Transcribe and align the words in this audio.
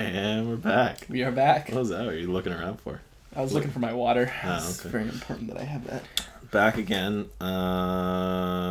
and 0.00 0.48
we're 0.48 0.56
back. 0.56 1.06
We 1.08 1.22
are 1.22 1.30
back. 1.30 1.68
What 1.68 1.78
was 1.80 1.88
that? 1.90 2.04
What 2.04 2.14
are 2.14 2.18
you 2.18 2.30
looking 2.32 2.52
around 2.52 2.80
for? 2.80 3.00
I 3.36 3.42
was 3.42 3.52
looking 3.52 3.70
for 3.70 3.78
my 3.80 3.92
water. 3.92 4.32
Ah, 4.42 4.56
it's 4.56 4.80
okay. 4.80 4.88
very 4.88 5.04
important 5.04 5.48
that 5.48 5.58
I 5.58 5.64
have 5.64 5.86
that. 5.86 6.02
Back 6.50 6.78
again. 6.78 7.26
Uh, 7.40 8.62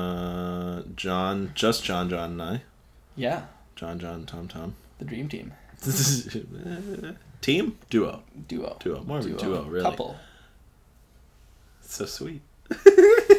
John, 0.95 1.51
just 1.55 1.83
John, 1.83 2.09
John, 2.09 2.31
and 2.31 2.41
I. 2.41 2.61
Yeah, 3.15 3.43
John, 3.75 3.99
John, 3.99 4.25
Tom, 4.25 4.47
Tom. 4.47 4.73
the 4.97 5.05
dream 5.05 5.29
team. 5.29 5.53
Team, 7.41 7.77
duo, 7.89 8.21
Duo. 8.49 8.75
duo, 8.81 9.01
more 9.05 9.19
of 9.19 9.25
a 9.25 9.29
duo, 9.29 9.63
really. 9.63 9.85
Couple. 9.89 10.17
So 11.81 12.05
sweet. 12.05 12.41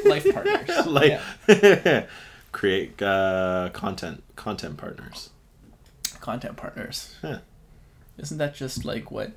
Life 0.06 0.26
partners. 0.32 0.86
like 0.86 1.20
Yeah. 1.48 2.06
create 2.52 3.00
uh, 3.02 3.68
content, 3.74 4.22
content 4.36 4.78
partners. 4.78 5.28
Content 6.20 6.56
partners. 6.56 7.14
Yeah. 7.22 7.40
Isn't 8.20 8.38
that 8.38 8.54
just 8.54 8.84
like 8.84 9.10
what 9.10 9.32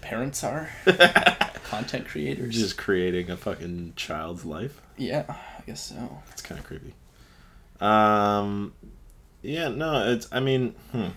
parents 0.00 0.42
are? 0.44 0.70
Content 1.64 2.06
creators. 2.06 2.54
Just 2.54 2.76
creating 2.76 3.30
a 3.30 3.36
fucking 3.36 3.92
child's 3.96 4.44
life. 4.44 4.80
yeah, 4.96 5.24
I 5.28 5.62
guess 5.66 5.80
so. 5.80 6.22
It's 6.32 6.42
kind 6.42 6.58
of 6.58 6.66
creepy. 6.66 6.94
Um, 7.80 8.72
yeah, 9.42 9.68
no, 9.68 10.10
it's. 10.10 10.28
I 10.32 10.40
mean, 10.40 10.74
hmm, 10.92 11.08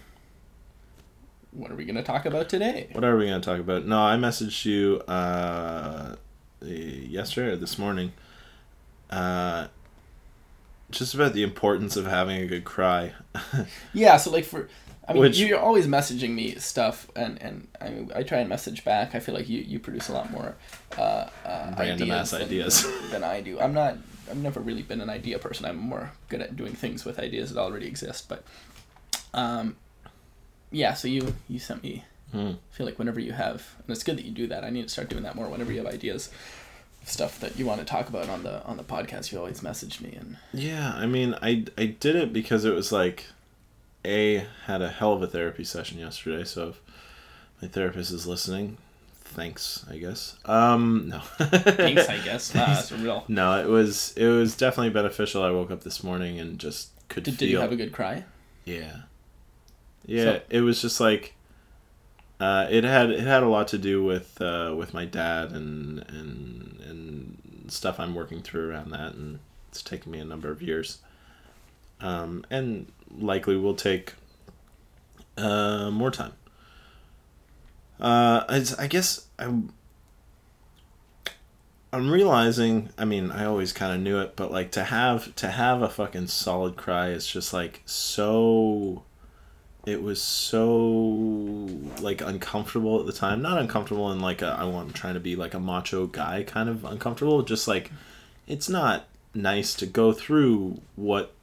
What 1.51 1.71
are 1.71 1.75
we 1.75 1.85
gonna 1.85 2.03
talk 2.03 2.25
about 2.25 2.49
today? 2.49 2.89
what 2.93 3.03
are 3.03 3.15
we 3.17 3.25
gonna 3.27 3.39
talk 3.41 3.59
about? 3.59 3.85
No, 3.85 3.99
I 4.01 4.15
messaged 4.17 4.65
you 4.65 5.01
uh, 5.07 6.15
yesterday 6.61 7.51
or 7.53 7.57
this 7.57 7.77
morning. 7.77 8.13
Uh, 9.09 9.67
just 10.89 11.13
about 11.13 11.33
the 11.33 11.43
importance 11.43 11.95
of 11.97 12.05
having 12.07 12.41
a 12.41 12.47
good 12.47 12.63
cry. 12.65 13.13
Yeah, 13.93 14.17
so 14.17 14.31
like 14.31 14.45
for, 14.45 14.67
I 15.07 15.13
mean, 15.13 15.21
Which- 15.21 15.37
you're 15.39 15.59
always 15.59 15.87
messaging 15.87 16.31
me 16.31 16.55
stuff, 16.55 17.07
and 17.15 17.41
and 17.41 17.67
I 17.79 17.89
mean, 17.89 18.11
I 18.15 18.23
try 18.23 18.39
and 18.39 18.49
message 18.49 18.83
back. 18.83 19.15
I 19.15 19.19
feel 19.19 19.33
like 19.35 19.47
you 19.47 19.59
you 19.61 19.79
produce 19.79 20.09
a 20.09 20.13
lot 20.13 20.31
more 20.31 20.55
uh, 20.97 21.29
uh, 21.45 21.73
Random 21.77 22.11
ass 22.11 22.31
than- 22.31 22.41
ideas. 22.41 22.85
than 23.11 23.23
I 23.23 23.41
do. 23.41 23.59
I'm 23.59 23.73
not. 23.73 23.97
I've 24.29 24.37
never 24.37 24.59
really 24.59 24.81
been 24.81 24.99
an 24.99 25.09
idea 25.09 25.39
person. 25.39 25.65
I'm 25.65 25.77
more 25.77 26.11
good 26.27 26.41
at 26.41 26.57
doing 26.57 26.73
things 26.73 27.05
with 27.05 27.17
ideas 27.19 27.53
that 27.53 27.61
already 27.61 27.87
exist. 27.87 28.27
But, 28.27 28.43
um, 29.33 29.77
yeah. 30.71 30.93
So 30.93 31.07
you 31.07 31.35
you 31.47 31.59
sent 31.59 31.83
me. 31.83 32.03
Hmm. 32.33 32.47
I 32.71 32.75
feel 32.75 32.85
like 32.85 32.99
whenever 32.99 33.21
you 33.21 33.31
have, 33.31 33.75
and 33.79 33.89
it's 33.95 34.03
good 34.03 34.17
that 34.17 34.25
you 34.25 34.31
do 34.31 34.47
that. 34.47 34.65
I 34.65 34.69
need 34.69 34.83
to 34.83 34.89
start 34.89 35.07
doing 35.09 35.23
that 35.23 35.35
more. 35.35 35.47
Whenever 35.47 35.71
you 35.71 35.77
have 35.77 35.87
ideas, 35.87 36.29
stuff 37.05 37.39
that 37.39 37.57
you 37.57 37.65
want 37.65 37.79
to 37.79 37.85
talk 37.85 38.09
about 38.09 38.27
on 38.27 38.43
the 38.43 38.61
on 38.65 38.75
the 38.75 38.83
podcast, 38.83 39.31
you 39.31 39.37
always 39.37 39.63
message 39.63 40.01
me 40.01 40.13
and 40.19 40.35
Yeah, 40.53 40.91
I 40.93 41.05
mean, 41.05 41.35
I 41.41 41.63
I 41.77 41.85
did 41.85 42.17
it 42.17 42.33
because 42.33 42.65
it 42.65 42.73
was 42.73 42.91
like, 42.91 43.27
a 44.07 44.45
had 44.65 44.81
a 44.81 44.89
hell 44.89 45.13
of 45.13 45.21
a 45.21 45.27
therapy 45.27 45.63
session 45.63 45.99
yesterday. 45.99 46.43
So 46.43 46.69
if 46.69 46.81
my 47.61 47.67
therapist 47.67 48.11
is 48.11 48.25
listening, 48.25 48.77
thanks, 49.13 49.85
I 49.89 49.97
guess. 49.97 50.37
Um, 50.45 51.09
no. 51.09 51.19
thanks. 51.37 52.07
I 52.09 52.17
guess 52.23 52.53
nah, 52.55 52.65
that's 52.67 52.91
real. 52.91 53.25
No, 53.27 53.59
it 53.59 53.67
was 53.67 54.13
it 54.17 54.27
was 54.27 54.55
definitely 54.55 54.91
beneficial. 54.91 55.43
I 55.43 55.51
woke 55.51 55.71
up 55.71 55.83
this 55.83 56.03
morning 56.03 56.39
and 56.39 56.57
just 56.59 56.89
could 57.09 57.23
Did, 57.23 57.31
feel. 57.35 57.39
did 57.39 57.49
you 57.51 57.59
have 57.59 57.71
a 57.71 57.75
good 57.75 57.91
cry? 57.91 58.23
yeah, 58.65 59.01
yeah. 60.05 60.23
So- 60.23 60.41
it 60.49 60.61
was 60.61 60.81
just 60.81 60.99
like, 60.99 61.35
uh, 62.39 62.67
it 62.69 62.83
had 62.83 63.09
it 63.11 63.21
had 63.21 63.43
a 63.43 63.47
lot 63.47 63.67
to 63.69 63.77
do 63.77 64.03
with 64.03 64.41
uh, 64.41 64.73
with 64.77 64.93
my 64.93 65.05
dad 65.05 65.51
and 65.51 65.99
and 66.09 66.79
and 66.81 67.37
stuff 67.71 67.99
I'm 67.99 68.15
working 68.15 68.41
through 68.41 68.69
around 68.69 68.91
that, 68.91 69.13
and 69.13 69.39
it's 69.69 69.81
taken 69.81 70.11
me 70.11 70.19
a 70.19 70.25
number 70.25 70.51
of 70.51 70.61
years. 70.61 70.99
Um, 71.99 72.45
and 72.49 72.91
likely 73.17 73.57
will 73.57 73.75
take 73.75 74.13
uh, 75.37 75.89
more 75.91 76.11
time. 76.11 76.33
Uh, 77.99 78.43
I, 78.47 78.65
I 78.77 78.87
guess 78.87 79.27
I'm 79.39 79.73
I'm 81.91 82.11
realizing. 82.11 82.89
I 82.97 83.05
mean, 83.05 83.31
I 83.31 83.45
always 83.45 83.73
kind 83.73 83.93
of 83.93 84.01
knew 84.01 84.19
it, 84.19 84.35
but 84.35 84.51
like 84.51 84.71
to 84.71 84.83
have 84.83 85.33
to 85.35 85.49
have 85.49 85.81
a 85.81 85.89
fucking 85.89 86.27
solid 86.27 86.75
cry 86.75 87.09
is 87.09 87.27
just 87.27 87.53
like 87.53 87.81
so. 87.85 89.03
It 89.85 90.03
was 90.03 90.21
so 90.21 90.67
like 92.01 92.21
uncomfortable 92.21 92.99
at 92.99 93.05
the 93.05 93.13
time. 93.13 93.41
Not 93.41 93.57
uncomfortable 93.57 94.11
in 94.11 94.19
like 94.19 94.41
a 94.41 94.47
I 94.47 94.65
want 94.65 94.93
trying 94.95 95.13
to 95.13 95.19
be 95.19 95.35
like 95.35 95.53
a 95.53 95.59
macho 95.59 96.07
guy 96.07 96.43
kind 96.43 96.69
of 96.69 96.83
uncomfortable. 96.83 97.41
Just 97.41 97.67
like 97.67 97.91
it's 98.47 98.67
not 98.67 99.07
nice 99.33 99.73
to 99.75 99.85
go 99.85 100.11
through 100.11 100.81
what 100.95 101.33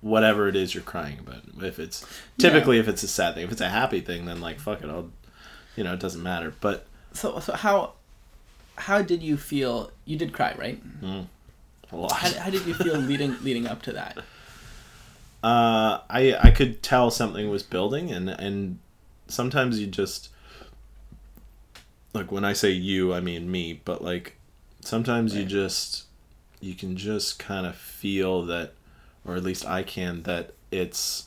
whatever 0.00 0.48
it 0.48 0.56
is 0.56 0.74
you're 0.74 0.82
crying 0.82 1.18
about. 1.18 1.42
If 1.62 1.78
it's 1.78 2.04
typically 2.38 2.78
if 2.78 2.88
it's 2.88 3.02
a 3.02 3.08
sad 3.08 3.34
thing, 3.34 3.44
if 3.44 3.52
it's 3.52 3.60
a 3.60 3.68
happy 3.68 4.00
thing, 4.00 4.26
then 4.26 4.40
like 4.40 4.60
fuck 4.60 4.82
it, 4.82 4.90
I'll 4.90 5.10
you 5.76 5.84
know 5.84 5.94
it 5.94 6.00
doesn't 6.00 6.22
matter. 6.22 6.52
But 6.60 6.86
So 7.12 7.40
so 7.40 7.54
how 7.54 7.92
how 8.76 9.02
did 9.02 9.22
you 9.22 9.36
feel? 9.36 9.90
You 10.04 10.16
did 10.16 10.32
cry, 10.32 10.54
right? 10.58 10.80
a 11.92 11.96
lot. 11.96 12.12
How, 12.12 12.40
how 12.40 12.50
did 12.50 12.66
you 12.66 12.74
feel 12.74 12.96
leading 13.10 13.36
leading 13.42 13.66
up 13.66 13.82
to 13.82 13.92
that? 13.92 14.18
uh, 15.42 16.00
I 16.10 16.36
I 16.40 16.50
could 16.50 16.82
tell 16.82 17.10
something 17.10 17.48
was 17.48 17.62
building, 17.62 18.10
and 18.10 18.28
and 18.28 18.78
sometimes 19.28 19.78
you 19.78 19.86
just 19.86 20.30
like 22.12 22.32
when 22.32 22.44
I 22.44 22.52
say 22.52 22.70
you, 22.70 23.14
I 23.14 23.20
mean 23.20 23.50
me, 23.50 23.80
but 23.84 24.02
like 24.02 24.36
sometimes 24.80 25.34
you 25.34 25.44
just 25.44 26.04
you 26.60 26.74
can 26.74 26.96
just 26.96 27.38
kind 27.38 27.66
of 27.66 27.76
feel 27.76 28.44
that, 28.46 28.72
or 29.26 29.34
at 29.36 29.42
least 29.42 29.66
I 29.66 29.82
can 29.82 30.22
that 30.22 30.52
it's 30.70 31.26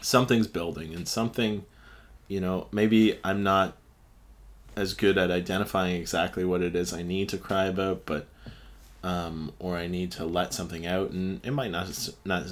something's 0.00 0.46
building 0.46 0.94
and 0.94 1.06
something, 1.06 1.64
you 2.28 2.40
know, 2.40 2.68
maybe 2.72 3.18
I'm 3.22 3.42
not 3.42 3.76
as 4.76 4.94
good 4.94 5.18
at 5.18 5.30
identifying 5.30 5.96
exactly 5.96 6.44
what 6.44 6.62
it 6.62 6.76
is 6.76 6.92
I 6.92 7.02
need 7.02 7.28
to 7.30 7.38
cry 7.38 7.66
about, 7.66 8.06
but 8.06 8.26
um, 9.02 9.52
or 9.58 9.76
I 9.76 9.86
need 9.86 10.12
to 10.12 10.24
let 10.24 10.54
something 10.54 10.86
out, 10.86 11.10
and 11.10 11.44
it 11.44 11.52
might 11.52 11.70
not 11.70 11.88
not 12.24 12.46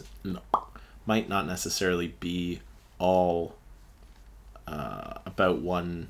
might 1.05 1.29
not 1.29 1.47
necessarily 1.47 2.09
be 2.21 2.61
all 2.99 3.57
uh, 4.67 5.15
about 5.25 5.59
one 5.59 6.09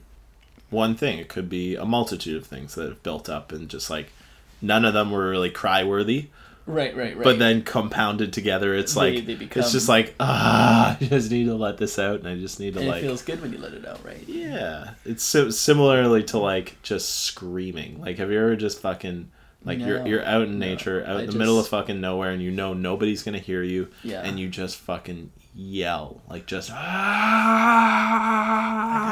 one 0.71 0.95
thing. 0.95 1.19
It 1.19 1.29
could 1.29 1.49
be 1.49 1.75
a 1.75 1.85
multitude 1.85 2.37
of 2.37 2.47
things 2.47 2.75
that 2.75 2.89
have 2.89 3.03
built 3.03 3.29
up, 3.29 3.53
and 3.53 3.69
just 3.69 3.89
like 3.89 4.13
none 4.61 4.85
of 4.85 4.95
them 4.95 5.11
were 5.11 5.29
really 5.29 5.51
cry 5.51 5.85
worthy. 5.85 6.29
Right, 6.67 6.97
right, 6.97 7.15
right. 7.17 7.23
But 7.25 7.39
then 7.39 7.63
compounded 7.63 8.33
together, 8.33 8.75
it's 8.75 8.95
They- 8.95 9.17
like 9.17 9.27
they 9.27 9.61
it's 9.61 9.71
just 9.73 9.89
like 9.89 10.15
ah, 10.19 10.97
I 11.01 11.05
just 11.05 11.31
need 11.31 11.45
to 11.45 11.55
let 11.55 11.79
this 11.79 11.97
out, 11.99 12.19
and 12.19 12.29
I 12.29 12.37
just 12.37 12.59
need 12.59 12.75
to 12.75 12.81
like 12.81 13.03
it 13.03 13.07
feels 13.07 13.23
good 13.23 13.41
when 13.41 13.53
you 13.53 13.59
let 13.59 13.73
it 13.73 13.87
out, 13.87 14.05
right? 14.05 14.23
yeah, 14.27 14.91
it's 15.05 15.23
so 15.23 15.51
similarly 15.51 16.25
to 16.25 16.39
like 16.39 16.77
just 16.83 17.21
screaming. 17.21 18.01
Like, 18.01 18.19
have 18.19 18.31
you 18.33 18.39
ever 18.41 18.57
just 18.57 18.81
fucking 18.81 19.31
like 19.65 19.79
you're 19.79 20.05
you're 20.07 20.25
out 20.25 20.43
in 20.43 20.59
No. 20.59 20.67
nature, 20.67 21.05
out 21.07 21.19
I 21.19 21.23
in 21.23 21.31
the 21.31 21.39
middle 21.39 21.61
of 21.61 21.69
fucking 21.69 22.01
nowhere, 22.01 22.31
and 22.33 22.43
you 22.43 22.51
know 22.51 22.75
nobody's 22.75 23.23
gonna 23.23 23.39
hear 23.39 23.63
you, 23.63 23.89
Yeah. 24.03 24.23
and 24.23 24.41
you 24.41 24.49
just 24.49 24.77
fucking 24.77 25.31
yell 25.55 26.21
like 26.29 26.47
just 26.47 26.71
ah. 26.73 26.77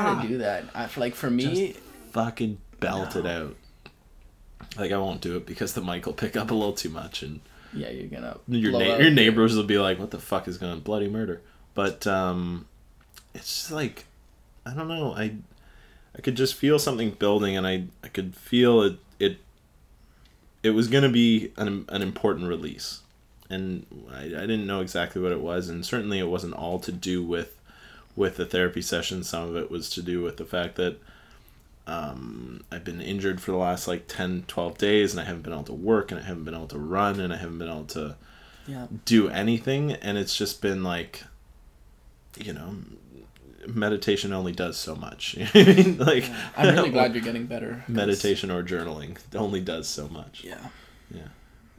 I 0.01 0.15
gotta 0.17 0.29
do 0.29 0.39
that. 0.39 0.65
I, 0.75 0.89
like 0.97 1.15
for 1.15 1.31
me, 1.31 1.75
fucking 2.13 2.59
belt 2.81 3.17
it 3.17 3.27
out. 3.27 3.57
Like 4.77 4.93
I 4.93 4.99
won't 4.99 5.21
do 5.21 5.37
it 5.37 5.47
because 5.47 5.75
the 5.75 5.81
mic 5.81 6.07
will 6.07 6.13
pick 6.13 6.37
up 6.37 6.51
a 6.51 6.55
little 6.55 6.73
too 6.73 6.89
much, 6.89 7.23
and 7.23 7.41
yeah, 7.73 7.91
you're 7.91 8.09
gonna 8.09 8.39
your 8.49 8.73
na- 8.73 8.97
your 8.97 9.11
neighbors 9.11 9.57
will 9.57 9.65
be 9.65 9.79
like, 9.79 9.99
"What 9.99 10.11
the 10.11 10.19
fuck 10.19 10.49
is 10.49 10.59
going 10.59 10.73
on? 10.73 10.81
Bloody 10.81 11.09
murder!" 11.09 11.41
But 11.75 12.07
um, 12.07 12.67
it's 13.35 13.47
just 13.47 13.71
like 13.73 14.07
I 14.67 14.75
don't 14.75 14.89
know. 14.89 15.13
I 15.13 15.37
I 16.17 16.21
could 16.23 16.37
just 16.37 16.55
feel 16.55 16.79
something 16.79 17.11
building, 17.11 17.57
and 17.57 17.67
I 17.67 17.85
I 18.03 18.09
could 18.09 18.35
feel 18.37 18.83
it 18.83 18.99
it 19.19 19.39
it 20.63 20.71
was 20.71 20.89
going 20.89 21.05
to 21.05 21.11
be 21.11 21.53
an 21.57 21.85
an 21.89 22.03
important 22.03 22.49
release, 22.49 23.01
and 23.51 23.87
I 24.13 24.25
I 24.25 24.47
didn't 24.47 24.67
know 24.67 24.81
exactly 24.81 25.21
what 25.21 25.33
it 25.33 25.41
was, 25.41 25.69
and 25.69 25.85
certainly 25.85 26.19
it 26.19 26.29
wasn't 26.29 26.55
all 26.55 26.79
to 26.81 26.93
do 26.93 27.23
with 27.23 27.57
with 28.17 28.37
the 28.37 28.47
therapy 28.47 28.83
session. 28.83 29.25
Some 29.25 29.49
of 29.49 29.57
it 29.57 29.71
was 29.71 29.91
to 29.91 30.03
do 30.03 30.23
with 30.23 30.37
the 30.37 30.45
fact 30.45 30.77
that 30.77 30.99
um, 31.87 32.65
I've 32.73 32.85
been 32.85 33.01
injured 33.01 33.41
for 33.41 33.51
the 33.53 33.57
last 33.59 33.87
like 33.87 34.07
10, 34.09 34.45
12 34.49 34.79
days, 34.79 35.13
and 35.13 35.21
I 35.21 35.25
haven't 35.25 35.43
been 35.43 35.53
able 35.53 35.65
to 35.65 35.73
work, 35.73 36.11
and 36.11 36.21
I 36.21 36.25
haven't 36.25 36.45
been 36.45 36.55
able 36.55 36.69
to 36.69 36.79
run, 36.79 37.21
and 37.21 37.33
I 37.33 37.37
haven't 37.37 37.59
been 37.59 37.69
able 37.71 37.85
to 37.87 38.17
Yeah, 38.67 38.87
do 39.05 39.29
anything 39.29 39.93
and 39.93 40.17
it's 40.17 40.35
just 40.37 40.63
been 40.63 40.83
like 40.83 41.23
you 42.39 42.53
know 42.55 42.77
meditation 43.67 44.33
only 44.33 44.53
does 44.53 44.77
so 44.77 44.95
much 44.95 45.35
you 45.39 45.45
know 45.45 45.51
what 45.53 45.69
I 45.69 45.75
mean? 45.75 45.99
like 45.99 46.25
I'm 46.57 46.75
really 46.75 46.91
glad 46.99 47.15
you're 47.15 47.23
getting 47.25 47.47
better. 47.47 47.85
meditation 47.89 48.51
or 48.51 48.63
journaling 48.63 49.17
only 49.35 49.61
does 49.61 49.87
so 49.89 50.09
much 50.09 50.45
Yeah, 50.45 50.59
Yeah. 51.15 51.29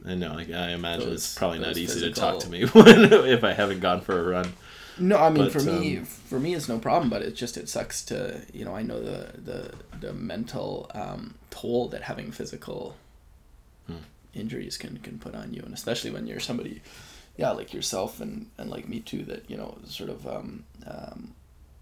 i 0.06 0.14
know 0.14 0.34
like 0.34 0.50
i 0.50 0.70
imagine 0.70 1.06
Those- 1.10 1.24
it's 1.24 1.34
probably 1.34 1.58
not 1.60 1.76
easy 1.76 2.00
to 2.00 2.10
talk 2.12 2.38
to 2.40 2.48
me 2.48 2.64
when, 2.66 3.12
if 3.12 3.44
i 3.44 3.52
haven't 3.52 3.80
gone 3.80 4.00
for 4.00 4.18
a 4.18 4.22
run 4.30 4.52
no, 4.98 5.18
I 5.18 5.30
mean 5.30 5.44
But, 5.44 5.52
for 5.52 5.62
me, 5.62 5.98
um, 5.98 6.04
for 6.04 6.40
me 6.40 6.54
it's 6.54 6.68
no 6.68 6.78
problem, 6.78 7.10
but 7.10 7.22
it 7.22 7.34
just 7.34 7.56
it 7.56 7.68
sucks 7.68 8.04
to 8.06 8.42
you 8.52 8.64
know 8.64 8.74
I 8.74 8.82
know 8.82 9.00
the 9.02 9.32
the 9.40 9.70
the 10.00 10.12
mental 10.12 10.90
um, 10.94 11.34
toll 11.50 11.88
that 11.88 12.02
having 12.02 12.32
physical 12.32 12.96
Hmm. 13.86 13.98
injuries 14.34 14.76
can 14.76 14.98
can 14.98 15.18
put 15.18 15.34
on 15.34 15.54
you, 15.54 15.62
and 15.62 15.72
especially 15.72 16.10
when 16.10 16.26
you're 16.26 16.40
somebody, 16.40 16.82
yeah, 17.36 17.50
like 17.52 17.72
yourself 17.72 18.20
and 18.20 18.50
and 18.58 18.68
like 18.70 18.88
me 18.88 19.00
too, 19.00 19.22
that 19.24 19.48
you 19.48 19.56
know 19.56 19.78
sort 19.86 20.10
of 20.10 20.26
um, 20.26 20.64
um, 20.86 21.34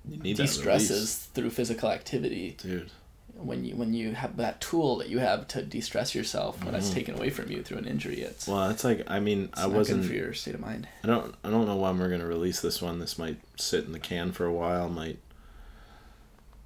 that 0.05 0.23
de-stresses 0.37 1.17
through 1.35 1.51
physical 1.51 1.89
activity 1.91 2.57
dude. 2.61 2.91
When 3.37 3.65
you 3.65 3.75
when 3.77 3.93
you 3.93 4.13
have 4.13 4.37
that 4.37 4.61
tool 4.61 4.97
that 4.99 5.09
you 5.09 5.19
have 5.19 5.47
to 5.49 5.63
de-stress 5.63 6.15
yourself 6.15 6.63
when 6.65 6.75
it's 6.75 6.91
Mhm. 6.91 6.95
taken 6.95 7.15
away 7.17 7.31
from 7.31 7.51
you 7.51 7.63
through 7.63 7.79
an 7.79 7.85
injury 7.85 8.21
it's, 8.21 8.47
Well, 8.47 8.71
it's 8.71 8.85
like 8.85 9.03
I 9.09 9.19
mean 9.21 9.49
I 9.55 9.67
wasn't. 9.67 10.05
for 10.05 10.13
your 10.13 10.33
state 10.35 10.55
of 10.55 10.61
mind 10.61 10.87
I 11.03 11.09
don't. 11.09 11.35
I 11.45 11.51
don't 11.51 11.67
know 11.67 11.77
when 11.77 11.99
we're 11.99 12.09
gonna 12.11 12.27
release 12.27 12.61
this 12.61 12.81
one. 12.81 13.01
This 13.01 13.19
might 13.19 13.39
sit 13.57 13.85
in 13.85 13.93
the 13.93 13.99
can 13.99 14.33
for 14.33 14.45
a 14.47 14.53
while. 14.53 14.89
Might. 14.89 15.19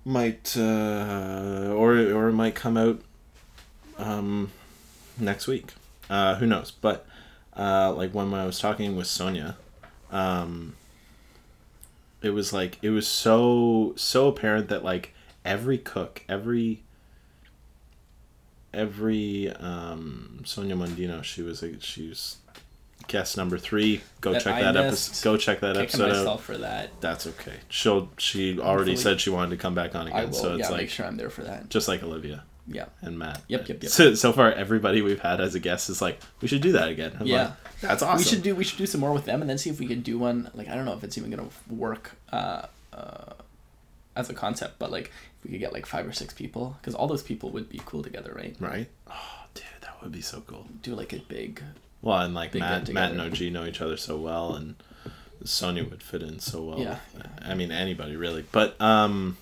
Might 0.05 0.57
uh, 0.57 1.73
or 1.75 1.95
or 1.97 2.29
it 2.29 2.33
might 2.35 2.55
come 2.55 2.77
out. 2.77 3.01
Um, 3.99 4.53
next 5.19 5.47
week. 5.49 5.73
Uh, 6.09 6.37
who 6.37 6.47
knows? 6.47 6.71
But 6.71 7.05
uh, 7.57 7.93
like 7.93 8.15
when 8.15 8.33
I 8.33 8.47
was 8.47 8.59
talking 8.59 8.95
with 8.97 9.07
Sonia, 9.09 9.57
um, 10.13 10.77
it 12.23 12.31
was 12.31 12.53
like 12.53 12.79
it 12.83 12.91
was 12.91 13.07
so 13.09 13.93
so 13.97 14.29
apparent 14.29 14.69
that 14.69 14.85
like 14.85 15.15
every 15.49 15.79
cook, 15.79 16.23
every 16.29 16.83
every 18.73 19.51
um, 19.53 20.43
Sonia 20.45 20.77
Mondino, 20.77 21.23
she 21.25 21.43
was 21.43 21.63
a, 21.63 21.81
she 21.81 22.09
was 22.09 22.37
guest 23.07 23.37
number 23.37 23.59
three. 23.59 24.03
Go 24.21 24.33
That 24.33 24.43
check 24.43 24.55
I 24.57 24.63
that 24.63 24.77
episode. 24.77 25.25
Go 25.25 25.37
check 25.37 25.61
that 25.61 25.77
episode 25.77 26.27
out. 26.29 26.41
for 26.41 26.59
that 26.59 26.91
That's 27.01 27.27
okay. 27.27 27.55
She'll 27.69 28.11
she 28.19 28.59
already 28.59 28.93
Hopefully- 28.93 28.97
said 28.97 29.21
she 29.21 29.31
wanted 29.31 29.51
to 29.51 29.57
come 29.57 29.75
back 29.75 29.95
on 29.95 30.07
again, 30.09 30.33
so 30.33 30.55
it's 30.55 30.61
yeah 30.65 30.69
like 30.69 30.81
make 30.83 30.91
sure 30.91 31.07
i'm 31.07 31.17
there 31.17 31.31
for 31.31 31.43
that 31.45 31.71
just 31.71 31.89
like 31.89 32.03
Olivia 32.03 32.45
yeah 32.71 32.85
and 33.01 33.19
Matt. 33.19 33.41
Yep, 33.49 33.69
yep, 33.69 33.83
yep. 33.83 33.91
So, 33.91 34.13
so 34.15 34.31
far, 34.35 34.53
everybody 34.53 35.01
we've 35.01 35.21
had 35.21 35.41
as 35.41 35.55
a 35.55 35.59
guest 35.59 35.89
is 35.89 36.03
like, 36.03 36.21
we 36.43 36.49
should 36.49 36.61
do 36.61 36.73
that 36.73 36.89
again. 36.91 37.17
I'm 37.19 37.27
Yeah. 37.27 37.43
like, 37.45 37.53
that's 37.81 38.03
awesome. 38.03 38.19
we 38.19 38.25
should 38.25 38.43
do 38.43 38.55
we 38.55 38.63
should 38.65 38.77
do 38.77 38.85
some 38.85 39.01
more 39.01 39.13
with 39.15 39.25
them 39.25 39.41
and 39.41 39.49
then 39.49 39.57
see 39.57 39.71
if 39.71 39.81
we 39.81 39.87
can 39.87 40.03
do 40.03 40.19
one 40.19 40.51
like 40.55 40.69
i 40.69 40.75
don't 40.75 40.85
know 40.85 40.93
if 40.95 41.03
it's 41.05 41.17
even 41.17 41.31
gonna 41.31 41.49
work 41.71 42.17
uh, 42.33 42.63
uh, 42.93 43.33
as 44.17 44.29
a 44.29 44.35
concept 44.35 44.79
but 44.81 44.91
like 44.91 45.13
we 45.49 45.53
could 45.55 45.61
get 45.61 45.73
like 45.73 45.87
five 45.87 46.07
or 46.07 46.13
six 46.13 46.33
people 46.35 46.77
because 46.81 46.95
all 46.95 47.07
those 47.09 47.23
people 47.23 47.51
would 47.51 47.69
be 47.69 47.81
cool 47.87 48.03
together 48.03 48.33
right 48.37 48.55
right? 48.61 48.89
Oh, 49.11 49.45
dude, 49.55 49.65
that 49.81 50.01
would 50.03 50.13
be 50.13 50.21
so 50.21 50.43
cool. 50.47 50.67
do 50.83 50.95
like 50.95 51.13
a 51.13 51.19
big 51.19 51.63
Well, 52.03 52.19
and 52.21 52.35
like 52.35 52.53
Big 52.53 52.61
Matt, 52.61 52.89
Matt 52.93 53.13
and. 53.13 53.21
OG 53.21 53.41
know 53.53 53.65
each 53.65 53.81
other 53.81 53.97
so 53.97 54.17
well, 54.19 54.55
and 54.55 54.77
Sonia 55.45 55.85
would 55.85 56.03
fit 56.03 56.23
in 56.23 56.39
so 56.39 56.63
well. 56.63 56.79
Yeah, 56.81 56.99
with- 57.15 57.27
I 57.43 57.55
mean, 57.55 57.73
anybody 57.73 58.15
really. 58.17 58.45
But 58.53 58.79
um, 58.81 59.37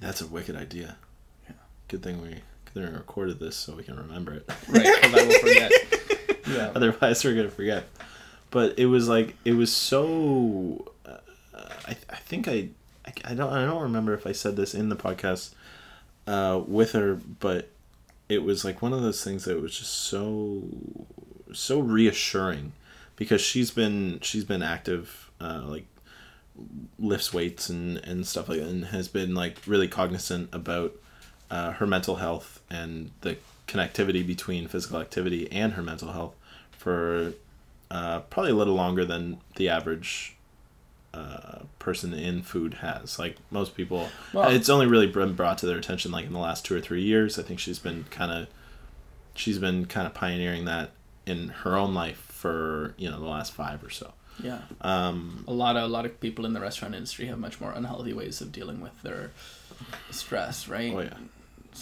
that's 0.00 0.20
a 0.20 0.26
wicked 0.26 0.56
idea. 0.56 0.96
Yeah. 1.46 1.54
Good 1.88 2.02
thing 2.02 2.22
we 2.22 2.28
good 2.28 2.84
thing 2.84 2.92
we 2.92 2.98
recorded 2.98 3.40
this 3.40 3.56
so 3.56 3.74
we 3.74 3.82
can 3.82 3.96
remember 3.96 4.32
it. 4.34 4.48
right 4.68 4.84
because 5.02 5.14
i 5.14 5.26
will 5.26 5.38
forget 5.40 5.72
yeah 6.48 6.72
Otherwise, 6.74 7.24
we're 7.24 7.34
gonna 7.34 7.50
forget. 7.50 7.84
But 8.50 8.78
it 8.78 8.86
was 8.86 9.08
like 9.08 9.34
it 9.44 9.52
was 9.54 9.72
so. 9.72 10.92
Uh, 11.04 11.18
I 11.86 11.96
I 12.08 12.16
think 12.16 12.48
I, 12.48 12.68
I 13.24 13.34
don't 13.34 13.52
I 13.52 13.64
don't 13.64 13.82
remember 13.82 14.14
if 14.14 14.26
I 14.26 14.32
said 14.32 14.56
this 14.56 14.74
in 14.74 14.88
the 14.88 14.96
podcast 14.96 15.54
uh, 16.26 16.60
with 16.66 16.92
her, 16.92 17.20
but 17.40 17.70
it 18.28 18.42
was 18.42 18.64
like 18.64 18.80
one 18.80 18.92
of 18.92 19.02
those 19.02 19.22
things 19.24 19.44
that 19.44 19.60
was 19.60 19.78
just 19.78 19.92
so 19.92 20.62
so 21.52 21.80
reassuring 21.80 22.72
because 23.16 23.40
she's 23.40 23.70
been 23.70 24.18
she's 24.22 24.44
been 24.44 24.62
active 24.62 25.30
uh, 25.40 25.62
like 25.64 25.86
lifts 26.98 27.32
weights 27.32 27.68
and 27.68 27.98
and 27.98 28.26
stuff 28.26 28.48
like 28.48 28.58
that 28.60 28.68
and 28.68 28.86
has 28.86 29.08
been 29.08 29.34
like 29.34 29.58
really 29.66 29.88
cognizant 29.88 30.48
about 30.52 30.94
uh, 31.50 31.72
her 31.72 31.86
mental 31.86 32.16
health 32.16 32.60
and 32.70 33.10
the 33.22 33.36
connectivity 33.66 34.26
between 34.26 34.68
physical 34.68 35.00
activity 35.00 35.50
and 35.50 35.72
her 35.74 35.82
mental 35.82 36.12
health 36.12 36.34
for 36.70 37.32
uh, 37.90 38.20
probably 38.20 38.52
a 38.52 38.54
little 38.54 38.74
longer 38.74 39.04
than 39.04 39.38
the 39.56 39.68
average 39.68 40.36
uh, 41.14 41.60
person 41.78 42.12
in 42.14 42.42
food 42.42 42.74
has. 42.74 43.18
Like 43.18 43.36
most 43.50 43.74
people, 43.76 44.08
Well- 44.32 44.50
it's 44.50 44.68
only 44.68 44.86
really 44.86 45.06
been 45.06 45.34
brought 45.34 45.58
to 45.58 45.66
their 45.66 45.78
attention 45.78 46.10
like 46.12 46.26
in 46.26 46.32
the 46.32 46.38
last 46.38 46.64
two 46.64 46.74
or 46.76 46.80
three 46.80 47.02
years. 47.02 47.38
I 47.38 47.42
think 47.42 47.58
she's 47.60 47.78
been 47.78 48.04
kind 48.10 48.30
of 48.32 48.46
she's 49.34 49.58
been 49.58 49.86
kind 49.86 50.06
of 50.06 50.14
pioneering 50.14 50.64
that 50.66 50.90
in 51.26 51.48
her 51.48 51.76
own 51.76 51.94
life 51.94 52.18
for 52.18 52.94
you 52.96 53.10
know 53.10 53.18
the 53.20 53.26
last 53.28 53.52
five 53.52 53.82
or 53.84 53.90
so. 53.90 54.12
yeah 54.42 54.60
Um, 54.80 55.44
a 55.48 55.52
lot 55.52 55.76
of 55.76 55.82
a 55.84 55.88
lot 55.88 56.04
of 56.06 56.18
people 56.20 56.46
in 56.46 56.52
the 56.52 56.60
restaurant 56.60 56.94
industry 56.94 57.26
have 57.26 57.38
much 57.38 57.60
more 57.60 57.72
unhealthy 57.72 58.12
ways 58.12 58.40
of 58.40 58.52
dealing 58.52 58.80
with 58.80 59.00
their 59.02 59.30
stress 60.10 60.68
right 60.68 60.92
oh 60.94 61.00
yeah, 61.00 61.14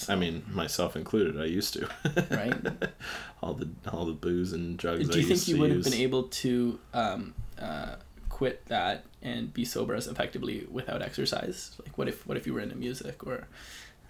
I 0.09 0.15
mean 0.17 0.43
myself 0.51 0.97
included. 0.97 1.41
I 1.41 1.47
used 1.47 1.73
to. 1.75 1.89
Right. 2.31 2.55
all 3.43 3.55
the 3.55 3.69
all 3.91 4.05
the 4.05 4.13
booze 4.13 4.53
and 4.53 4.77
drugs. 4.77 5.09
do 5.09 5.15
I 5.19 5.21
you 5.23 5.27
think 5.29 5.49
you 5.49 5.59
would 5.59 5.71
have 5.71 5.85
been 5.85 5.95
able 5.95 6.25
to 6.25 6.79
um, 6.95 7.35
uh, 7.61 7.97
quit 8.39 8.65
that 8.67 9.05
and 9.21 9.53
be 9.53 9.65
sober 9.65 9.95
as 9.95 10.07
effectively 10.07 10.57
without 10.71 11.03
exercise 11.03 11.73
like 11.85 11.99
what 11.99 12.07
if 12.07 12.25
what 12.27 12.37
if 12.37 12.47
you 12.47 12.55
were 12.55 12.61
into 12.61 12.77
music 12.77 13.27
or 13.27 13.49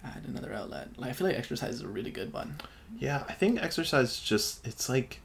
had 0.03 0.23
another 0.27 0.53
outlet 0.53 0.87
like, 0.97 1.09
i 1.09 1.13
feel 1.13 1.27
like 1.27 1.35
exercise 1.35 1.73
is 1.73 1.81
a 1.81 1.87
really 1.87 2.11
good 2.11 2.31
one 2.31 2.49
Yeah, 2.97 3.23
I 3.27 3.33
think 3.33 3.61
exercise 3.61 4.19
just 4.19 4.65
it's 4.65 4.89
like 4.89 5.19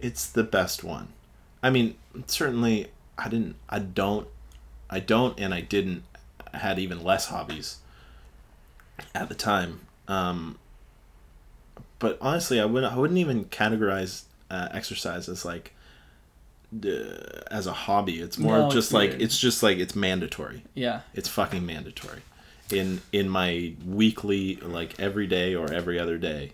it's 0.00 0.26
the 0.28 0.42
best 0.42 0.82
one. 0.82 1.08
I 1.62 1.70
mean, 1.70 1.94
certainly 2.26 2.88
I 3.18 3.28
didn't 3.28 3.56
I 3.68 3.78
don't 3.78 4.28
I 4.90 5.00
don't 5.00 5.38
and 5.38 5.54
I 5.54 5.60
didn't 5.60 6.04
I 6.52 6.58
had 6.58 6.78
even 6.78 7.02
less 7.02 7.26
hobbies 7.26 7.78
at 9.14 9.28
the 9.28 9.34
time. 9.34 9.80
Um 10.08 10.58
but 11.98 12.18
honestly, 12.20 12.60
I 12.60 12.64
wouldn't 12.64 12.92
I 12.92 12.96
wouldn't 12.96 13.18
even 13.18 13.44
categorize 13.46 14.24
uh, 14.50 14.68
exercise 14.72 15.28
as 15.28 15.44
like 15.44 15.72
uh, 16.84 17.40
as 17.50 17.66
a 17.66 17.72
hobby. 17.72 18.20
It's 18.20 18.38
more 18.38 18.58
No, 18.58 18.66
it's 18.66 18.74
just 18.74 18.92
like 18.92 19.10
weird. 19.10 19.22
it's 19.22 19.38
just 19.38 19.62
like 19.62 19.78
it's 19.78 19.94
mandatory. 19.96 20.62
yeah 20.74 21.00
It's 21.14 21.28
fucking 21.28 21.64
mandatory. 21.66 22.22
In 22.70 23.02
in 23.12 23.28
my 23.28 23.74
weekly 23.86 24.56
like 24.56 24.98
every 24.98 25.26
day 25.26 25.54
or 25.54 25.72
every 25.72 25.98
other 25.98 26.18
day. 26.18 26.52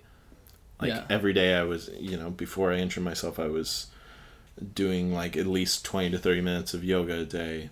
Like 0.80 0.90
Yeah. 0.90 1.04
every 1.10 1.32
day 1.32 1.54
I 1.54 1.62
was, 1.64 1.90
you 1.98 2.16
know, 2.16 2.30
before 2.30 2.72
I 2.72 2.78
injured 2.78 3.04
myself 3.04 3.38
I 3.38 3.46
was 3.48 3.86
doing 4.74 5.12
like 5.14 5.36
at 5.36 5.46
least 5.46 5.84
20 5.84 6.10
to 6.10 6.18
30 6.18 6.40
minutes 6.40 6.74
of 6.74 6.82
yoga 6.84 7.20
a 7.20 7.24
day. 7.24 7.70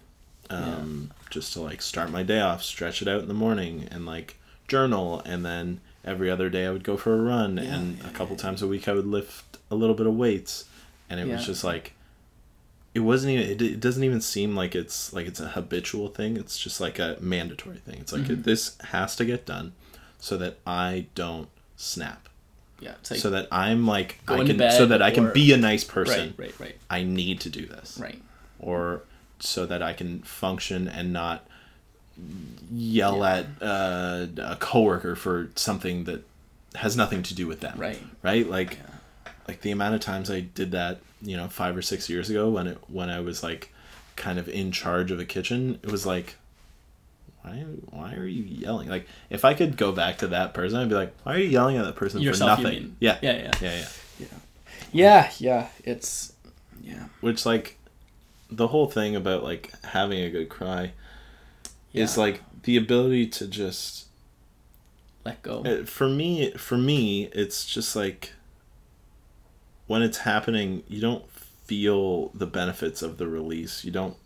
Um 0.51 1.11
just 1.31 1.53
to 1.55 1.61
like 1.61 1.83
start 1.83 2.11
my 2.11 2.23
day 2.23 2.41
off, 2.41 2.63
stretch 2.63 3.03
it 3.03 3.09
out 3.09 3.21
in 3.23 3.29
the 3.29 3.35
morning 3.35 3.89
and 3.91 4.07
like 4.07 4.37
journal 4.69 5.21
and 5.25 5.45
then 5.45 5.81
every 6.05 6.31
other 6.31 6.49
day 6.49 6.67
I 6.67 6.71
would 6.71 6.85
go 6.85 6.97
for 6.97 7.15
a 7.15 7.21
run 7.21 7.57
Yeah, 7.57 7.65
and 7.75 7.99
yeah, 7.99 8.07
a 8.09 8.11
couple 8.13 8.37
times 8.37 8.63
a 8.63 8.69
week 8.69 8.87
I 8.87 8.93
would 8.93 9.07
lift 9.07 9.59
a 9.73 9.75
little 9.75 9.97
bit 9.97 10.07
of 10.07 10.15
weights 10.15 10.65
and 11.11 11.19
it 11.19 11.27
was 11.27 11.45
just 11.47 11.65
like 11.65 11.95
it 12.97 13.01
wasn't 13.01 13.31
even 13.35 13.47
it, 13.51 13.63
it 13.63 13.81
doesn't 13.81 14.05
even 14.09 14.21
seem 14.21 14.57
like 14.57 14.75
it's 14.75 15.13
like 15.13 15.27
it's 15.27 15.41
a 15.41 15.49
habitual 15.49 16.09
thing. 16.09 16.37
It's 16.37 16.59
just 16.59 16.81
like 16.81 16.99
a 16.99 17.17
mandatory 17.21 17.79
thing. 17.87 17.99
It's 18.01 18.13
like 18.17 18.23
Mhm. 18.23 18.45
this 18.45 18.63
has 18.93 19.15
to 19.17 19.25
get 19.33 19.45
done 19.55 19.73
so 20.19 20.37
that 20.39 20.55
i 20.67 21.07
don't 21.15 21.49
snap. 21.77 22.23
Yeah 22.81 22.95
like 23.11 23.21
so 23.21 23.31
that 23.31 23.49
i'm 23.53 23.87
like 23.87 24.11
i 24.29 24.45
can 24.45 24.59
so 24.71 24.85
that 24.87 25.01
i 25.03 25.11
can 25.11 25.27
or- 25.27 25.33
be 25.33 25.53
a 25.53 25.57
nice 25.71 25.85
person. 25.85 26.35
Right 26.39 26.49
right 26.59 26.61
right. 26.61 26.77
I 26.91 27.03
need 27.05 27.41
to 27.47 27.51
do 27.51 27.65
this. 27.67 27.99
Right. 28.07 28.21
Or 28.59 29.03
so 29.41 29.67
that 29.67 29.83
i 29.83 29.93
can 29.93 30.21
function 30.43 30.89
and 30.89 31.13
not 31.13 31.47
yell 32.73 33.19
Yeah. 33.19 33.37
at 33.37 33.47
uh, 33.63 34.27
a 34.39 34.57
coworker 34.57 35.15
for 35.17 35.51
something 35.55 36.05
that 36.05 36.25
has 36.77 36.97
nothing 36.97 37.23
to 37.25 37.35
do 37.35 37.47
with 37.47 37.61
them. 37.61 37.79
Right. 37.79 38.03
Right? 38.23 38.49
Like 38.49 38.73
Yeah. 38.75 38.96
Like 39.49 39.61
the 39.61 39.71
amount 39.71 39.95
of 39.95 40.01
times 40.01 40.31
i 40.31 40.41
did 40.41 40.73
that 40.73 41.01
you 41.23 41.37
know 41.37 41.49
five 41.49 41.77
or 41.77 41.83
six 41.83 42.09
years 42.09 42.31
ago 42.31 42.51
when 42.51 42.67
it 42.67 42.79
when 42.89 43.11
i 43.11 43.21
was 43.21 43.43
like 43.43 43.73
kind 44.17 44.39
of 44.39 44.49
in 44.49 44.73
charge 44.73 45.11
of 45.11 45.21
a 45.21 45.25
kitchen 45.25 45.79
it 45.83 45.91
was 45.91 46.07
like 46.07 46.37
why 47.47 47.65
why 47.91 48.15
are 48.15 48.27
you 48.27 48.43
yelling? 48.43 48.89
Like 48.89 49.07
if 49.31 49.45
i 49.45 49.55
could 49.55 49.77
go 49.77 49.93
back 49.93 50.19
to 50.19 50.29
that 50.29 50.53
person 50.53 50.79
i'd 50.79 50.89
be 50.89 50.95
like 50.95 51.15
why 51.23 51.35
are 51.35 51.39
you 51.39 51.49
yelling 51.49 51.77
at 51.77 51.85
that 51.85 51.97
person 51.97 52.21
yourself 52.21 52.59
for 52.59 52.63
nothing? 52.63 52.83
mean? 52.83 52.97
Yeah. 53.01 53.19
Yeah 53.23 53.37
yeah. 53.37 53.53
Yeah 53.61 53.85
yeah. 54.19 54.27
Yeah. 54.93 55.31
Yeah 55.39 55.69
it's 55.85 56.33
yeah. 56.83 57.05
Which 57.21 57.47
like 57.47 57.79
the 58.51 58.69
whole 58.69 58.89
thing 58.89 59.17
about 59.17 59.43
like 59.43 59.73
having 59.85 60.21
a 60.21 60.31
good 60.31 60.49
cry 60.49 60.93
is 61.93 62.19
like 62.19 62.43
the 62.63 62.77
ability 62.77 63.27
to 63.27 63.47
just 63.47 64.07
let 65.25 65.43
go. 65.43 65.63
Uh, 65.65 65.85
for 65.85 66.09
me 66.09 66.51
for 66.53 66.77
me 66.77 67.25
it's 67.33 67.65
just 67.67 67.97
like 67.97 68.33
when 69.87 70.03
it's 70.03 70.19
happening 70.19 70.83
you 70.89 71.01
don't 71.01 71.29
feel 71.31 72.29
the 72.29 72.47
benefits 72.47 73.03
of 73.03 73.19
the 73.19 73.27
release. 73.27 73.85
You 73.85 73.91
don't 73.91 74.17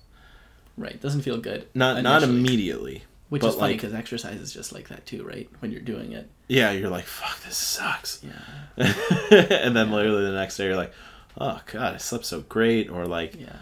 right 0.76 1.00
doesn't 1.00 1.22
feel 1.22 1.36
good 1.36 1.66
not 1.74 2.02
not 2.02 2.22
immediately 2.22 3.04
which 3.28 3.44
is 3.44 3.54
funny 3.54 3.72
like- 3.72 3.80
because 3.80 3.92
exercise 3.92 4.40
is 4.40 4.52
just 4.52 4.72
like 4.72 4.88
that 4.88 5.06
too 5.06 5.24
right? 5.24 5.48
When 5.60 5.70
you're 5.70 5.80
doing 5.80 6.12
it. 6.12 6.28
Yeah 6.48 6.70
you're 6.72 6.90
like 6.90 7.04
fuck 7.04 7.40
this 7.44 7.56
sucks. 7.56 8.22
Yeah. 8.22 8.94
And 9.50 9.76
then 9.76 9.90
literally 9.90 10.24
the 10.24 10.32
next 10.32 10.56
day 10.56 10.64
you're 10.66 10.76
like 10.76 10.92
oh 11.38 11.60
god 11.66 11.94
i 11.94 11.96
slept 11.96 12.24
so 12.24 12.40
great 12.40 12.90
or 12.90 13.06
like 13.06 13.38
yeah. 13.38 13.56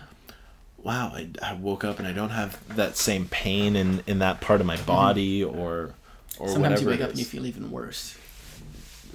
Wow 0.83 1.13
I, 1.13 1.29
I 1.43 1.55
woke 1.55 1.85
up 1.85 1.99
and 1.99 2.07
i 2.07 2.13
don't 2.13 2.31
have 2.31 2.77
that 2.77 2.97
same 2.97 3.27
pain 3.27 3.77
in 3.77 4.03
in 4.07 4.21
that 4.21 4.41
part 4.41 4.61
of 4.61 4.67
my 4.67 4.77
mm-hmm. 4.77 4.87
body 4.87 5.45
or 5.45 5.95
or 6.39 6.49
sometimes 6.49 6.81
you 6.81 6.89
wake 6.89 7.01
up 7.01 7.11
and 7.11 7.19
you 7.19 7.25
feel 7.25 7.45
even 7.47 7.71
worse 7.71 8.17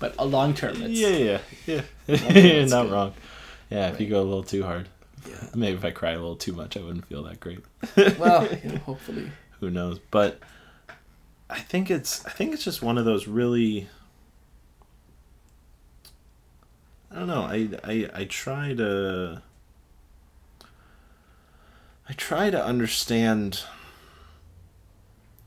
but 0.03 0.13
a 0.19 0.25
long 0.25 0.53
term 0.53 0.81
it's 0.81 1.00
yeah 1.00 1.39
yeah 1.65 1.81
yeah. 2.07 2.31
You're 2.38 2.65
not 2.67 2.83
good. 2.83 2.91
wrong. 2.91 3.13
Yeah 3.69 3.88
if 3.88 4.01
you 4.01 4.10
go 4.10 4.19
a 4.22 4.27
little 4.27 4.43
too 4.43 4.62
hard. 4.63 4.89
Yeah. 5.25 5.48
Maybe 5.55 5.77
if 5.77 5.86
i 5.86 5.91
cry 5.91 6.12
a 6.12 6.19
little 6.19 6.36
too 6.36 6.51
much 6.51 6.75
i 6.75 6.81
wouldn't 6.81 7.05
feel 7.05 7.24
that 7.24 7.39
great. 7.39 7.63
Well 8.19 8.45
you 8.62 8.72
know, 8.72 8.77
hopefully. 8.86 9.31
Who 9.62 9.69
knows? 9.69 10.00
But 10.12 10.39
I 11.50 11.60
think 11.60 11.89
it's 11.89 12.25
I 12.25 12.31
think 12.31 12.53
it's 12.53 12.65
just 12.65 12.81
one 12.81 12.98
of 12.98 13.05
those 13.05 13.29
really 13.29 13.88
I 17.10 17.15
don't 17.19 17.27
know. 17.27 17.43
I 17.43 17.69
I 17.86 18.10
I 18.13 18.24
try 18.25 18.74
to 18.74 19.41
I 22.10 22.13
try 22.13 22.50
to 22.50 22.62
understand 22.62 23.62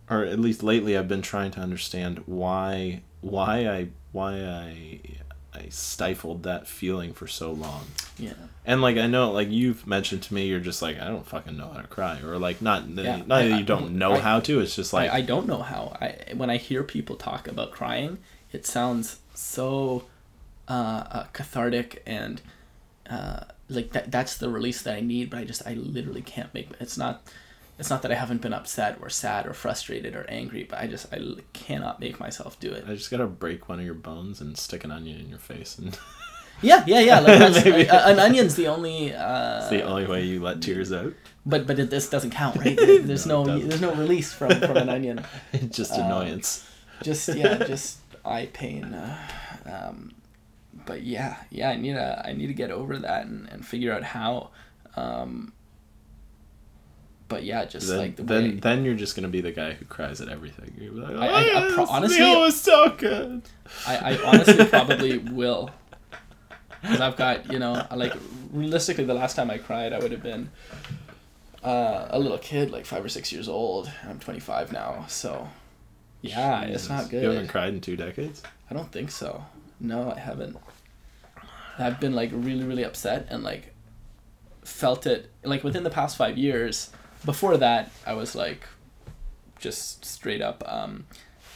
or 0.09 0.25
at 0.25 0.41
least 0.41 0.63
lately 0.63 0.97
I've 0.97 1.09
been 1.09 1.21
trying 1.21 1.51
to 1.51 1.61
understand 1.61 2.23
why 2.25 3.03
why 3.21 3.69
I 3.69 3.89
why 4.17 4.33
I 4.43 5.01
I 5.55 5.69
stifled 5.71 6.43
that 6.43 6.67
feeling 6.67 7.13
for 7.15 7.27
so 7.27 7.51
long. 7.53 7.85
Yeah. 8.19 8.35
And 8.67 8.83
like 8.83 8.97
I 8.99 9.07
know, 9.07 9.31
like 9.33 9.51
you've 9.51 9.87
mentioned 9.87 10.23
to 10.25 10.35
me, 10.35 10.47
you're 10.47 10.61
just 10.71 10.83
like 10.83 10.99
I 11.01 11.07
don't 11.09 11.27
fucking 11.27 11.57
know 11.57 11.69
how 11.75 11.81
to 11.81 11.87
cry, 11.89 12.21
or 12.21 12.39
like 12.39 12.61
not 12.61 12.89
Yeah, 12.89 13.23
not 13.27 13.43
I- 13.43 13.49
that 13.49 13.59
you 13.59 13.65
don't 13.65 13.93
know 14.03 14.13
I- 14.15 14.21
how 14.21 14.41
to. 14.41 14.61
It's 14.61 14.77
just 14.77 14.93
like 14.93 15.11
I, 15.11 15.19
I 15.19 15.21
don't 15.33 15.47
know 15.47 15.63
how. 15.63 15.97
I 16.01 16.35
when 16.35 16.51
I 16.51 16.57
hear 16.57 16.83
people 16.83 17.17
talk 17.17 17.47
about 17.49 17.71
crying, 17.71 18.19
it 18.53 18.67
sounds 18.67 19.21
so 19.35 20.05
uh, 20.69 21.05
uh, 21.19 21.25
cathartic 21.33 22.03
and 22.07 22.41
uh, 23.09 23.45
like 23.69 23.93
that. 23.93 24.11
That's 24.11 24.37
the 24.37 24.49
release 24.49 24.83
that 24.83 24.95
I 24.97 25.01
need, 25.01 25.31
but 25.31 25.39
I 25.39 25.45
just 25.45 25.63
I 25.67 25.75
literally 25.75 26.23
can't 26.23 26.53
make. 26.53 26.69
It's 26.81 26.99
not. 26.99 27.23
It's 27.79 27.91
not 27.91 28.01
that 28.03 28.11
I 28.13 28.15
haven't 28.15 28.41
been 28.41 28.55
upset 28.55 28.99
or 29.03 29.11
sad 29.11 29.47
or 29.47 29.53
frustrated 29.53 30.15
or 30.17 30.25
angry, 30.31 30.65
but 30.65 30.79
I 30.79 30.87
just 30.87 31.13
I 31.13 31.19
cannot 31.53 32.01
make 32.01 32.19
myself 32.19 32.59
do 32.59 32.73
it. 32.73 32.85
I 32.89 32.95
just 32.95 33.11
gotta 33.11 33.27
break 33.27 33.69
one 33.69 33.79
of 33.79 33.85
your 33.85 33.95
bones 33.95 34.41
and 34.41 34.57
stick 34.57 34.83
an 34.85 34.91
onion 34.91 35.21
in 35.21 35.29
your 35.29 35.39
face, 35.39 35.79
and 35.79 35.99
Yeah, 36.63 36.83
yeah, 36.87 37.01
yeah. 37.01 37.21
Like 37.21 37.65
Maybe. 37.67 37.87
uh, 37.91 38.11
an 38.11 38.19
onion's 38.19 38.55
the 38.55 38.69
only. 38.69 39.13
Uh, 39.13 39.59
it's 39.59 39.69
the 39.69 39.83
only 39.83 40.07
way 40.07 40.25
you 40.25 40.41
let 40.41 40.63
tears 40.63 40.91
out. 40.91 41.13
but 41.45 41.67
but 41.67 41.79
it, 41.79 41.91
this 41.91 42.09
doesn't 42.09 42.31
count, 42.31 42.57
right? 42.57 42.77
There's 42.79 43.27
No, 43.27 43.45
no, 43.45 43.59
there's 43.59 43.83
no 43.83 43.95
release 43.95 44.33
from 44.33 44.53
from 44.61 44.77
an 44.79 44.89
onion. 44.89 45.23
just 45.69 45.93
Um, 45.93 46.07
annoyance. 46.07 46.67
just 47.03 47.29
yeah 47.29 47.59
just 47.59 47.99
eye 48.25 48.49
pain 48.55 48.95
uh, 48.95 49.19
um, 49.67 50.13
but 50.87 51.03
yeah 51.03 51.37
yeah 51.51 51.69
i 51.71 51.77
need 51.77 51.93
to 51.93 52.23
i 52.27 52.33
need 52.33 52.47
to 52.47 52.55
get 52.55 52.71
over 52.71 52.99
that 52.99 53.27
and, 53.27 53.47
and 53.51 53.65
figure 53.67 53.93
out 53.93 54.03
how 54.03 54.49
um, 54.97 55.53
but 57.29 57.43
yeah 57.45 57.65
just 57.65 57.89
Then, 57.89 57.99
like 57.99 58.17
the 58.17 58.23
then, 58.23 58.43
way 58.43 58.51
then 58.61 58.85
you're 58.85 58.95
just 58.95 59.17
gonna 59.17 59.29
be 59.29 59.41
the 59.41 59.53
guy 59.53 59.73
who 59.73 59.85
cries 59.87 60.21
at 60.21 60.29
everything. 60.29 60.73
You're 60.79 60.93
like, 60.93 61.17
I- 61.17 61.27
I- 61.27 61.41
I 61.43 61.65
"Oh, 61.69 61.75
pro- 61.75 61.87
honestly- 61.87 62.21
meal 62.21 62.41
was 62.41 62.61
so 62.61 62.91
good. 62.91 63.43
I, 63.87 63.97
I 64.15 64.19
honestly 64.25 64.65
probably 64.77 65.19
will 65.19 65.71
because 66.83 67.01
i've 67.01 67.17
got 67.17 67.51
you 67.51 67.59
know 67.59 67.85
like 67.97 68.13
realistically 68.53 69.05
the 69.05 69.15
last 69.15 69.35
time 69.35 69.51
i 69.51 69.59
cried 69.59 69.93
i 69.93 69.99
would 69.99 70.13
have 70.13 70.23
been 70.23 70.51
uh, 71.65 72.07
a 72.11 72.19
little 72.19 72.39
kid 72.39 72.71
like 72.71 72.87
five 72.87 73.05
or 73.05 73.09
six 73.09 73.33
years 73.33 73.49
old 73.49 73.91
i'm 74.05 74.21
25 74.21 74.73
now 74.73 75.05
so 75.09 75.49
yeah 76.21 76.61
it's 76.63 76.89
not 76.89 77.09
good 77.11 77.23
You 77.25 77.31
haven't 77.31 77.49
cried 77.49 77.75
in 77.75 77.81
two 77.81 77.97
decades. 77.97 78.43
I 78.71 78.75
don't 78.75 78.91
think 78.93 79.11
so. 79.11 79.45
No, 79.81 80.11
I 80.13 80.19
haven't. 80.19 80.57
I've 81.79 82.01
been 82.01 82.15
like 82.15 82.31
really, 82.33 82.65
really 82.65 82.85
upset 82.85 83.27
and 83.31 83.43
like 83.45 83.75
felt 84.65 85.07
it 85.07 85.31
like 85.45 85.63
within 85.63 85.83
the 85.85 85.91
past 85.91 86.17
five 86.17 86.37
years. 86.39 86.91
Before 87.27 87.57
that, 87.59 87.91
I 88.07 88.15
was 88.15 88.35
like 88.35 88.63
just 89.59 90.05
straight 90.05 90.41
up 90.41 90.65
um, 90.67 91.05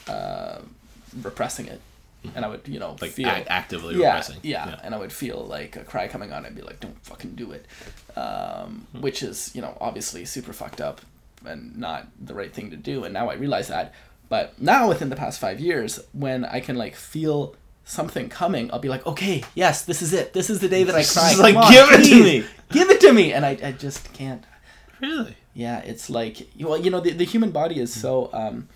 uh, 0.07 0.59
repressing 1.23 1.67
it, 1.69 1.81
and 2.35 2.45
I 2.45 2.49
would 2.49 2.63
you 2.67 2.79
know 2.79 2.97
Like 3.01 3.13
feel 3.13 3.29
ac- 3.29 3.47
actively 3.49 3.95
yeah, 3.97 4.09
repressing. 4.09 4.41
Yeah, 4.43 4.79
and 4.85 4.95
I 4.95 4.99
would 4.99 5.13
feel 5.13 5.39
like 5.47 5.77
a 5.77 5.85
cry 5.85 6.09
coming 6.09 6.33
on. 6.33 6.45
I'd 6.45 6.55
be 6.55 6.63
like, 6.63 6.81
"Don't 6.81 6.99
fucking 7.05 7.35
do 7.37 7.53
it," 7.53 7.65
um, 8.17 8.87
which 9.01 9.23
is 9.23 9.51
you 9.55 9.63
know 9.63 9.77
obviously 9.81 10.25
super 10.25 10.53
fucked 10.53 10.81
up 10.81 11.01
and 11.47 11.77
not 11.79 12.07
the 12.21 12.35
right 12.35 12.53
thing 12.53 12.71
to 12.71 12.77
do. 12.77 13.05
And 13.05 13.15
now 13.15 13.31
I 13.31 13.35
realize 13.35 13.69
that. 13.69 13.95
But 14.29 14.61
now 14.61 14.89
within 14.89 15.09
the 15.11 15.17
past 15.17 15.41
five 15.41 15.59
years, 15.59 15.99
when 16.13 16.45
I 16.45 16.61
can 16.61 16.77
like 16.77 16.95
feel 16.95 17.55
something 17.85 18.29
coming, 18.29 18.71
I'll 18.73 18.79
be 18.79 18.89
like, 18.89 19.07
"Okay, 19.07 19.43
yes, 19.55 19.85
this 19.85 20.03
is 20.03 20.13
it. 20.13 20.33
This 20.33 20.51
is 20.51 20.61
the 20.61 20.69
day 20.69 20.85
that 20.85 20.95
I 20.95 21.01
Just 21.07 21.17
cry. 21.17 21.35
like, 21.53 21.57
on, 21.57 21.73
give 21.73 21.89
it 21.91 22.05
to 22.09 22.23
me." 22.23 22.45
Give 22.71 22.89
it 22.91 23.01
to 23.01 23.13
me." 23.13 23.33
And 23.33 23.45
I, 23.45 23.59
I 23.63 23.73
just 23.73 24.13
can't. 24.13 24.45
Really? 25.01 25.35
Yeah, 25.61 25.79
it's 25.81 26.09
like 26.09 26.37
well, 26.59 26.79
you 26.85 26.91
know, 26.91 27.01
the, 27.01 27.13
the 27.13 27.25
human 27.35 27.51
body 27.51 27.77
is 27.79 27.93
so 27.93 28.31
um, 28.33 28.69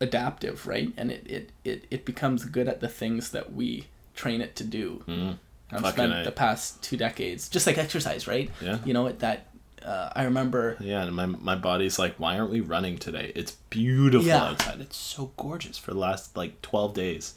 adaptive, 0.00 0.66
right? 0.66 0.90
And 0.96 1.10
it, 1.10 1.26
it, 1.26 1.50
it, 1.64 1.84
it 1.90 2.04
becomes 2.04 2.44
good 2.44 2.68
at 2.68 2.80
the 2.80 2.88
things 2.88 3.30
that 3.32 3.52
we 3.52 3.86
train 4.14 4.40
it 4.40 4.56
to 4.56 4.64
do. 4.64 5.04
Mm-hmm. 5.06 5.32
I've 5.72 5.80
Fucking 5.82 5.92
spent 5.92 6.12
A. 6.14 6.24
the 6.24 6.32
past 6.32 6.82
two 6.82 6.96
decades, 6.96 7.48
just 7.48 7.66
like 7.66 7.76
exercise, 7.76 8.26
right? 8.26 8.50
Yeah. 8.62 8.78
You 8.84 8.94
know, 8.94 9.06
it 9.06 9.18
that 9.18 9.48
uh, 9.84 10.10
I 10.14 10.24
remember. 10.24 10.76
Yeah, 10.80 11.02
and 11.02 11.14
my 11.14 11.26
my 11.26 11.56
body's 11.56 11.98
like, 11.98 12.14
why 12.18 12.38
aren't 12.38 12.52
we 12.52 12.60
running 12.60 12.98
today? 12.98 13.32
It's 13.34 13.52
beautiful 13.68 14.26
Yeah. 14.26 14.44
outside. 14.44 14.80
It's 14.80 14.96
so 14.96 15.32
gorgeous 15.36 15.76
for 15.78 15.92
the 15.92 15.98
last 15.98 16.36
like 16.36 16.62
twelve 16.62 16.94
days. 16.94 17.34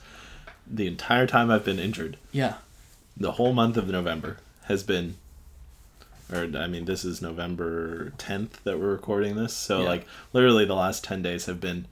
The 0.72 0.86
entire 0.88 1.26
time 1.26 1.50
I've 1.50 1.66
been 1.66 1.80
injured, 1.80 2.18
Yeah, 2.32 2.54
the 3.18 3.34
whole 3.34 3.54
month 3.54 3.76
of 3.76 3.88
November 3.90 4.38
has 4.66 4.84
been 4.84 5.16
or 6.32 6.50
I 6.58 6.68
mean 6.68 6.86
this 6.86 7.04
is 7.06 7.22
November 7.22 8.12
10th 8.18 8.64
that 8.64 8.80
we're 8.80 8.92
recording 8.92 9.36
this. 9.36 9.54
So 9.54 9.82
Yeah. 9.82 9.88
like 9.90 10.08
literally 10.34 10.66
the 10.66 10.76
last 10.76 11.04
10 11.04 11.22
days 11.22 11.46
have 11.48 11.60
been 11.60 11.88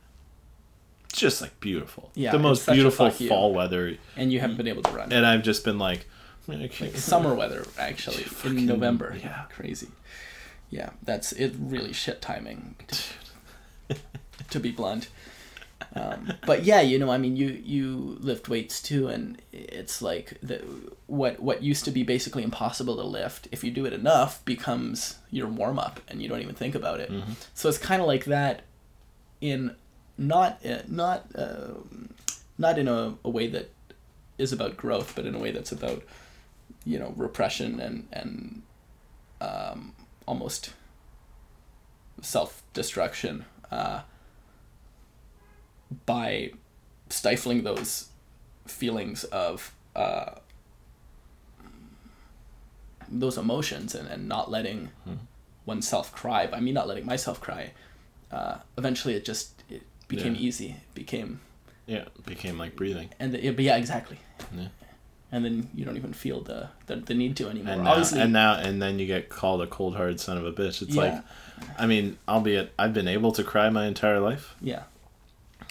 just 1.14 1.42
like 1.42 1.60
beautiful. 1.60 2.12
Yeah, 2.16 2.32
The 2.32 2.40
most 2.40 2.68
beautiful 2.68 3.10
fall 3.10 3.54
weather 3.54 3.98
and 4.16 4.32
you 4.32 4.40
haven't 4.40 4.58
been 4.58 4.68
able 4.68 4.84
to 4.84 4.92
run. 4.92 5.12
and 5.12 5.26
I've 5.26 5.42
just 5.44 5.64
been 5.64 5.80
like, 5.80 6.06
"Man, 6.48 6.70
Summer 6.96 7.34
weather, 7.34 7.66
actually, 7.78 8.24
Fucking- 8.24 8.60
in 8.60 8.66
November. 8.68 9.18
yeah. 9.22 9.44
crazy. 9.50 9.88
Yeah, 10.70 10.92
that's 11.02 11.32
it. 11.32 11.56
Really 11.58 11.94
shit 11.94 12.22
timing. 12.22 12.76
To, 13.90 13.96
to 14.50 14.60
be 14.60 14.70
blunt. 14.72 15.08
Um, 15.96 16.34
but 16.46 16.64
yeah, 16.64 16.82
you 16.82 16.98
know, 17.00 17.12
I 17.12 17.18
mean, 17.18 17.36
you 17.36 17.48
you 17.64 18.18
lift 18.20 18.50
weights 18.50 18.82
too, 18.82 19.08
and 19.08 19.42
it's 19.52 20.02
like 20.02 20.38
the 20.42 20.62
what 21.08 21.40
what 21.40 21.64
used 21.64 21.86
to 21.86 21.92
be 21.92 22.04
basically 22.04 22.44
impossible 22.44 22.96
to 22.98 23.04
lift, 23.04 23.48
if 23.52 23.64
you 23.64 23.72
do 23.72 23.86
it 23.86 23.94
enough, 23.94 24.44
becomes 24.46 25.18
your 25.32 25.48
warm 25.48 25.80
up, 25.80 26.00
and 26.08 26.22
you 26.22 26.28
don't 26.28 26.42
even 26.42 26.56
think 26.56 26.76
about 26.76 27.00
it. 27.00 27.12
So 27.54 27.70
it's 27.70 27.78
kind 27.78 28.02
of 28.02 28.08
like 28.08 28.26
that, 28.26 28.64
in 29.42 29.76
not 30.18 30.66
uh, 30.66 30.80
not 30.88 31.26
uh, 31.36 31.74
not 32.58 32.78
in 32.80 32.88
a, 32.88 33.16
a 33.24 33.30
way 33.30 33.48
that 33.48 33.72
is 34.38 34.52
about 34.52 34.78
growth, 34.78 35.14
but 35.16 35.26
in 35.26 35.36
a 35.36 35.40
way 35.40 35.52
that's 35.52 35.72
about 35.72 36.04
you 36.86 36.98
know 36.98 37.14
repression 37.16 37.80
and 37.80 38.08
and 38.12 38.62
um, 39.42 39.94
almost 40.26 40.74
self 42.22 42.64
destruction 42.74 43.46
uh, 43.72 44.02
by 46.06 46.52
stifling 47.10 47.64
those 47.64 48.10
feelings 48.66 49.24
of 49.26 49.74
uh, 49.96 50.32
those 53.10 53.38
emotions 53.38 53.96
and, 53.96 54.08
and 54.10 54.28
not 54.28 54.52
letting 54.52 54.90
oneself 55.66 56.12
cry. 56.12 56.48
By 56.48 56.60
me 56.60 56.72
not 56.72 56.88
letting 56.88 57.06
myself 57.06 57.40
cry, 57.40 57.72
uh, 58.32 58.58
eventually 58.78 59.14
it 59.16 59.26
just 59.26 59.64
it 59.70 59.84
became 60.08 60.36
Yeah. 60.36 60.42
easy. 60.42 60.70
It 60.72 60.94
became 60.96 61.40
Yeah, 61.86 62.00
it 62.18 62.26
became 62.26 62.58
like 62.58 62.76
breathing. 62.76 63.10
and 63.20 63.34
the, 63.34 63.42
yeah, 63.42 63.52
but 63.52 63.64
yeah, 63.64 63.78
exactly. 63.78 64.20
Yeah. 64.56 64.68
And 65.32 65.44
then 65.44 65.70
you 65.76 65.84
don't 65.84 65.98
even 65.98 66.14
feel 66.14 66.42
the, 66.42 66.70
the, 66.86 66.98
the 66.98 67.14
need 67.14 67.36
to 67.38 67.50
anymore. 67.50 67.74
And 67.74 67.84
now, 67.84 67.92
Obviously, 67.92 68.22
and 68.22 68.32
now 68.34 68.54
and 68.56 68.82
then 68.82 68.98
you 69.00 69.06
get 69.06 69.28
called 69.30 69.62
a 69.62 69.68
cold 69.68 69.96
hard 69.96 70.20
son 70.22 70.38
of 70.38 70.46
a 70.46 70.52
bitch. 70.54 70.82
It's 70.82 70.96
Yeah. 70.96 71.02
like 71.02 71.24
I 71.80 71.86
mean, 71.88 72.18
albeit 72.28 72.72
I've 72.78 72.94
been 72.94 73.08
able 73.08 73.32
to 73.34 73.44
cry 73.44 73.70
my 73.70 73.88
entire 73.88 74.20
life. 74.20 74.56
yeah, 74.62 74.84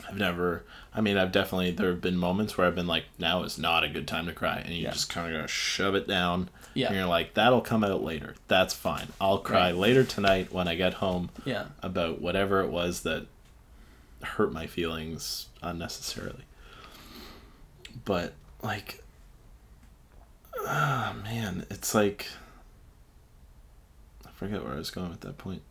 I've 0.09 0.17
never. 0.17 0.65
I 0.95 1.01
mean, 1.01 1.17
I've 1.19 1.33
definitely. 1.33 1.71
There 1.73 1.91
have 1.91 2.01
been 2.01 2.17
moments 2.17 2.57
where 2.57 2.67
I've 2.67 2.75
been 2.75 2.87
like, 2.87 3.05
"Now 3.19 3.43
is 3.43 3.59
not 3.59 3.83
a 3.85 3.89
good 3.89 4.07
time 4.07 4.27
to 4.27 4.33
cry," 4.33 4.59
and 4.59 4.75
you 4.75 4.83
Yeah. 4.85 4.93
just 4.93 5.09
kind 5.09 5.27
of 5.33 5.39
gotta 5.39 5.49
shove 5.49 5.95
it 5.95 6.07
down. 6.07 6.49
Yeah. 6.75 6.89
And 6.89 6.97
you're 6.97 7.07
like, 7.07 7.35
"That'll 7.35 7.61
come 7.61 7.83
out 7.83 8.03
later. 8.03 8.35
That's 8.49 8.75
fine. 8.75 9.09
I'll 9.21 9.39
cry 9.39 9.67
Right. 9.67 9.77
later 9.77 10.05
tonight 10.05 10.53
when 10.53 10.69
I 10.69 10.75
get 10.75 10.95
home 10.95 11.31
yeah, 11.45 11.67
about 11.83 12.21
whatever 12.21 12.61
it 12.61 12.71
was 12.71 13.01
that 13.03 13.27
hurt 14.23 14.53
my 14.53 14.67
feelings 14.67 15.47
unnecessarily." 15.63 16.45
But 18.05 18.35
like, 18.63 19.03
ah, 20.67 21.15
man, 21.25 21.67
it's 21.71 21.95
like. 21.95 22.29
I 24.27 24.31
forget 24.39 24.63
where 24.63 24.75
I 24.75 24.77
was 24.77 24.91
going 24.91 25.13
at 25.13 25.23
that 25.23 25.39
point. 25.39 25.63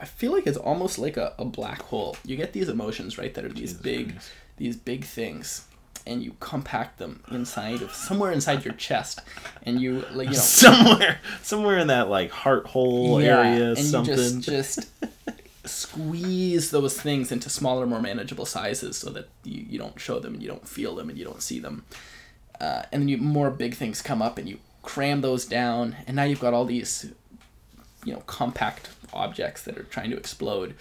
I 0.00 0.06
feel 0.06 0.32
like 0.32 0.46
it's 0.46 0.56
almost 0.56 0.98
like 0.98 1.16
a, 1.18 1.34
a 1.38 1.44
black 1.44 1.82
hole. 1.82 2.16
You 2.24 2.36
get 2.36 2.52
these 2.54 2.68
emotions, 2.68 3.18
right, 3.18 3.32
that 3.34 3.44
are 3.44 3.48
these 3.48 3.72
Jesus 3.74 3.82
big, 3.82 4.18
these 4.56 4.76
big 4.76 5.04
things, 5.04 5.66
and 6.06 6.22
you 6.22 6.34
compact 6.40 6.98
them 6.98 7.22
inside 7.30 7.82
of 7.82 7.92
somewhere 7.92 8.32
inside 8.32 8.64
your 8.64 8.74
chest, 8.74 9.20
and 9.62 9.80
you 9.80 10.04
like 10.12 10.28
you 10.28 10.34
know 10.34 10.40
somewhere, 10.40 11.20
somewhere 11.42 11.78
in 11.78 11.88
that 11.88 12.08
like 12.08 12.30
heart 12.30 12.66
hole 12.66 13.18
area, 13.18 13.70
and 13.70 13.78
something. 13.78 14.16
you 14.16 14.40
just 14.40 14.42
just 14.42 14.90
squeeze 15.66 16.70
those 16.70 16.98
things 16.98 17.30
into 17.30 17.50
smaller, 17.50 17.86
more 17.86 18.00
manageable 18.00 18.46
sizes, 18.46 18.96
so 18.96 19.10
that 19.10 19.28
you, 19.44 19.66
you 19.68 19.78
don't 19.78 20.00
show 20.00 20.18
them 20.18 20.32
and 20.32 20.42
you 20.42 20.48
don't 20.48 20.66
feel 20.66 20.96
them 20.96 21.10
and 21.10 21.18
you 21.18 21.26
don't 21.26 21.42
see 21.42 21.58
them, 21.58 21.84
uh, 22.58 22.82
and 22.90 23.02
then 23.02 23.08
you 23.08 23.18
more 23.18 23.50
big 23.50 23.74
things 23.74 24.00
come 24.00 24.22
up 24.22 24.38
and 24.38 24.48
you 24.48 24.58
cram 24.82 25.20
those 25.20 25.44
down, 25.44 25.94
and 26.06 26.16
now 26.16 26.22
you've 26.22 26.40
got 26.40 26.54
all 26.54 26.64
these, 26.64 27.12
you 28.06 28.14
know, 28.14 28.20
compact 28.20 28.88
objects 29.12 29.62
that 29.62 29.76
are 29.78 29.84
trying 29.84 30.10
to 30.10 30.16
explode. 30.16 30.74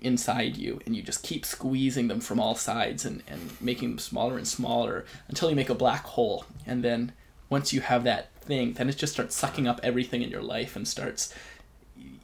inside 0.00 0.56
you 0.56 0.80
and 0.84 0.96
you 0.96 1.02
just 1.02 1.22
keep 1.22 1.44
squeezing 1.46 2.08
them 2.08 2.18
from 2.20 2.40
all 2.40 2.56
sides 2.56 3.04
and, 3.04 3.22
and 3.28 3.40
making 3.60 3.90
them 3.90 3.98
smaller 4.00 4.36
and 4.36 4.48
smaller 4.48 5.04
until 5.28 5.48
you 5.48 5.54
make 5.54 5.70
a 5.70 5.74
black 5.76 6.02
hole 6.04 6.44
and 6.66 6.82
then 6.82 7.12
once 7.48 7.72
you 7.72 7.80
have 7.80 8.02
that 8.02 8.34
thing 8.40 8.72
then 8.72 8.88
it 8.88 8.96
just 8.96 9.12
starts 9.12 9.36
sucking 9.36 9.68
up 9.68 9.78
everything 9.84 10.20
in 10.22 10.28
your 10.28 10.42
life 10.42 10.74
and 10.74 10.88
starts 10.88 11.32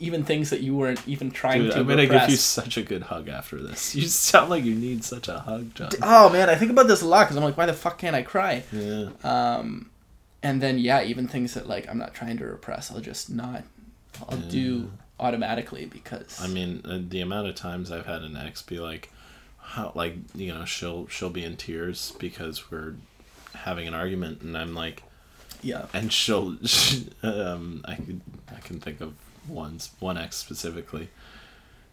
even 0.01 0.25
things 0.25 0.51
that 0.51 0.61
you 0.61 0.75
weren't 0.75 1.07
even 1.07 1.31
trying 1.31 1.63
Dude, 1.63 1.71
to 1.73 1.79
I'm 1.79 1.87
gonna 1.87 2.03
repress. 2.03 2.23
give 2.23 2.31
you 2.31 2.37
such 2.37 2.77
a 2.77 2.83
good 2.83 3.03
hug 3.03 3.29
after 3.29 3.63
this. 3.63 3.95
You 3.95 4.03
sound 4.09 4.51
like 4.51 4.65
you 4.65 4.75
need 4.75 5.05
such 5.05 5.29
a 5.29 5.39
hug, 5.39 5.73
John. 5.77 5.91
oh 6.03 6.29
man 6.31 6.51
i 6.51 6.57
think 6.57 6.73
about 6.73 6.89
this 6.89 7.03
a 7.03 7.07
lot 7.07 7.27
because 7.27 7.37
i'm 7.37 7.45
like 7.45 7.57
why 7.57 7.67
the 7.67 7.73
fuck 7.73 7.97
can't 7.99 8.17
i 8.17 8.23
cry 8.23 8.65
Yeah. 8.73 9.11
um 9.23 9.91
and 10.43 10.61
then 10.61 10.81
yeah 10.81 11.03
even 11.03 11.29
things 11.29 11.55
that 11.55 11.69
like 11.69 11.89
i'm 11.89 11.99
not 11.99 12.13
trying 12.13 12.39
to 12.39 12.45
repress 12.45 12.91
i'll 12.91 12.99
just 13.01 13.31
not 13.31 13.63
i'll 14.29 14.37
do 14.39 14.91
automatically 15.21 15.87
because 15.87 16.41
I 16.43 16.49
mean, 16.49 16.83
uh, 16.85 16.99
the 17.01 17.21
amount 17.21 17.49
of 17.49 17.55
times 17.55 17.91
I've 17.91 18.07
had 18.07 18.23
an 18.23 18.37
ex 18.37 18.63
be 18.63 18.79
like, 18.79 19.11
how, 19.61 19.93
like 19.95 20.15
you 20.35 20.53
know, 20.53 20.65
she'll 20.65 21.07
she'll 21.09 21.31
be 21.31 21.45
in 21.45 21.57
tears 21.57 22.15
because 22.19 22.71
we're 22.71 22.95
having 23.55 23.89
an 23.89 23.95
argument, 23.95 24.43
and 24.43 24.57
I'm 24.57 24.75
like, 24.75 25.03
yeah 25.63 25.87
and 25.93 26.13
she'll, 26.13 26.57
she, 26.65 27.09
um, 27.23 27.83
I 27.85 27.95
could 27.97 28.21
I 28.55 28.61
can 28.61 28.81
think 28.81 29.01
of 29.01 29.15
one 29.47 29.79
one 30.01 30.19
ex 30.19 30.37
specifically. 30.37 31.09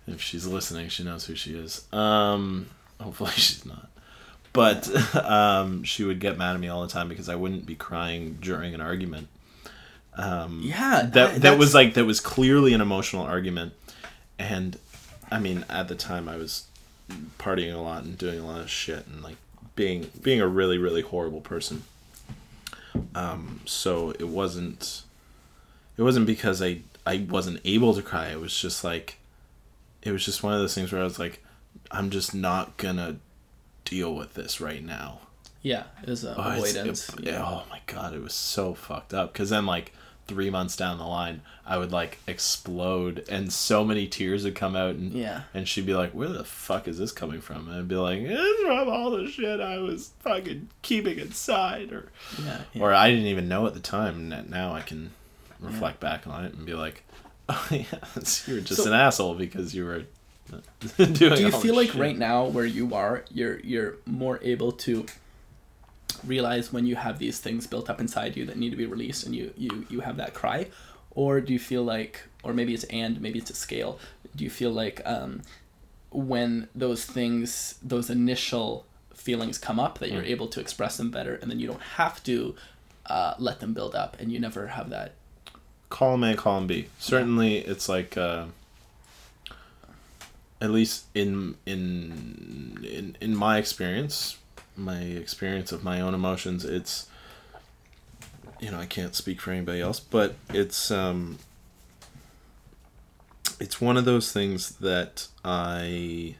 If 0.07 0.21
she's 0.21 0.45
listening, 0.45 0.89
she 0.89 1.03
knows 1.03 1.25
who 1.25 1.33
she 1.33 1.55
is. 1.55 1.91
Um, 1.91 2.67
hopefully 3.01 3.31
she's 3.35 3.65
not. 3.65 3.89
But 4.53 4.87
um, 5.25 5.83
she 5.83 6.03
would 6.03 6.19
get 6.19 6.37
mad 6.37 6.53
at 6.53 6.59
me 6.59 6.67
all 6.67 6.81
the 6.81 6.87
time 6.87 7.09
because 7.09 7.27
I 7.27 7.35
wouldn't 7.35 7.65
be 7.65 7.75
crying 7.75 8.37
during 8.39 8.73
an 8.73 8.81
argument. 8.81 9.27
Um, 10.17 10.61
yeah 10.63 11.09
that 11.13 11.41
that 11.41 11.57
was 11.57 11.73
like 11.73 11.95
that 11.95 12.05
was 12.05 12.19
clearly 12.21 12.73
an 12.73 12.79
emotional 12.79 13.23
argument 13.23 13.73
and 14.39 14.77
i 15.29 15.39
mean 15.39 15.65
at 15.69 15.89
the 15.89 15.95
time 15.95 16.29
i 16.29 16.37
was 16.37 16.67
partying 17.37 17.73
a 17.73 17.77
lot 17.79 18.03
and 18.03 18.17
doing 18.17 18.39
a 18.39 18.45
lot 18.45 18.61
of 18.61 18.69
shit 18.69 19.05
and 19.07 19.21
like 19.23 19.35
being 19.75 20.09
being 20.21 20.39
a 20.39 20.47
really 20.47 20.77
really 20.77 21.01
horrible 21.01 21.41
person 21.41 21.83
um 23.13 23.59
so 23.65 24.11
it 24.11 24.27
wasn't 24.27 25.03
it 25.97 26.01
wasn't 26.01 26.25
because 26.25 26.61
i 26.61 26.79
i 27.05 27.25
wasn't 27.29 27.59
able 27.65 27.93
to 27.93 28.01
cry 28.01 28.27
it 28.27 28.39
was 28.39 28.57
just 28.57 28.83
like 28.83 29.17
it 30.01 30.11
was 30.11 30.23
just 30.23 30.43
one 30.43 30.53
of 30.53 30.59
those 30.59 30.73
things 30.73 30.91
where 30.91 31.01
i 31.01 31.03
was 31.03 31.19
like 31.19 31.43
i'm 31.91 32.09
just 32.09 32.33
not 32.33 32.77
gonna 32.77 33.17
deal 33.83 34.15
with 34.15 34.33
this 34.33 34.61
right 34.61 34.83
now 34.83 35.19
yeah 35.61 35.83
it 36.03 36.09
was 36.09 36.23
a 36.23 36.35
Oh, 36.37 36.51
avoidance 36.51 37.09
it- 37.09 37.19
yeah. 37.25 37.43
oh 37.45 37.63
my 37.69 37.79
god, 37.87 38.13
it 38.13 38.21
was 38.21 38.33
so 38.33 38.73
fucked 38.75 39.13
up. 39.13 39.31
Because 39.33 39.49
then, 39.49 39.65
like 39.65 39.91
three 40.27 40.49
months 40.49 40.75
down 40.75 40.97
the 40.97 41.05
line, 41.05 41.41
I 41.65 41.77
would 41.77 41.91
like 41.91 42.19
explode, 42.27 43.25
and 43.29 43.51
so 43.51 43.83
many 43.85 44.07
tears 44.07 44.43
would 44.43 44.55
come 44.55 44.75
out, 44.75 44.95
and 44.95 45.11
yeah 45.13 45.43
and 45.53 45.67
she'd 45.67 45.85
be 45.85 45.93
like, 45.93 46.11
"Where 46.11 46.29
the 46.29 46.43
fuck 46.43 46.87
is 46.87 46.97
this 46.97 47.11
coming 47.11 47.41
from?" 47.41 47.67
And 47.67 47.77
I'd 47.77 47.87
be 47.87 47.95
like, 47.95 48.19
"It's 48.21 48.61
from 48.63 48.89
all 48.89 49.11
the 49.11 49.27
shit 49.27 49.59
I 49.59 49.77
was 49.79 50.11
fucking 50.19 50.69
keeping 50.81 51.19
inside," 51.19 51.91
or 51.91 52.11
yeah, 52.43 52.61
yeah. 52.73 52.81
or 52.83 52.93
I 52.93 53.09
didn't 53.09 53.27
even 53.27 53.47
know 53.47 53.65
at 53.67 53.73
the 53.73 53.79
time. 53.79 54.31
And 54.31 54.49
now 54.49 54.73
I 54.73 54.81
can 54.81 55.11
reflect 55.59 55.99
back 55.99 56.27
on 56.27 56.45
it 56.45 56.53
and 56.53 56.65
be 56.65 56.73
like, 56.73 57.03
"Oh 57.49 57.67
yes, 57.71 58.47
you 58.47 58.55
were 58.55 58.61
just 58.61 58.83
So- 58.83 58.91
an 58.91 58.99
asshole 58.99 59.35
because 59.35 59.75
you 59.75 59.85
were." 59.85 60.03
Uh, 60.53 60.57
doing 60.97 61.13
do 61.13 61.41
you 61.41 61.51
feel 61.51 61.75
like 61.75 61.89
shit." 61.89 61.99
right 61.99 62.17
now 62.17 62.45
where 62.45 62.65
you 62.65 62.93
are 62.93 63.25
you're 63.31 63.59
you're 63.61 63.95
more 64.05 64.37
able 64.43 64.71
to 64.71 65.03
realize 66.25 66.71
when 66.71 66.85
you 66.85 66.95
have 66.95 67.19
these 67.19 67.39
things 67.39 67.67
built 67.67 67.89
up 67.89 67.99
inside 67.99 68.35
you 68.37 68.45
that 68.45 68.57
need 68.57 68.69
to 68.69 68.75
be 68.77 68.85
released 68.85 69.25
and 69.25 69.35
you 69.35 69.53
you 69.57 69.85
you 69.89 69.99
have 70.01 70.17
that 70.17 70.33
cry 70.33 70.67
or 71.11 71.41
do 71.41 71.51
you 71.53 71.59
feel 71.59 71.83
like 71.83 72.23
or 72.43 72.53
maybe 72.53 72.73
it's 72.73 72.83
and 72.85 73.19
maybe 73.21 73.39
it's 73.39 73.49
a 73.49 73.55
scale 73.55 73.97
do 74.35 74.43
you 74.43 74.49
feel 74.49 74.71
like 74.71 75.01
um 75.05 75.41
when 76.11 76.67
those 76.75 77.05
things 77.05 77.75
those 77.83 78.09
initial 78.09 78.85
feelings 79.13 79.57
come 79.57 79.79
up 79.79 79.99
that 79.99 80.11
you're 80.11 80.23
Mm. 80.23 80.29
able 80.29 80.47
to 80.47 80.59
express 80.59 80.97
them 80.97 81.09
better 81.11 81.35
and 81.35 81.49
then 81.49 81.59
you 81.59 81.67
don't 81.67 81.81
have 81.97 82.23
to 82.23 82.55
uh, 83.07 83.33
let 83.39 83.59
them 83.59 83.73
build 83.73 83.95
up 83.95 84.15
and 84.19 84.31
you 84.31 84.39
never 84.39 84.67
have 84.67 84.89
that 84.89 85.13
column 85.89 86.23
A, 86.23 86.35
column 86.35 86.67
B. 86.67 86.87
Certainly, 86.99 87.59
it's 87.59 87.87
like 87.87 88.17
uh, 88.17 88.45
at 90.61 90.71
least 90.71 91.05
in 91.13 91.55
in 91.65 92.79
in 92.83 93.17
in 93.21 93.35
my 93.35 93.57
experience, 93.57 94.37
my 94.75 94.99
experience 94.99 95.71
of 95.71 95.83
my 95.83 96.01
own 96.01 96.13
emotions, 96.13 96.65
it's 96.65 97.07
you 98.59 98.71
know 98.71 98.79
I 98.79 98.85
can't 98.85 99.15
speak 99.15 99.41
for 99.41 99.51
anybody 99.51 99.81
else, 99.81 99.99
but 99.99 100.35
it's 100.49 100.91
um 100.91 101.39
it's 103.59 103.79
one 103.79 103.97
of 103.97 104.05
those 104.05 104.31
things 104.31 104.71
that 104.77 105.27
I 105.43 106.35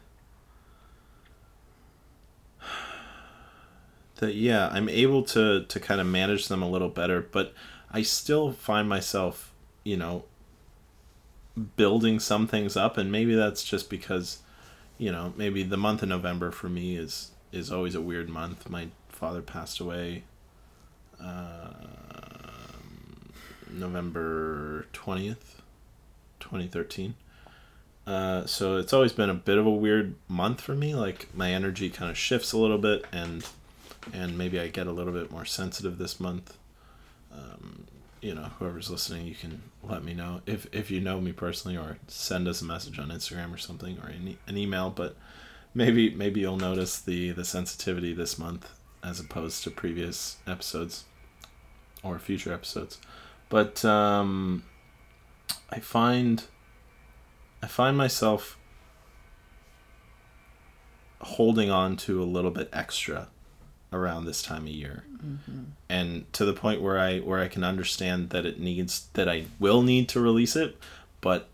that 4.16 4.34
yeah 4.34 4.68
i'm 4.72 4.88
able 4.88 5.22
to 5.22 5.64
to 5.64 5.80
kind 5.80 6.00
of 6.00 6.06
manage 6.06 6.48
them 6.48 6.62
a 6.62 6.68
little 6.68 6.88
better 6.88 7.20
but 7.20 7.52
i 7.92 8.02
still 8.02 8.52
find 8.52 8.88
myself 8.88 9.52
you 9.84 9.96
know 9.96 10.24
building 11.76 12.18
some 12.18 12.46
things 12.46 12.76
up 12.76 12.98
and 12.98 13.10
maybe 13.10 13.34
that's 13.34 13.62
just 13.62 13.88
because 13.88 14.38
you 14.98 15.10
know 15.10 15.32
maybe 15.36 15.62
the 15.62 15.76
month 15.76 16.02
of 16.02 16.08
november 16.08 16.50
for 16.50 16.68
me 16.68 16.96
is 16.96 17.30
is 17.56 17.72
always 17.72 17.94
a 17.94 18.00
weird 18.00 18.28
month 18.28 18.68
my 18.68 18.88
father 19.08 19.42
passed 19.42 19.80
away 19.80 20.22
um, 21.20 21.32
november 23.70 24.86
20th 24.92 25.60
2013 26.40 27.14
uh, 28.06 28.46
so 28.46 28.76
it's 28.76 28.92
always 28.92 29.12
been 29.12 29.30
a 29.30 29.34
bit 29.34 29.58
of 29.58 29.66
a 29.66 29.70
weird 29.70 30.14
month 30.28 30.60
for 30.60 30.74
me 30.74 30.94
like 30.94 31.34
my 31.34 31.52
energy 31.52 31.90
kind 31.90 32.10
of 32.10 32.16
shifts 32.16 32.52
a 32.52 32.58
little 32.58 32.78
bit 32.78 33.04
and 33.12 33.44
and 34.12 34.36
maybe 34.36 34.60
I 34.60 34.68
get 34.68 34.86
a 34.86 34.92
little 34.92 35.12
bit 35.12 35.30
more 35.30 35.44
sensitive 35.44 35.98
this 35.98 36.20
month. 36.20 36.56
Um, 37.32 37.86
you 38.20 38.34
know, 38.34 38.50
whoever's 38.58 38.90
listening, 38.90 39.26
you 39.26 39.34
can 39.34 39.62
let 39.82 40.02
me 40.04 40.14
know 40.14 40.40
if 40.46 40.66
if 40.72 40.90
you 40.90 41.00
know 41.00 41.20
me 41.20 41.32
personally, 41.32 41.76
or 41.76 41.98
send 42.08 42.48
us 42.48 42.62
a 42.62 42.64
message 42.64 42.98
on 42.98 43.08
Instagram 43.08 43.52
or 43.54 43.58
something, 43.58 43.98
or 44.02 44.08
an, 44.08 44.28
e- 44.28 44.38
an 44.46 44.56
email. 44.56 44.90
But 44.90 45.16
maybe 45.76 46.10
maybe 46.10 46.40
you'll 46.40 46.56
notice 46.56 46.98
the 46.98 47.30
the 47.32 47.44
sensitivity 47.44 48.12
this 48.14 48.38
month 48.38 48.70
as 49.04 49.20
opposed 49.20 49.62
to 49.62 49.70
previous 49.70 50.38
episodes 50.46 51.04
or 52.02 52.18
future 52.18 52.52
episodes. 52.52 52.98
But 53.48 53.84
um, 53.84 54.64
I 55.70 55.78
find 55.78 56.44
I 57.62 57.66
find 57.66 57.96
myself 57.96 58.58
holding 61.20 61.70
on 61.70 61.96
to 61.96 62.22
a 62.22 62.24
little 62.24 62.50
bit 62.50 62.68
extra 62.72 63.28
around 63.92 64.24
this 64.24 64.42
time 64.42 64.62
of 64.62 64.68
year 64.68 65.04
and 65.88 66.30
to 66.32 66.44
the 66.44 66.52
point 66.52 66.82
where 66.82 66.98
i 66.98 67.18
where 67.18 67.40
i 67.40 67.48
can 67.48 67.64
understand 67.64 68.30
that 68.30 68.44
it 68.44 68.60
needs 68.60 69.08
that 69.14 69.28
i 69.28 69.46
will 69.58 69.80
need 69.80 70.08
to 70.08 70.20
release 70.20 70.54
it 70.54 70.76
but 71.20 71.48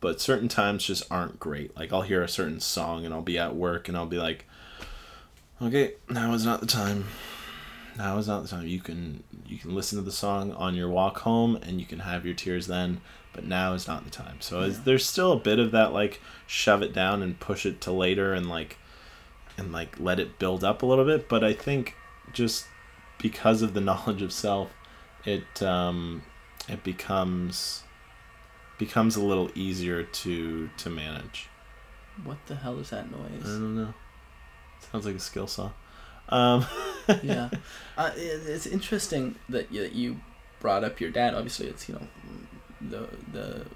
but 0.00 0.20
certain 0.20 0.48
times 0.48 0.84
just 0.84 1.10
aren't 1.10 1.38
great. 1.40 1.76
Like 1.76 1.92
i'll 1.92 2.02
hear 2.02 2.22
a 2.22 2.28
certain 2.28 2.60
song 2.60 3.04
and 3.04 3.14
i'll 3.14 3.22
be 3.22 3.38
at 3.38 3.54
work 3.54 3.88
and 3.88 3.96
i'll 3.96 4.06
be 4.06 4.18
like 4.18 4.46
okay 5.60 5.94
now 6.08 6.32
is 6.34 6.44
not 6.44 6.60
the 6.60 6.66
time. 6.66 7.04
Now 7.96 8.16
is 8.18 8.28
not 8.28 8.42
the 8.42 8.48
time. 8.48 8.66
You 8.66 8.80
can 8.80 9.24
you 9.46 9.58
can 9.58 9.74
listen 9.74 9.98
to 9.98 10.04
the 10.04 10.12
song 10.12 10.52
on 10.52 10.74
your 10.74 10.88
walk 10.88 11.20
home 11.20 11.56
and 11.56 11.80
you 11.80 11.86
can 11.86 12.00
have 12.00 12.24
your 12.24 12.34
tears 12.34 12.66
then 12.66 13.00
but 13.32 13.44
now 13.44 13.72
is 13.72 13.86
not 13.86 14.04
the 14.04 14.10
time. 14.10 14.40
So 14.40 14.62
is, 14.62 14.82
there's 14.82 15.06
still 15.06 15.32
a 15.32 15.38
bit 15.38 15.58
of 15.58 15.72
that 15.72 15.92
like 15.92 16.20
shove 16.46 16.82
it 16.82 16.92
down 16.92 17.22
and 17.22 17.38
push 17.38 17.66
it 17.66 17.80
to 17.82 17.92
later 17.92 18.34
and 18.34 18.48
like 18.48 18.78
and 19.56 19.72
like 19.72 19.98
let 19.98 20.20
it 20.20 20.38
build 20.38 20.64
up 20.64 20.82
a 20.82 20.86
little 20.86 21.04
bit. 21.04 21.28
But 21.28 21.44
i 21.44 21.52
think 21.52 21.94
just 22.32 22.66
because 23.18 23.62
of 23.62 23.74
the 23.74 23.80
knowledge 23.88 24.22
of 24.22 24.32
self 24.32 24.72
it 25.24 25.62
um 25.62 26.22
it 26.68 26.82
becomes 26.84 27.82
becomes 28.78 29.16
a 29.16 29.22
little 29.22 29.50
easier 29.54 30.02
to 30.02 30.70
to 30.76 30.90
manage 30.90 31.48
what 32.24 32.38
the 32.46 32.54
hell 32.54 32.78
is 32.78 32.90
that 32.90 33.10
noise? 33.10 33.42
i 33.44 33.48
don't 33.48 33.76
know 33.76 33.94
sounds 34.90 35.06
like 35.06 35.16
a 35.16 35.20
skill 35.20 35.46
saw 35.46 35.70
um 36.28 36.64
yeah, 37.22 37.48
uh, 37.96 38.10
it, 38.16 38.46
it's 38.46 38.66
interesting 38.66 39.36
that 39.48 39.72
you, 39.72 39.82
that 39.82 39.92
you 39.92 40.20
brought 40.60 40.84
up 40.84 41.00
your 41.00 41.10
dad. 41.10 41.34
Obviously, 41.34 41.66
it's 41.68 41.88
you 41.88 41.94
know 41.94 42.06
the 42.80 43.08
the 43.32 43.66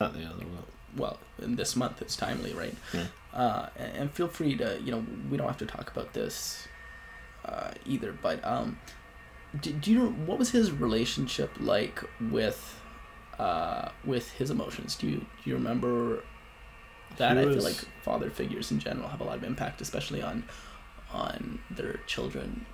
not 0.00 0.12
the 0.12 0.24
other 0.24 0.44
one 0.44 0.64
well 0.96 1.18
in 1.40 1.56
this 1.56 1.76
month 1.76 2.02
it's 2.02 2.16
timely, 2.16 2.52
right? 2.52 2.74
Yeah. 2.92 3.06
Uh, 3.32 3.68
and, 3.76 3.96
and 3.96 4.10
feel 4.12 4.28
free 4.28 4.56
to 4.56 4.78
you 4.82 4.92
know 4.92 5.04
we 5.30 5.36
don't 5.36 5.46
have 5.46 5.58
to 5.58 5.66
talk 5.66 5.90
about 5.90 6.12
this 6.12 6.68
uh, 7.46 7.70
either, 7.86 8.12
but 8.12 8.44
um, 8.44 8.78
do, 9.58 9.72
do 9.72 9.90
you 9.90 9.98
know 9.98 10.10
what 10.10 10.38
was 10.38 10.50
his 10.50 10.72
relationship 10.72 11.50
like 11.58 12.00
with 12.30 12.78
uh 13.38 13.88
with 14.04 14.30
his 14.32 14.50
emotions? 14.50 14.96
Do 14.96 15.06
you 15.08 15.18
do 15.18 15.50
you 15.50 15.54
remember 15.54 16.22
that? 17.16 17.36
He 17.36 17.42
I 17.42 17.54
feel 17.54 17.62
like 17.62 17.84
father 18.02 18.30
figures 18.30 18.70
in 18.70 18.78
general 18.78 19.08
have 19.08 19.20
a 19.20 19.24
lot 19.24 19.36
of 19.36 19.44
impact, 19.44 19.80
especially 19.80 20.22
on 20.22 20.44
on 21.12 21.60
their 21.70 22.00
children 22.06 22.66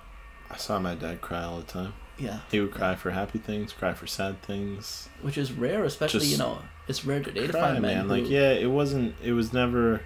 I 0.49 0.57
saw 0.57 0.79
my 0.79 0.95
dad 0.95 1.21
cry 1.21 1.43
all 1.43 1.57
the 1.59 1.63
time. 1.63 1.93
Yeah, 2.17 2.39
He 2.51 2.59
would 2.59 2.71
cry 2.71 2.95
for 2.95 3.11
happy 3.11 3.39
things, 3.39 3.71
cry 3.73 3.93
for 3.93 4.05
sad 4.05 4.41
things. 4.43 5.07
which 5.21 5.37
is 5.37 5.51
rare, 5.51 5.85
especially 5.85 6.19
Just 6.19 6.31
you 6.33 6.37
know 6.37 6.59
it's 6.87 7.05
rare 7.05 7.23
today 7.23 7.47
to 7.47 7.53
Cry, 7.53 7.61
find 7.61 7.81
men 7.81 7.95
man. 7.95 8.05
who, 8.05 8.21
Like, 8.21 8.29
yeah, 8.29 8.51
it 8.51 8.69
wasn't. 8.69 9.15
It 9.23 9.31
was 9.31 9.53
never. 9.53 10.01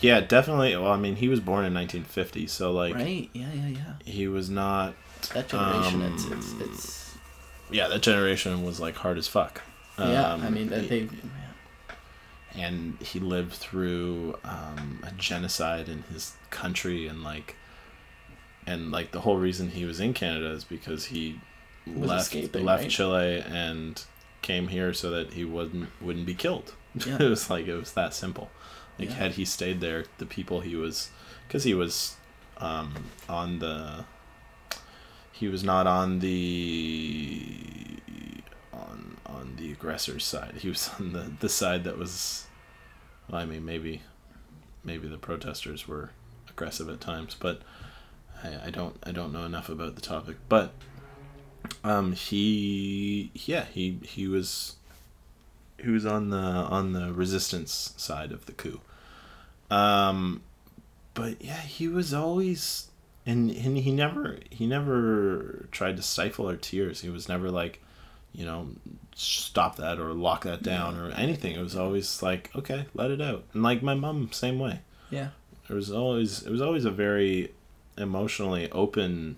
Yeah, 0.00 0.20
definitely. 0.20 0.74
Well, 0.76 0.90
I 0.90 0.96
mean, 0.96 1.16
he 1.16 1.28
was 1.28 1.40
born 1.40 1.64
in 1.64 1.74
1950, 1.74 2.46
so 2.48 2.72
like, 2.72 2.94
right, 2.94 3.28
yeah, 3.32 3.52
yeah, 3.52 3.68
yeah. 3.68 3.94
he 4.12 4.26
was 4.26 4.50
not. 4.50 4.94
That 5.34 5.48
generation, 5.48 6.02
it's 6.02 6.24
Um, 6.24 6.32
it's 6.32 6.52
it's 6.60 7.05
Yeah, 7.70 7.88
that 7.88 8.02
generation 8.02 8.64
was 8.64 8.78
like 8.80 8.96
hard 8.96 9.18
as 9.18 9.28
fuck. 9.28 9.62
yeah. 9.98 10.32
Um, 10.32 10.42
I 10.42 10.50
mean, 10.50 10.68
that 10.68 10.88
they 10.88 11.08
and 12.54 12.96
he 13.00 13.18
lived 13.20 13.52
through 13.52 14.38
um, 14.44 15.00
a 15.06 15.10
genocide 15.12 15.88
in 15.88 16.02
his 16.04 16.34
country 16.50 17.06
and 17.06 17.22
like 17.22 17.54
and 18.66 18.90
like 18.90 19.12
the 19.12 19.20
whole 19.20 19.36
reason 19.36 19.70
he 19.70 19.84
was 19.84 20.00
in 20.00 20.14
Canada 20.14 20.50
is 20.50 20.64
because 20.64 21.06
he 21.06 21.40
left 21.86 22.34
left 22.54 22.82
right? 22.82 22.90
Chile 22.90 23.44
and 23.46 24.02
came 24.42 24.68
here 24.68 24.92
so 24.94 25.10
that 25.10 25.32
he 25.34 25.44
wouldn't 25.44 25.88
wouldn't 26.00 26.26
be 26.26 26.34
killed. 26.34 26.74
Yeah. 27.04 27.16
it 27.20 27.28
was 27.28 27.50
like 27.50 27.66
it 27.66 27.74
was 27.74 27.92
that 27.92 28.14
simple. 28.14 28.50
Like 28.98 29.08
Yeah. 29.08 29.14
had 29.16 29.32
he 29.32 29.44
stayed 29.44 29.80
there, 29.80 30.04
the 30.18 30.26
people 30.26 30.60
he 30.62 30.76
was 30.76 31.10
because 31.46 31.64
he 31.64 31.74
was 31.74 32.16
um, 32.58 32.94
on 33.28 33.58
the 33.58 34.06
he 35.38 35.48
was 35.48 35.62
not 35.62 35.86
on 35.86 36.20
the 36.20 37.44
on 38.72 39.18
on 39.26 39.56
the 39.56 39.70
aggressor's 39.70 40.24
side. 40.24 40.54
He 40.58 40.68
was 40.68 40.90
on 40.98 41.12
the 41.12 41.30
the 41.40 41.48
side 41.48 41.84
that 41.84 41.98
was 41.98 42.46
well, 43.28 43.42
I 43.42 43.44
mean 43.44 43.64
maybe 43.64 44.02
maybe 44.82 45.08
the 45.08 45.18
protesters 45.18 45.86
were 45.86 46.10
aggressive 46.48 46.88
at 46.88 47.00
times, 47.00 47.36
but 47.38 47.60
I, 48.42 48.66
I 48.66 48.70
don't 48.70 48.96
I 49.02 49.12
don't 49.12 49.32
know 49.32 49.44
enough 49.44 49.68
about 49.68 49.94
the 49.94 50.00
topic. 50.00 50.36
But 50.48 50.72
um 51.84 52.12
he 52.12 53.30
yeah, 53.34 53.66
he 53.66 53.98
he 54.02 54.26
was 54.26 54.76
he 55.78 55.90
was 55.90 56.06
on 56.06 56.30
the 56.30 56.38
on 56.38 56.94
the 56.94 57.12
resistance 57.12 57.92
side 57.98 58.32
of 58.32 58.46
the 58.46 58.52
coup. 58.52 58.80
Um 59.70 60.40
but 61.12 61.42
yeah, 61.42 61.60
he 61.60 61.88
was 61.88 62.14
always 62.14 62.88
and, 63.26 63.50
and 63.50 63.76
he 63.76 63.90
never 63.92 64.38
he 64.50 64.66
never 64.66 65.68
tried 65.72 65.96
to 65.96 66.02
stifle 66.02 66.46
our 66.46 66.56
tears. 66.56 67.00
He 67.00 67.10
was 67.10 67.28
never 67.28 67.50
like, 67.50 67.82
you 68.32 68.44
know, 68.46 68.68
stop 69.14 69.76
that 69.76 69.98
or 69.98 70.12
lock 70.12 70.44
that 70.44 70.62
down 70.62 70.96
or 70.98 71.10
anything. 71.10 71.54
It 71.56 71.62
was 71.62 71.76
always 71.76 72.22
like, 72.22 72.50
okay, 72.54 72.86
let 72.94 73.10
it 73.10 73.20
out. 73.20 73.44
And 73.52 73.62
like 73.62 73.82
my 73.82 73.94
mom, 73.94 74.30
same 74.32 74.58
way. 74.58 74.80
yeah. 75.10 75.30
It 75.68 75.74
was 75.74 75.90
always 75.90 76.42
it 76.42 76.50
was 76.50 76.62
always 76.62 76.84
a 76.84 76.92
very 76.92 77.52
emotionally 77.98 78.70
open 78.70 79.36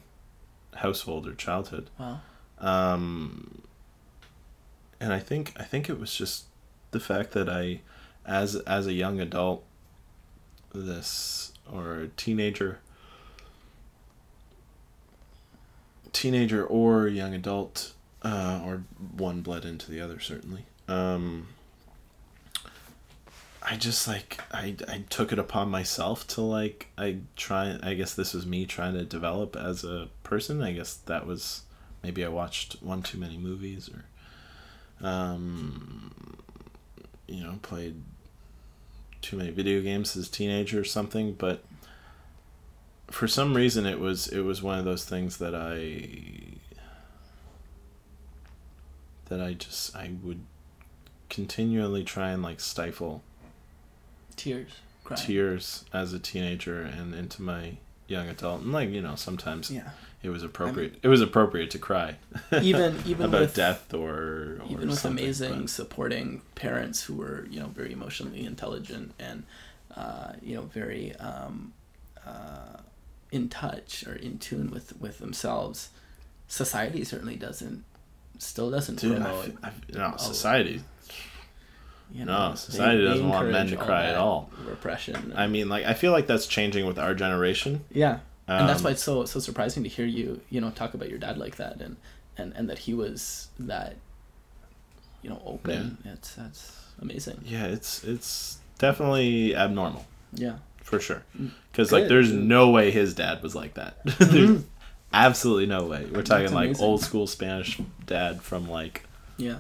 household 0.75 1.27
or 1.27 1.33
childhood. 1.35 1.89
Wow. 1.99 2.21
Um, 2.59 3.63
and 5.01 5.13
I 5.13 5.21
think 5.21 5.55
I 5.57 5.63
think 5.63 5.89
it 5.89 5.99
was 5.99 6.15
just 6.15 6.45
the 6.91 7.01
fact 7.01 7.33
that 7.33 7.49
I, 7.49 7.81
as 8.27 8.57
as 8.57 8.87
a 8.87 8.93
young 8.93 9.21
adult, 9.21 9.65
this 10.75 11.53
or 11.73 12.01
a 12.01 12.09
teenager, 12.09 12.81
teenager 16.19 16.65
or 16.65 17.07
young 17.07 17.33
adult, 17.33 17.93
uh, 18.23 18.61
or 18.65 18.83
one 19.17 19.41
bled 19.41 19.65
into 19.65 19.91
the 19.91 20.01
other 20.01 20.19
certainly. 20.19 20.65
Um, 20.89 21.49
I 23.63 23.77
just 23.77 24.09
like 24.09 24.41
I, 24.51 24.75
I 24.89 25.05
took 25.11 25.33
it 25.33 25.39
upon 25.39 25.71
myself 25.71 26.27
to 26.29 26.41
like 26.41 26.89
I 26.97 27.19
try 27.37 27.79
I 27.83 27.95
guess 27.95 28.15
this 28.15 28.35
was 28.35 28.47
me 28.47 28.67
trying 28.67 28.95
to 28.95 29.05
develop 29.05 29.55
as 29.57 29.85
a 29.85 30.09
person. 30.25 30.63
I 30.63 30.73
guess 30.73 30.95
that 30.95 31.27
was 31.27 31.63
maybe 32.03 32.25
I 32.25 32.29
watched 32.29 32.83
one 32.83 33.03
too 33.03 33.19
many 33.19 33.39
movies 33.39 33.89
or 33.89 35.07
um 35.07 36.39
you 37.29 37.45
know, 37.45 37.59
played 37.63 38.03
too 39.21 39.37
many 39.37 39.51
video 39.51 39.83
games 39.83 40.17
as 40.17 40.29
a 40.29 40.31
teenager 40.31 40.81
or 40.81 40.85
something, 40.85 41.35
but 41.35 41.63
for 43.11 43.27
some 43.29 43.55
reason 43.55 43.87
it 43.87 43.99
was 44.01 44.29
it 44.29 44.41
was 44.41 44.63
one 44.63 44.79
of 44.79 44.85
those 44.85 45.05
things 45.05 45.39
that 45.39 45.55
I 45.55 46.09
that 49.27 49.41
I 49.41 49.55
just 49.55 49.95
I 49.95 50.13
would 50.23 50.41
continually 51.29 52.05
try 52.05 52.31
and 52.31 52.43
like 52.43 52.61
stifle 52.61 53.23
Tears. 54.37 54.71
Crying. 55.05 55.23
tears 55.23 55.85
as 55.93 56.13
a 56.13 56.19
teenager 56.19 56.81
and 56.83 57.15
into 57.15 57.43
my 57.43 57.77
young 58.07 58.29
adult 58.29 58.63
and 58.63 58.73
like 58.73 58.89
you 58.91 59.03
know 59.03 59.15
sometimes 59.17 59.71
Yeah. 59.71 59.91
it 60.23 60.31
was 60.31 60.43
appropriate 60.43 60.99
it 61.03 61.09
was 61.09 61.21
appropriate 61.21 61.71
to 61.73 61.79
cry 61.79 62.17
Even 62.63 62.97
even 63.07 63.27
about 63.27 63.41
with 63.43 63.55
death 63.55 63.93
or, 63.93 64.59
or 64.61 64.63
even 64.71 64.89
with 64.89 65.05
amazing 65.05 65.63
but- 65.63 65.71
supporting 65.71 66.41
parents 66.55 67.03
who 67.03 67.15
were 67.15 67.47
you 67.51 67.61
know 67.61 67.67
very 67.69 67.93
emotionally 67.93 68.45
intelligent 68.47 69.13
and 69.19 69.45
uh, 69.97 70.33
you 70.43 70.55
know 70.55 70.63
very 70.63 71.15
um, 71.17 71.73
uh, 72.27 72.77
in 73.31 73.49
touch 73.49 74.07
or 74.07 74.15
in 74.15 74.39
tune 74.39 74.71
with 74.71 74.99
with 75.01 75.19
themselves 75.19 75.91
society 76.47 77.05
certainly 77.05 77.37
doesn't 77.37 77.85
still 78.39 78.71
doesn't 78.71 79.01
dude 79.01 79.13
I, 79.13 79.25
promote 79.25 79.55
I 79.63 79.67
f- 79.69 79.81
no 79.95 80.15
society 80.17 80.83
you 82.13 82.25
no, 82.25 82.51
know 82.51 82.55
society 82.55 83.05
doesn't 83.05 83.29
want 83.29 83.51
men 83.51 83.67
to 83.67 83.77
cry 83.77 84.07
at 84.07 84.15
all. 84.17 84.51
repression 84.67 85.33
I 85.37 85.47
mean 85.47 85.69
like 85.69 85.85
I 85.85 85.93
feel 85.95 86.13
like 86.13 86.27
that's 86.27 86.47
changing 86.47 86.87
with 86.87 86.99
our 86.99 87.15
generation. 87.15 87.85
Yeah 87.91 88.21
and 88.47 88.67
that's 88.67 88.79
Um, 88.81 88.85
why 88.85 88.91
it's 88.93 89.03
so 89.03 89.27
so 89.27 89.41
surprising 89.41 89.83
to 89.83 89.91
hear 89.91 90.07
you 90.07 90.41
you 90.49 90.61
know 90.61 90.71
talk 90.71 90.95
about 90.95 91.11
your 91.11 91.19
dad 91.19 91.37
like 91.37 91.57
that 91.57 91.83
and 91.83 91.97
and 92.39 92.55
and 92.57 92.71
that 92.71 92.79
he 92.79 92.95
was 92.95 93.49
that 93.59 93.97
you 95.21 95.29
know 95.29 95.43
open. 95.45 95.99
It's 96.05 96.35
that's 96.35 96.73
amazing. 97.03 97.41
Yeah 97.45 97.67
it's 97.67 98.05
it's 98.05 98.59
definitely 98.79 99.55
abnormal. 99.55 100.07
Yeah 100.33 100.59
for 100.89 101.01
sure. 101.01 101.23
Because 101.71 101.93
like 101.93 102.09
there's 102.09 102.33
no 102.33 102.71
way 102.71 102.91
his 102.91 103.15
dad 103.15 103.43
was 103.43 103.55
like 103.55 103.75
that. 103.75 103.99
There's 104.19 104.65
absolutely 105.13 105.67
no 105.67 105.85
way. 105.85 106.07
We're 106.07 106.23
talking 106.23 106.45
That's 106.45 106.55
like 106.55 106.67
amazing. 106.69 106.85
old 106.85 107.03
school 107.03 107.27
spanish 107.27 107.79
dad 108.07 108.41
from 108.43 108.69
like 108.69 109.05
yeah. 109.37 109.59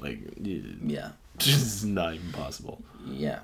like 0.00 0.18
yeah. 0.40 1.10
just 1.38 1.84
not 1.84 2.14
even 2.14 2.32
possible. 2.32 2.82
Yeah. 3.06 3.40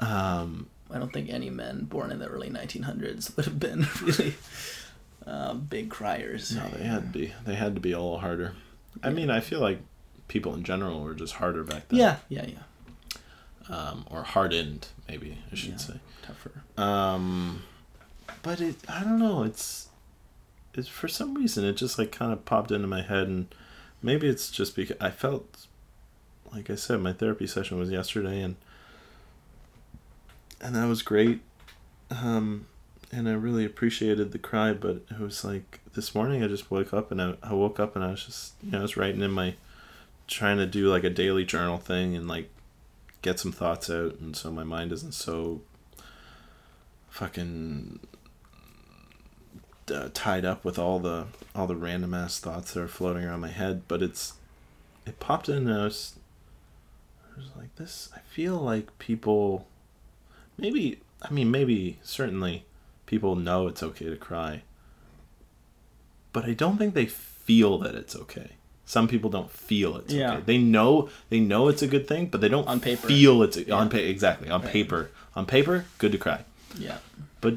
Um 0.00 0.66
I 0.90 0.98
don't 0.98 1.12
think 1.12 1.30
any 1.30 1.50
men 1.50 1.84
born 1.84 2.10
in 2.10 2.18
the 2.18 2.26
early 2.26 2.50
1900s 2.50 3.34
would 3.36 3.46
have 3.46 3.60
been 3.60 3.86
really 4.02 4.34
uh, 5.24 5.54
big 5.54 5.88
criers. 5.88 6.54
no 6.54 6.68
they 6.68 6.84
had 6.84 7.12
to 7.12 7.18
be. 7.18 7.32
They 7.46 7.54
had 7.54 7.76
to 7.76 7.80
be 7.80 7.92
a 7.92 8.00
little 8.00 8.18
harder. 8.18 8.54
I 9.02 9.10
mean 9.10 9.30
i 9.30 9.38
feel 9.38 9.60
like 9.60 9.78
people 10.26 10.54
in 10.54 10.64
general 10.64 11.00
were 11.02 11.14
just 11.14 11.34
harder 11.34 11.62
back 11.62 11.88
then. 11.88 12.00
Yeah, 12.00 12.16
yeah, 12.28 12.46
yeah. 12.46 12.58
Um 13.68 14.04
or 14.10 14.22
hardened 14.22 14.88
maybe 15.08 15.38
i 15.50 15.54
should 15.54 15.70
Yeah. 15.70 15.76
say 15.76 16.00
Tougher. 16.22 16.62
Um, 16.76 17.62
but 18.44 18.60
it, 18.60 18.76
I 18.88 19.02
don't 19.02 19.18
know. 19.18 19.42
It's, 19.42 19.88
it's 20.74 20.86
for 20.88 21.08
some 21.08 21.34
reason 21.34 21.64
it 21.64 21.72
just 21.72 21.98
like 21.98 22.12
kind 22.12 22.32
of 22.32 22.44
popped 22.44 22.70
into 22.70 22.86
my 22.86 23.02
head, 23.02 23.26
and 23.26 23.52
maybe 24.02 24.28
it's 24.28 24.50
just 24.52 24.76
because 24.76 24.96
I 25.00 25.10
felt, 25.10 25.66
like 26.52 26.70
I 26.70 26.76
said, 26.76 27.00
my 27.00 27.12
therapy 27.12 27.46
session 27.48 27.76
was 27.78 27.90
yesterday, 27.90 28.40
and 28.40 28.54
and 30.60 30.76
that 30.76 30.86
was 30.86 31.02
great. 31.02 31.40
Um, 32.10 32.66
and 33.10 33.28
I 33.28 33.32
really 33.32 33.64
appreciated 33.64 34.32
the 34.32 34.38
cry, 34.38 34.72
but 34.72 35.02
it 35.10 35.18
was 35.18 35.44
like 35.44 35.80
this 35.94 36.14
morning 36.14 36.42
I 36.42 36.46
just 36.46 36.70
woke 36.70 36.94
up 36.94 37.10
and 37.10 37.20
I, 37.20 37.34
I 37.42 37.52
woke 37.52 37.80
up 37.80 37.96
and 37.96 38.04
I 38.04 38.12
was 38.12 38.24
just 38.24 38.54
you 38.62 38.70
know 38.70 38.78
I 38.78 38.82
was 38.82 38.96
writing 38.96 39.22
in 39.22 39.30
my, 39.32 39.54
trying 40.28 40.58
to 40.58 40.66
do 40.66 40.88
like 40.88 41.04
a 41.04 41.10
daily 41.10 41.44
journal 41.44 41.78
thing 41.78 42.14
and 42.16 42.28
like, 42.28 42.48
get 43.22 43.38
some 43.38 43.52
thoughts 43.52 43.88
out, 43.88 44.18
and 44.20 44.36
so 44.36 44.50
my 44.50 44.64
mind 44.64 44.92
isn't 44.92 45.14
so 45.14 45.62
fucking 47.08 48.00
uh, 49.90 50.08
tied 50.14 50.44
up 50.44 50.64
with 50.64 50.78
all 50.78 50.98
the 50.98 51.26
all 51.54 51.66
the 51.66 51.76
random 51.76 52.14
ass 52.14 52.38
thoughts 52.38 52.72
that 52.72 52.82
are 52.82 52.88
floating 52.88 53.24
around 53.24 53.40
my 53.40 53.50
head 53.50 53.82
but 53.88 54.02
it's 54.02 54.34
it 55.06 55.18
popped 55.18 55.48
in 55.48 55.68
and 55.68 55.74
I 55.74 55.84
was, 55.84 56.14
I 57.34 57.40
was 57.40 57.50
like 57.56 57.74
this 57.76 58.08
I 58.14 58.20
feel 58.20 58.56
like 58.56 58.98
people 58.98 59.66
maybe 60.56 61.00
I 61.20 61.30
mean 61.30 61.50
maybe 61.50 61.98
certainly 62.02 62.64
people 63.06 63.36
know 63.36 63.66
it's 63.66 63.82
okay 63.82 64.06
to 64.06 64.16
cry 64.16 64.62
but 66.32 66.44
I 66.44 66.54
don't 66.54 66.78
think 66.78 66.94
they 66.94 67.06
feel 67.06 67.78
that 67.78 67.94
it's 67.94 68.16
okay 68.16 68.52
some 68.94 69.06
people 69.12 69.30
don't 69.36 69.50
feel 69.68 69.90
it's 70.00 70.12
Yeah. 70.12 70.32
okay 70.34 70.42
they 70.50 70.58
know 70.58 71.08
they 71.30 71.40
know 71.50 71.62
it's 71.70 71.82
a 71.88 71.90
good 71.94 72.06
thing 72.10 72.26
but 72.32 72.38
they 72.42 72.48
don't 72.54 72.68
On 72.68 72.78
paper. 72.80 73.06
feel 73.12 73.42
it's 73.46 73.56
on 73.56 73.86
Yeah. 73.86 73.88
pa- 73.94 73.96
exactly 74.14 74.48
on 74.50 74.60
Right. 74.62 74.72
paper 74.76 75.00
on 75.38 75.44
paper 75.46 75.76
good 75.98 76.12
to 76.16 76.18
cry 76.26 76.40
Yeah. 76.86 76.98
but 77.40 77.54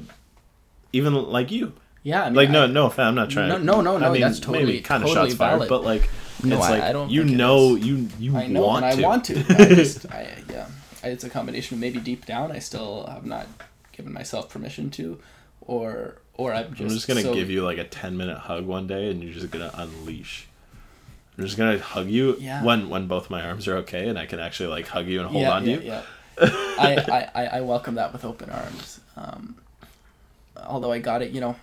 even 0.93 1.13
like 1.37 1.51
you, 1.51 1.73
Yeah. 2.03 2.21
I 2.23 2.25
mean, 2.27 2.35
like 2.35 2.49
no, 2.49 2.63
I- 2.63 2.67
no, 2.67 2.93
I'm 2.97 3.15
not 3.15 3.29
trying. 3.29 3.49
No, 3.49 3.57
no, 3.57 3.81
no, 3.81 3.97
no, 3.97 4.07
I 4.07 4.11
mean, 4.11 4.21
that's 4.21 4.39
totally- 4.39 4.79
kind 4.81 5.03
of 5.03 5.09
totally 5.09 5.29
shots 5.31 5.37
fired, 5.37 5.67
but 5.67 5.83
like, 5.83 6.09
No, 6.43 6.55
it's 6.57 6.65
I- 6.65 6.69
like 6.75 6.83
I 6.83 6.91
don't 6.93 7.09
you 7.09 7.23
know, 7.25 7.75
you 7.75 8.07
you 8.19 8.37
I 8.37 8.47
know, 8.47 8.61
want 8.65 8.85
and 8.85 8.97
to. 8.99 9.03
I 9.03 9.07
want 9.09 9.23
to. 9.25 9.33
I 9.49 9.65
just, 9.75 10.05
I, 10.11 10.21
yeah, 10.49 10.67
it's 11.03 11.23
a 11.25 11.29
combination. 11.29 11.75
of 11.75 11.79
Maybe 11.81 11.99
deep 11.99 12.25
down, 12.25 12.51
I 12.51 12.59
still 12.59 13.07
have 13.11 13.25
not 13.25 13.47
given 13.91 14.13
myself 14.13 14.43
permission 14.49 14.89
to, 14.91 15.19
or 15.61 16.21
or 16.35 16.53
I'm 16.53 16.69
just, 16.71 16.81
I'm 16.81 16.89
just 16.89 17.07
gonna 17.09 17.21
so- 17.23 17.33
give 17.33 17.49
you 17.49 17.63
like 17.63 17.77
a 17.77 17.83
ten 17.85 18.15
minute 18.15 18.37
hug 18.47 18.65
one 18.65 18.87
day, 18.87 19.09
and 19.09 19.21
you're 19.23 19.33
just 19.33 19.51
gonna 19.51 19.71
unleash. 19.73 20.47
I'm 21.37 21.43
just 21.45 21.57
gonna 21.57 21.79
hug 21.79 22.09
you 22.09 22.37
Yeah. 22.39 22.63
when 22.63 22.89
when 22.89 23.07
both 23.07 23.29
my 23.29 23.41
arms 23.45 23.67
are 23.67 23.77
okay, 23.77 24.07
and 24.07 24.17
I 24.17 24.25
can 24.25 24.39
actually 24.39 24.69
like 24.69 24.87
hug 24.87 25.07
you 25.07 25.19
and 25.21 25.29
hold 25.29 25.41
yeah, 25.43 25.51
on 25.51 25.63
to 25.63 25.71
yeah, 25.71 25.77
you. 25.77 25.83
Yeah. 25.83 26.01
I, 26.77 27.29
I, 27.33 27.45
I, 27.45 27.61
welcome 27.61 27.95
that 27.95 28.11
with 28.11 28.25
open 28.25 28.49
arms. 28.49 28.99
Um, 29.15 29.55
although 30.67 30.91
I 30.91 30.99
got 30.99 31.21
it, 31.21 31.31
you 31.31 31.39
know, 31.39 31.55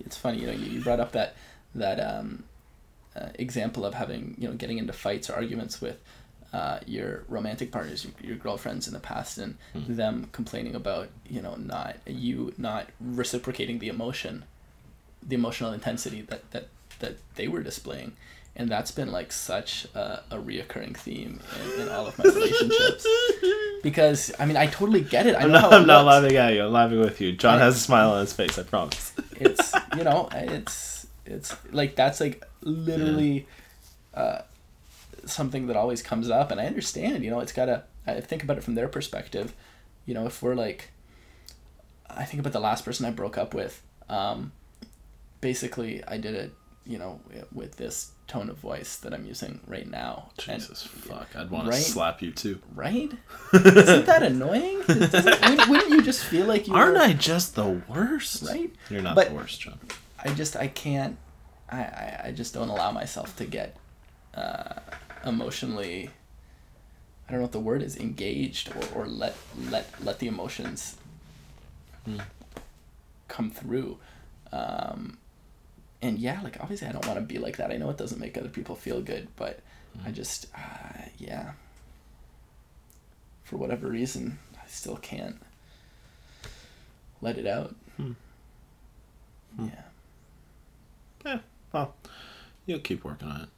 it's 0.00 0.16
funny, 0.16 0.40
you 0.40 0.46
know, 0.48 0.52
you, 0.52 0.66
you 0.66 0.80
brought 0.80 0.98
up 0.98 1.12
that 1.12 1.36
that 1.76 2.00
um, 2.00 2.42
uh, 3.14 3.28
example 3.34 3.84
of 3.84 3.94
having, 3.94 4.34
you 4.38 4.48
know, 4.48 4.54
getting 4.54 4.78
into 4.78 4.92
fights 4.92 5.30
or 5.30 5.34
arguments 5.34 5.80
with 5.80 5.98
uh, 6.52 6.80
your 6.86 7.24
romantic 7.28 7.70
partners, 7.70 8.04
your, 8.04 8.30
your 8.30 8.36
girlfriends 8.36 8.88
in 8.88 8.94
the 8.94 9.00
past, 9.00 9.38
and 9.38 9.56
Hmm. 9.74 9.94
them 9.94 10.28
complaining 10.32 10.74
about, 10.74 11.08
you 11.28 11.40
know, 11.42 11.54
not 11.56 11.96
you 12.06 12.54
not 12.58 12.88
reciprocating 13.00 13.78
the 13.78 13.88
emotion, 13.88 14.44
the 15.22 15.34
emotional 15.36 15.72
intensity 15.72 16.22
that 16.22 16.50
that 16.50 16.68
that 17.00 17.16
they 17.36 17.46
were 17.48 17.62
displaying. 17.62 18.12
And 18.56 18.68
that's 18.68 18.90
been 18.90 19.12
like 19.12 19.30
such 19.30 19.86
a, 19.94 20.22
a 20.32 20.36
reoccurring 20.36 20.96
theme 20.96 21.40
in, 21.76 21.82
in 21.82 21.88
all 21.88 22.06
of 22.08 22.18
my 22.18 22.24
relationships 22.24 23.06
because 23.84 24.32
I 24.38 24.46
mean 24.46 24.56
I 24.56 24.66
totally 24.66 25.00
get 25.00 25.26
it. 25.28 25.36
I 25.36 25.42
I'm 25.42 25.52
know 25.52 25.60
not, 25.60 25.72
I'm 25.72 25.86
not 25.86 26.04
laughing 26.04 26.36
at 26.36 26.54
you. 26.54 26.64
I'm 26.64 26.72
laughing 26.72 26.98
with 26.98 27.20
you. 27.20 27.32
John 27.32 27.58
I- 27.58 27.64
has 27.64 27.76
a 27.76 27.80
smile 27.80 28.10
on 28.12 28.20
his 28.20 28.32
face. 28.32 28.58
I 28.58 28.64
promise. 28.64 29.12
It's 29.36 29.72
you 29.96 30.02
know 30.02 30.28
it's 30.32 31.06
it's 31.24 31.54
like 31.72 31.94
that's 31.94 32.20
like 32.20 32.44
literally 32.62 33.46
uh, 34.14 34.40
something 35.24 35.68
that 35.68 35.76
always 35.76 36.02
comes 36.02 36.28
up, 36.30 36.50
and 36.50 36.60
I 36.60 36.66
understand. 36.66 37.22
You 37.24 37.30
know, 37.30 37.40
it's 37.40 37.52
gotta. 37.52 37.84
I 38.06 38.20
think 38.20 38.42
about 38.42 38.58
it 38.58 38.64
from 38.64 38.74
their 38.74 38.88
perspective. 38.88 39.54
You 40.06 40.14
know, 40.14 40.26
if 40.26 40.42
we're 40.42 40.54
like, 40.56 40.88
I 42.10 42.24
think 42.24 42.40
about 42.40 42.52
the 42.54 42.60
last 42.60 42.84
person 42.84 43.06
I 43.06 43.10
broke 43.10 43.38
up 43.38 43.54
with. 43.54 43.82
Um, 44.08 44.52
basically, 45.40 46.02
I 46.08 46.16
did 46.16 46.34
it. 46.34 46.52
You 46.88 46.98
know, 46.98 47.20
with 47.52 47.76
this 47.76 48.12
tone 48.26 48.48
of 48.48 48.56
voice 48.56 48.96
that 48.96 49.12
I'm 49.14 49.26
using 49.26 49.60
right 49.66 49.88
now. 49.88 50.30
And- 50.48 50.58
Jesus 50.60 50.82
fuck! 50.82 51.28
I'd 51.36 51.50
want 51.50 51.68
Right? 51.68 51.76
to 51.76 51.80
slap 51.82 52.22
you 52.22 52.32
too. 52.32 52.60
right? 52.74 53.12
Isn't 53.52 54.06
that 54.06 54.22
annoying? 54.22 54.78
Wouldn't, 54.88 55.90
you 55.90 56.02
just 56.02 56.24
feel 56.24 56.46
like 56.46 56.66
you 56.66 56.74
Aren't 56.74 56.94
were, 56.94 57.00
I 57.02 57.12
just 57.12 57.54
the 57.56 57.82
worst? 57.88 58.42
right? 58.42 58.72
You're 58.90 59.02
not 59.02 59.14
But- 59.16 59.28
the 59.28 59.34
worst, 59.34 59.60
John. 59.60 59.78
I 60.24 60.32
just 60.32 60.56
I 60.56 60.66
can't 60.68 61.16
I, 61.70 61.80
I, 61.82 62.20
I 62.26 62.32
just 62.32 62.54
don't 62.54 62.70
allow 62.70 62.90
myself 62.90 63.36
to 63.36 63.44
get 63.44 63.76
uh, 64.34 64.80
emotionally 65.24 66.10
I 67.28 67.32
don't 67.32 67.40
know 67.40 67.44
what 67.44 67.52
the 67.52 67.60
word 67.60 67.82
is 67.82 67.96
engaged 67.98 68.72
or, 68.74 69.02
or 69.02 69.06
let 69.06 69.36
let 69.70 69.86
let 70.02 70.18
the 70.20 70.26
emotions 70.28 70.96
Hmm. 72.06 72.20
come 73.28 73.50
through 73.50 73.98
um, 74.52 75.18
and 76.02 76.18
yeah 76.18 76.40
like 76.42 76.56
obviously 76.60 76.86
I 76.88 76.92
don't 76.92 77.06
want 77.06 77.18
to 77.18 77.24
be 77.24 77.38
like 77.38 77.56
that 77.56 77.70
I 77.70 77.76
know 77.76 77.90
it 77.90 77.96
doesn't 77.98 78.20
make 78.20 78.36
other 78.38 78.48
people 78.48 78.74
feel 78.76 79.00
good 79.00 79.28
but 79.36 79.60
Hmm. 79.98 80.06
I 80.08 80.10
just 80.10 80.46
uh, 80.54 81.02
yeah 81.18 81.52
for 83.44 83.56
whatever 83.56 83.88
reason 83.88 84.38
I 84.56 84.66
still 84.68 84.96
can't 84.96 85.40
let 87.22 87.38
it 87.38 87.46
out 87.46 87.74
Hmm. 87.96 88.12
Hmm. 89.56 89.68
yeah 91.24 91.38
Well, 91.72 91.94
you'll 92.66 92.78
keep 92.80 93.02
working 93.04 93.28
on 93.28 93.40
it. 93.42 93.48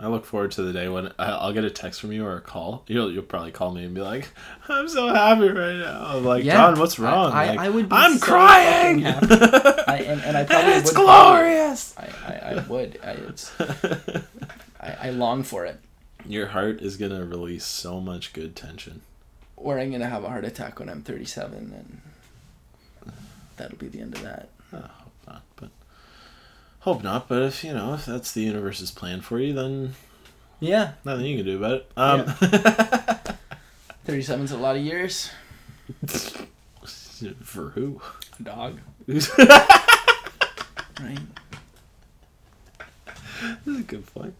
I 0.00 0.06
look 0.06 0.24
forward 0.24 0.52
to 0.52 0.62
the 0.62 0.72
day 0.72 0.88
when 0.88 1.12
I'll 1.18 1.52
get 1.52 1.64
a 1.64 1.70
text 1.70 2.00
from 2.00 2.12
you 2.12 2.24
or 2.24 2.36
a 2.36 2.40
call. 2.40 2.84
You'll 2.86 3.10
you'll 3.10 3.24
probably 3.24 3.50
call 3.50 3.72
me 3.72 3.82
and 3.84 3.94
be 3.94 4.00
like, 4.00 4.28
"I'm 4.68 4.88
so 4.88 5.08
happy 5.08 5.48
right 5.48 5.76
now." 5.76 6.04
I'm 6.16 6.24
like, 6.24 6.44
Yeah. 6.44 6.54
John, 6.54 6.78
what's 6.78 6.98
wrong? 7.00 7.32
I- 7.32 7.44
I- 7.44 7.46
Like, 7.48 7.58
I 7.58 7.68
would 7.68 7.88
be 7.88 7.96
I'm 7.96 8.18
so 8.18 8.24
crying. 8.26 9.04
I, 9.06 10.04
and, 10.06 10.20
and 10.22 10.36
I 10.36 10.44
probably 10.44 10.72
it's 10.74 10.90
would 10.92 10.96
glorious. 10.96 11.94
I, 11.98 12.08
I, 12.26 12.32
I 12.32 12.54
would. 12.68 13.00
I, 13.02 13.10
it's, 13.10 13.52
I, 14.80 14.96
I 15.02 15.10
long 15.10 15.42
for 15.42 15.66
it. 15.66 15.80
Your 16.24 16.46
heart 16.48 16.80
is 16.80 16.96
gonna 16.96 17.24
release 17.24 17.64
so 17.64 18.00
much 18.00 18.32
good 18.32 18.54
tension. 18.54 19.02
Or 19.56 19.80
I'm 19.80 19.90
gonna 19.90 20.08
have 20.08 20.22
a 20.22 20.28
heart 20.28 20.44
attack 20.44 20.78
when 20.78 20.88
I'm 20.88 21.02
37, 21.02 21.72
and 21.74 22.00
that'll 23.56 23.78
be 23.78 23.88
the 23.88 24.00
end 24.00 24.14
of 24.14 24.22
that. 24.22 24.48
I 24.72 24.76
hope 24.76 25.12
not, 25.26 25.42
but 25.56 25.70
hope 26.88 27.02
not. 27.02 27.28
But 27.28 27.42
if 27.42 27.62
you 27.62 27.74
know 27.74 27.94
if 27.94 28.06
that's 28.06 28.32
the 28.32 28.40
universe's 28.42 28.90
plan 28.90 29.20
for 29.20 29.38
you, 29.38 29.52
then 29.52 29.94
Yeah, 30.60 30.92
nothing 31.04 31.26
you 31.26 31.36
can 31.36 31.46
do 31.46 31.58
about 31.58 31.72
it. 31.72 31.90
Um, 31.96 32.24
37's 34.06 34.52
a 34.52 34.56
lot 34.56 34.76
of 34.76 34.82
years. 34.82 35.30
for 37.42 37.70
who? 37.70 38.00
A 38.40 38.42
dog, 38.42 38.78
right? 39.08 39.28
That's 43.64 43.78
a 43.80 43.82
good 43.82 44.06
point. 44.06 44.34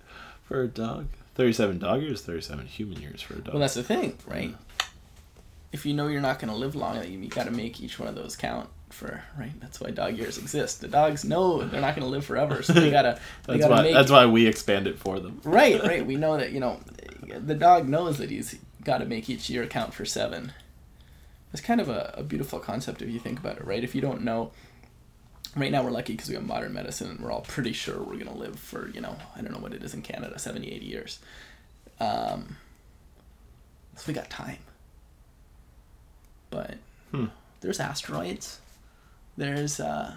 For 0.45 0.63
a 0.63 0.69
dog. 0.69 1.09
37 1.35 1.79
dog 1.79 2.03
years, 2.03 2.23
37 2.23 2.67
human 2.67 3.01
years 3.01 3.23
for 3.23 3.35
a 3.35 3.39
dog. 3.39 3.55
Well, 3.55 3.61
that's 3.61 3.75
the 3.75 3.83
thing, 3.85 4.19
right? 4.27 4.55
If 5.71 5.87
you 5.87 5.95
know 5.95 6.09
you're 6.09 6.21
not 6.21 6.39
gonna 6.39 6.57
live 6.57 6.75
long, 6.75 6.97
you, 7.05 7.19
you 7.19 7.29
got 7.29 7.45
to 7.45 7.51
make 7.51 7.81
each 7.81 7.99
one 7.99 8.09
of 8.09 8.15
those 8.15 8.35
count 8.37 8.69
for 8.91 9.23
right. 9.39 9.53
That's 9.61 9.81
why 9.81 9.91
dog 9.91 10.17
years 10.17 10.39
exist. 10.39 10.81
The 10.81 10.89
dogs 10.89 11.25
know 11.25 11.63
they're 11.65 11.81
not 11.81 11.95
gonna 11.95 12.07
live 12.09 12.25
forever, 12.25 12.63
so 12.63 12.73
they 12.73 12.91
gotta. 12.99 13.21
they 13.47 13.55
that's 13.59 13.61
gotta 13.69 13.75
why 13.75 13.83
make 13.83 13.95
that's 13.95 14.11
why 14.11 14.27
we 14.27 14.47
expand 14.47 14.87
it 14.87 14.99
for 14.99 15.21
them. 15.21 15.41
right, 15.45 15.83
right. 15.83 16.07
We 16.07 16.17
know 16.25 16.37
that 16.37 16.53
you 16.53 16.61
know, 16.61 16.81
the 17.27 17.55
dog 17.55 17.89
knows 17.89 18.19
that 18.19 18.31
he's 18.31 18.57
got 18.85 18.99
to 18.99 19.05
make 19.05 19.29
each 19.29 19.51
year 19.51 19.67
count 19.67 19.93
for 19.95 20.05
seven. 20.05 20.53
It's 21.53 21.63
kind 21.63 21.81
of 21.81 21.89
a, 21.89 22.15
a 22.17 22.23
beautiful 22.23 22.59
concept 22.59 23.01
if 23.03 23.09
you 23.09 23.19
think 23.19 23.39
about 23.39 23.57
it, 23.57 23.65
right? 23.65 23.83
If 23.83 23.95
you 23.95 24.01
don't 24.01 24.23
know, 24.23 24.53
right 25.57 25.73
now 25.73 25.83
we're 25.83 25.91
lucky 25.91 26.13
because 26.13 26.29
we 26.29 26.35
have 26.35 26.45
modern 26.45 26.73
medicine 26.75 27.09
and 27.11 27.21
we're 27.21 27.33
all 27.33 27.41
pretty 27.43 27.73
sure 27.73 28.03
we're 28.03 28.17
gonna 28.19 28.37
live 28.37 28.59
for 28.59 28.89
you 28.91 29.01
know 29.01 29.17
I 29.37 29.41
don't 29.43 29.53
know 29.53 29.59
what 29.59 29.73
it 29.73 29.83
is 29.83 29.95
in 29.95 30.03
Canada 30.03 30.39
70, 30.39 30.71
80 30.71 30.87
years. 30.87 31.19
Um, 32.01 32.57
so 33.97 34.05
we 34.09 34.15
got 34.15 34.31
time. 34.31 34.59
But 36.51 36.77
Hmm. 37.11 37.27
there's 37.61 37.81
asteroids. 37.81 38.61
There's 39.39 39.79
uh, 39.79 40.17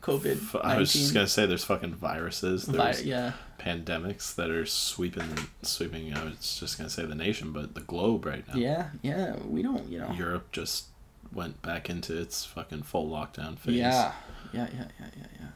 COVID. 0.00 0.60
I 0.62 0.78
was 0.78 0.92
just 0.92 1.12
gonna 1.12 1.26
say 1.26 1.44
there's 1.44 1.64
fucking 1.64 1.96
viruses. 1.96 2.66
There's 2.66 3.02
yeah. 3.02 3.32
pandemics 3.58 4.32
that 4.36 4.48
are 4.48 4.64
sweeping 4.64 5.48
sweeping. 5.62 6.14
I 6.14 6.24
was 6.24 6.58
just 6.60 6.78
gonna 6.78 6.88
say 6.88 7.04
the 7.04 7.16
nation, 7.16 7.52
but 7.52 7.74
the 7.74 7.80
globe 7.80 8.24
right 8.24 8.46
now. 8.46 8.54
Yeah, 8.54 8.90
yeah. 9.02 9.34
We 9.44 9.62
don't, 9.62 9.88
you 9.88 9.98
know. 9.98 10.12
Europe 10.12 10.52
just 10.52 10.86
went 11.32 11.60
back 11.62 11.90
into 11.90 12.16
its 12.16 12.44
fucking 12.44 12.84
full 12.84 13.10
lockdown 13.10 13.58
phase. 13.58 13.74
Yeah, 13.74 14.12
yeah, 14.52 14.68
yeah, 14.72 14.86
yeah, 15.00 15.06
yeah, 15.16 15.26
yeah. 15.40 15.46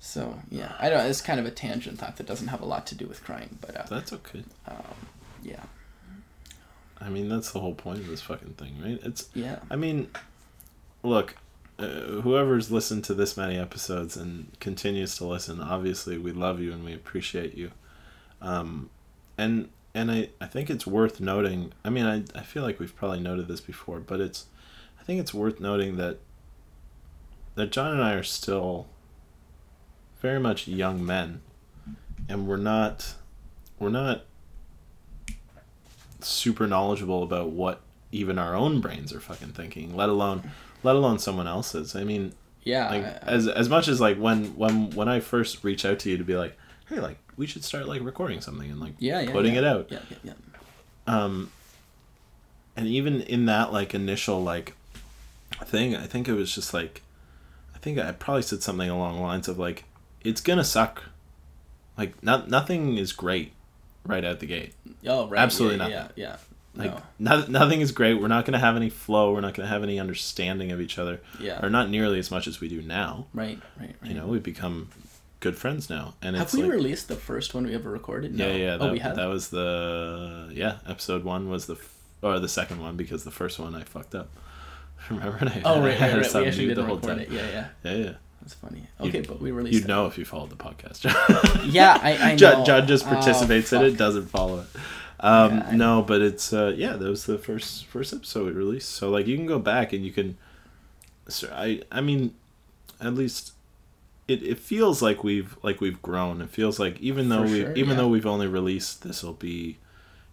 So 0.00 0.40
yeah, 0.50 0.72
I 0.80 0.90
don't. 0.90 1.06
It's 1.06 1.20
kind 1.20 1.38
of 1.38 1.46
a 1.46 1.52
tangent 1.52 2.00
thought 2.00 2.16
that 2.16 2.26
doesn't 2.26 2.48
have 2.48 2.60
a 2.60 2.66
lot 2.66 2.88
to 2.88 2.96
do 2.96 3.06
with 3.06 3.22
crying, 3.22 3.56
but 3.60 3.76
uh, 3.76 3.84
That's 3.88 4.12
okay. 4.12 4.42
um, 4.66 4.82
yeah, 5.44 5.62
I 7.00 7.08
mean, 7.08 7.28
that's 7.28 7.52
the 7.52 7.60
whole 7.60 7.74
point 7.74 8.00
of 8.00 8.08
this 8.08 8.22
fucking 8.22 8.54
thing, 8.54 8.80
right? 8.82 8.98
It's 9.04 9.28
yeah, 9.32 9.60
I 9.70 9.76
mean, 9.76 10.08
look, 11.04 11.36
uh, 11.78 12.20
whoever's 12.22 12.70
listened 12.70 13.04
to 13.04 13.14
this 13.14 13.36
many 13.36 13.56
episodes 13.56 14.16
and 14.16 14.56
continues 14.60 15.16
to 15.16 15.24
listen, 15.24 15.60
obviously 15.60 16.18
we 16.18 16.32
love 16.32 16.60
you 16.60 16.72
and 16.72 16.84
we 16.84 16.92
appreciate 16.92 17.54
you. 17.54 17.70
Um, 18.40 18.90
and 19.36 19.68
and 19.94 20.10
I, 20.10 20.30
I 20.40 20.46
think 20.46 20.70
it's 20.70 20.86
worth 20.86 21.20
noting. 21.20 21.72
I 21.84 21.90
mean, 21.90 22.04
I, 22.04 22.38
I 22.38 22.42
feel 22.42 22.62
like 22.62 22.78
we've 22.78 22.94
probably 22.94 23.20
noted 23.20 23.48
this 23.48 23.60
before, 23.60 24.00
but 24.00 24.20
it's 24.20 24.46
I 25.00 25.04
think 25.04 25.20
it's 25.20 25.32
worth 25.32 25.60
noting 25.60 25.96
that 25.96 26.18
that 27.54 27.70
John 27.70 27.92
and 27.92 28.02
I 28.02 28.14
are 28.14 28.22
still 28.22 28.86
very 30.20 30.40
much 30.40 30.66
young 30.68 31.04
men, 31.04 31.40
and 32.28 32.46
we're 32.46 32.56
not 32.56 33.14
we're 33.78 33.88
not 33.88 34.24
super 36.20 36.66
knowledgeable 36.66 37.22
about 37.22 37.50
what 37.50 37.80
even 38.10 38.38
our 38.38 38.54
own 38.54 38.80
brains 38.80 39.12
are 39.12 39.20
fucking 39.20 39.52
thinking, 39.52 39.94
let 39.94 40.08
alone 40.08 40.50
let 40.88 40.96
alone 40.96 41.18
someone 41.18 41.46
else's. 41.46 41.94
I 41.94 42.02
mean, 42.02 42.32
yeah. 42.64 42.88
like 42.90 43.04
I- 43.04 43.18
I- 43.30 43.34
as 43.36 43.46
as 43.46 43.68
much 43.68 43.88
as 43.88 44.00
like 44.00 44.16
when 44.16 44.56
when 44.56 44.90
when 44.90 45.08
I 45.08 45.20
first 45.20 45.62
reach 45.62 45.84
out 45.84 45.98
to 46.00 46.10
you 46.10 46.16
to 46.16 46.24
be 46.24 46.34
like, 46.34 46.56
hey, 46.88 46.98
like 46.98 47.18
we 47.36 47.46
should 47.46 47.62
start 47.62 47.86
like 47.86 48.02
recording 48.02 48.40
something 48.40 48.70
and 48.70 48.80
like 48.80 48.94
yeah, 48.98 49.20
yeah, 49.20 49.30
putting 49.30 49.54
yeah. 49.54 49.60
it 49.60 49.64
out. 49.64 49.86
Yeah, 49.90 50.00
yeah, 50.10 50.16
yeah. 50.24 50.32
Um, 51.06 51.50
and 52.76 52.86
even 52.86 53.20
in 53.20 53.46
that 53.46 53.72
like 53.72 53.94
initial 53.94 54.42
like 54.42 54.74
thing, 55.64 55.94
I 55.94 56.06
think 56.06 56.26
it 56.26 56.34
was 56.34 56.54
just 56.54 56.72
like, 56.72 57.02
I 57.74 57.78
think 57.78 57.98
I 57.98 58.10
probably 58.12 58.42
said 58.42 58.62
something 58.62 58.88
along 58.88 59.16
the 59.16 59.22
lines 59.22 59.46
of 59.48 59.58
like, 59.58 59.84
it's 60.22 60.40
gonna 60.40 60.64
suck. 60.64 61.04
Like 61.98 62.22
not 62.22 62.48
nothing 62.48 62.96
is 62.96 63.12
great 63.12 63.52
right 64.06 64.24
out 64.24 64.40
the 64.40 64.46
gate. 64.46 64.74
Oh, 65.06 65.28
right. 65.28 65.40
Absolutely 65.40 65.78
yeah, 65.78 65.88
nothing. 65.88 66.12
Yeah, 66.16 66.36
Like 66.78 66.92
yeah. 66.92 67.00
no, 67.18 67.44
nothing 67.48 67.80
is 67.80 67.90
great. 67.92 68.14
We're 68.14 68.28
not 68.28 68.44
gonna 68.46 68.58
have 68.60 68.76
any 68.76 68.88
flow. 68.88 69.32
We're 69.34 69.40
not 69.40 69.52
gonna 69.54 69.68
have 69.68 69.82
any 69.82 69.98
understanding 70.00 70.70
of 70.72 70.80
each 70.80 70.96
other, 70.98 71.20
yeah. 71.40 71.58
or 71.64 71.68
not 71.68 71.90
nearly 71.90 72.18
as 72.20 72.30
much 72.30 72.46
as 72.46 72.60
we 72.60 72.68
do 72.68 72.80
now. 72.80 73.26
Right, 73.34 73.58
right, 73.80 73.94
right. 74.00 74.08
You 74.10 74.14
know, 74.16 74.26
we've 74.28 74.42
become 74.42 74.88
good 75.40 75.56
friends 75.58 75.90
now, 75.90 76.14
and 76.22 76.34
have 76.36 76.52
we 76.54 76.62
like, 76.62 76.70
released 76.72 77.08
the 77.08 77.16
first 77.16 77.52
one 77.54 77.64
we 77.66 77.74
ever 77.74 77.90
recorded? 77.90 78.34
yeah, 78.34 78.46
No. 78.48 78.56
yeah. 78.56 78.74
oh, 78.74 78.78
That, 78.84 78.92
we 78.92 78.98
have. 79.00 79.16
that 79.16 79.26
was 79.26 79.48
the 79.50 80.50
yeah 80.52 80.78
episode 80.86 81.24
one 81.24 81.48
was 81.50 81.66
the 81.66 81.74
f- 81.74 81.94
or 82.22 82.38
the 82.38 82.48
second 82.48 82.80
one 82.80 82.96
because 82.96 83.24
the 83.24 83.30
first 83.30 83.58
one 83.58 83.74
I 83.74 83.82
fucked 83.82 84.14
up. 84.14 84.28
Remember? 85.10 85.36
And 85.40 85.48
I, 85.48 85.62
Oh 85.64 85.74
I 85.80 85.86
right, 85.86 85.94
had 85.96 86.16
right, 86.16 86.22
right. 86.32 86.42
We 86.42 86.46
actually 86.48 86.66
mute 86.66 86.74
didn't 86.76 86.90
record 86.90 87.18
it. 87.18 87.30
Yeah, 87.30 87.46
yeah. 87.50 87.66
Yeah, 87.84 87.92
yeah. 88.04 88.12
That's 88.40 88.54
funny. 88.54 88.86
You'd- 89.02 89.18
Okay, 89.18 89.26
but 89.28 89.40
we 89.40 89.50
released. 89.50 89.74
You'd 89.74 89.84
it. 89.84 89.88
know 89.88 90.06
if 90.06 90.16
you 90.16 90.24
followed 90.24 90.50
the 90.50 90.56
podcast. 90.56 91.04
Yeah, 91.70 91.98
I, 92.00 92.16
I 92.16 92.30
know. 92.30 92.36
Judd, 92.36 92.66
Judd 92.66 92.88
just 92.88 93.04
Oh, 93.06 93.10
participates 93.10 93.72
in 93.72 93.82
it, 93.82 93.96
doesn't 93.96 94.26
follow 94.26 94.60
it. 94.60 94.66
Um, 95.20 95.58
Yeah, 95.58 95.70
no, 95.72 96.02
but 96.02 96.20
it's 96.22 96.52
uh, 96.52 96.72
yeah, 96.76 96.92
that 96.92 97.08
was 97.08 97.26
the 97.26 97.38
first 97.38 97.86
first 97.86 98.12
episode 98.12 98.46
we 98.46 98.52
released. 98.52 98.90
So 98.90 99.10
like 99.10 99.26
you 99.26 99.36
can 99.36 99.46
go 99.46 99.58
back 99.58 99.92
and 99.92 100.04
you 100.04 100.12
can. 100.12 100.36
So 101.28 101.48
I 101.52 101.82
I 101.90 102.00
mean, 102.00 102.34
at 103.00 103.14
least 103.14 103.52
it, 104.28 104.42
it 104.42 104.58
feels 104.58 105.02
like 105.02 105.24
we've 105.24 105.56
like 105.62 105.80
we've 105.80 106.00
grown. 106.02 106.40
It 106.42 106.50
feels 106.50 106.78
like 106.78 107.00
even 107.00 107.30
though 107.30 107.42
we 107.42 107.60
sure, 107.62 107.72
even 107.72 107.90
yeah. 107.90 107.96
though 107.96 108.08
we've 108.08 108.26
only 108.26 108.46
released 108.46 109.02
this 109.02 109.22
will 109.22 109.32
be, 109.32 109.78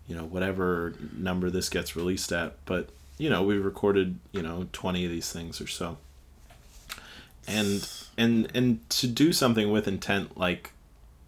you 0.08 0.16
know, 0.16 0.26
whatever 0.26 0.94
number 1.18 1.50
this 1.50 1.70
gets 1.70 1.96
released 1.96 2.32
at, 2.32 2.58
but 2.66 2.90
you 3.18 3.30
know 3.30 3.42
we've 3.42 3.64
recorded 3.64 4.20
you 4.34 4.42
know 4.42 4.68
twenty 4.74 5.06
of 5.06 5.12
these 5.12 5.32
things 5.32 5.62
or 5.62 5.68
so. 5.68 5.98
And 7.48 7.90
and 8.18 8.52
and 8.54 8.90
to 8.92 9.08
do 9.08 9.32
something 9.32 9.72
with 9.72 9.88
intent 9.88 10.38
like 10.38 10.72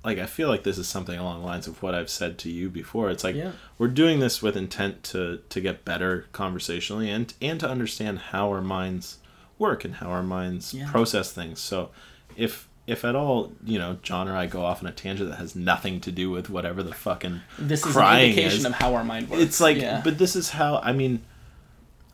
like 0.07 0.17
I 0.19 0.25
feel 0.25 0.47
like 0.47 0.63
this 0.63 0.77
is 0.77 0.87
something 0.87 1.19
along 1.19 1.41
the 1.41 1.45
lines 1.45 1.67
of 1.67 1.83
what 1.83 1.93
I've 1.93 2.09
said 2.09 2.37
to 2.39 2.49
you 2.49 2.69
before. 2.69 3.09
It's 3.11 3.23
like 3.23 3.35
Yeah. 3.35 3.51
we're 3.77 3.89
doing 3.89 4.19
this 4.19 4.41
with 4.41 4.55
intent 4.57 5.03
to 5.11 5.41
to 5.49 5.61
get 5.61 5.83
better 5.85 6.25
conversationally 6.31 7.09
and 7.09 7.33
and 7.41 7.59
to 7.59 7.69
understand 7.69 8.19
how 8.31 8.49
our 8.49 8.61
minds 8.61 9.17
work 9.59 9.83
and 9.85 9.95
how 9.95 10.07
our 10.09 10.23
minds 10.23 10.73
Yeah. 10.73 10.89
process 10.89 11.31
things. 11.31 11.59
So 11.59 11.89
if 12.35 12.67
if 12.87 13.03
at 13.03 13.15
all, 13.17 13.51
you 13.65 13.77
know, 13.77 13.97
John 14.01 14.29
or 14.29 14.35
I 14.37 14.45
go 14.47 14.63
off 14.63 14.81
on 14.81 14.87
a 14.87 14.93
tangent 14.93 15.29
that 15.29 15.35
has 15.39 15.57
nothing 15.57 15.99
to 16.01 16.11
do 16.11 16.29
with 16.31 16.49
whatever 16.49 16.81
the 16.81 16.93
fucking 16.93 17.41
This 17.59 17.85
is 17.85 17.97
an 17.97 18.19
indication 18.21 18.59
is, 18.59 18.65
of 18.65 18.73
how 18.75 18.95
our 18.95 19.03
mind 19.03 19.29
works. 19.29 19.43
it's 19.43 19.59
like 19.59 19.75
yeah. 19.77 19.99
but 20.03 20.17
this 20.17 20.37
is 20.37 20.51
how 20.51 20.77
I 20.77 20.93
mean 20.93 21.21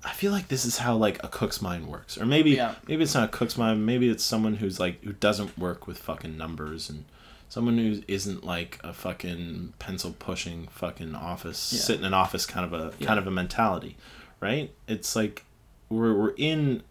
I 0.04 0.12
feel 0.14 0.32
like 0.32 0.48
this 0.48 0.66
is 0.66 0.80
how 0.80 0.96
like 0.96 1.24
a 1.24 1.28
cook's 1.28 1.62
mind 1.62 1.88
works. 1.88 2.18
Or 2.18 2.26
maybe 2.26 2.52
Yeah. 2.52 2.74
maybe 2.88 3.04
it's 3.04 3.14
not 3.14 3.26
a 3.26 3.32
cook's 3.38 3.56
mind, 3.56 3.86
maybe 3.86 4.10
it's 4.10 4.24
someone 4.24 4.56
who's 4.56 4.80
like 4.80 5.04
who 5.04 5.14
doesn't 5.14 5.58
work 5.60 5.86
with 5.86 6.00
fucking 6.00 6.36
numbers 6.38 6.90
and 6.90 7.06
someone 7.50 7.78
who 7.78 8.02
isn't 8.08 8.44
like 8.44 8.80
a 8.84 8.94
fucking 8.94 9.74
pencil 9.80 10.16
pushing 10.18 10.68
fucking 10.68 11.14
office 11.16 11.72
Yeah. 11.74 11.80
sit 11.82 12.00
in 12.00 12.06
an 12.06 12.14
office 12.14 12.46
kind 12.46 12.66
of 12.66 12.74
a 12.74 12.94
Yeah. 13.00 13.08
kind 13.08 13.20
of 13.20 13.28
a 13.28 13.32
mentality. 13.32 13.96
Right? 14.40 14.72
It's 14.88 15.16
like 15.16 15.46
we're 15.90 16.14
we're 16.14 16.34
in 16.38 16.84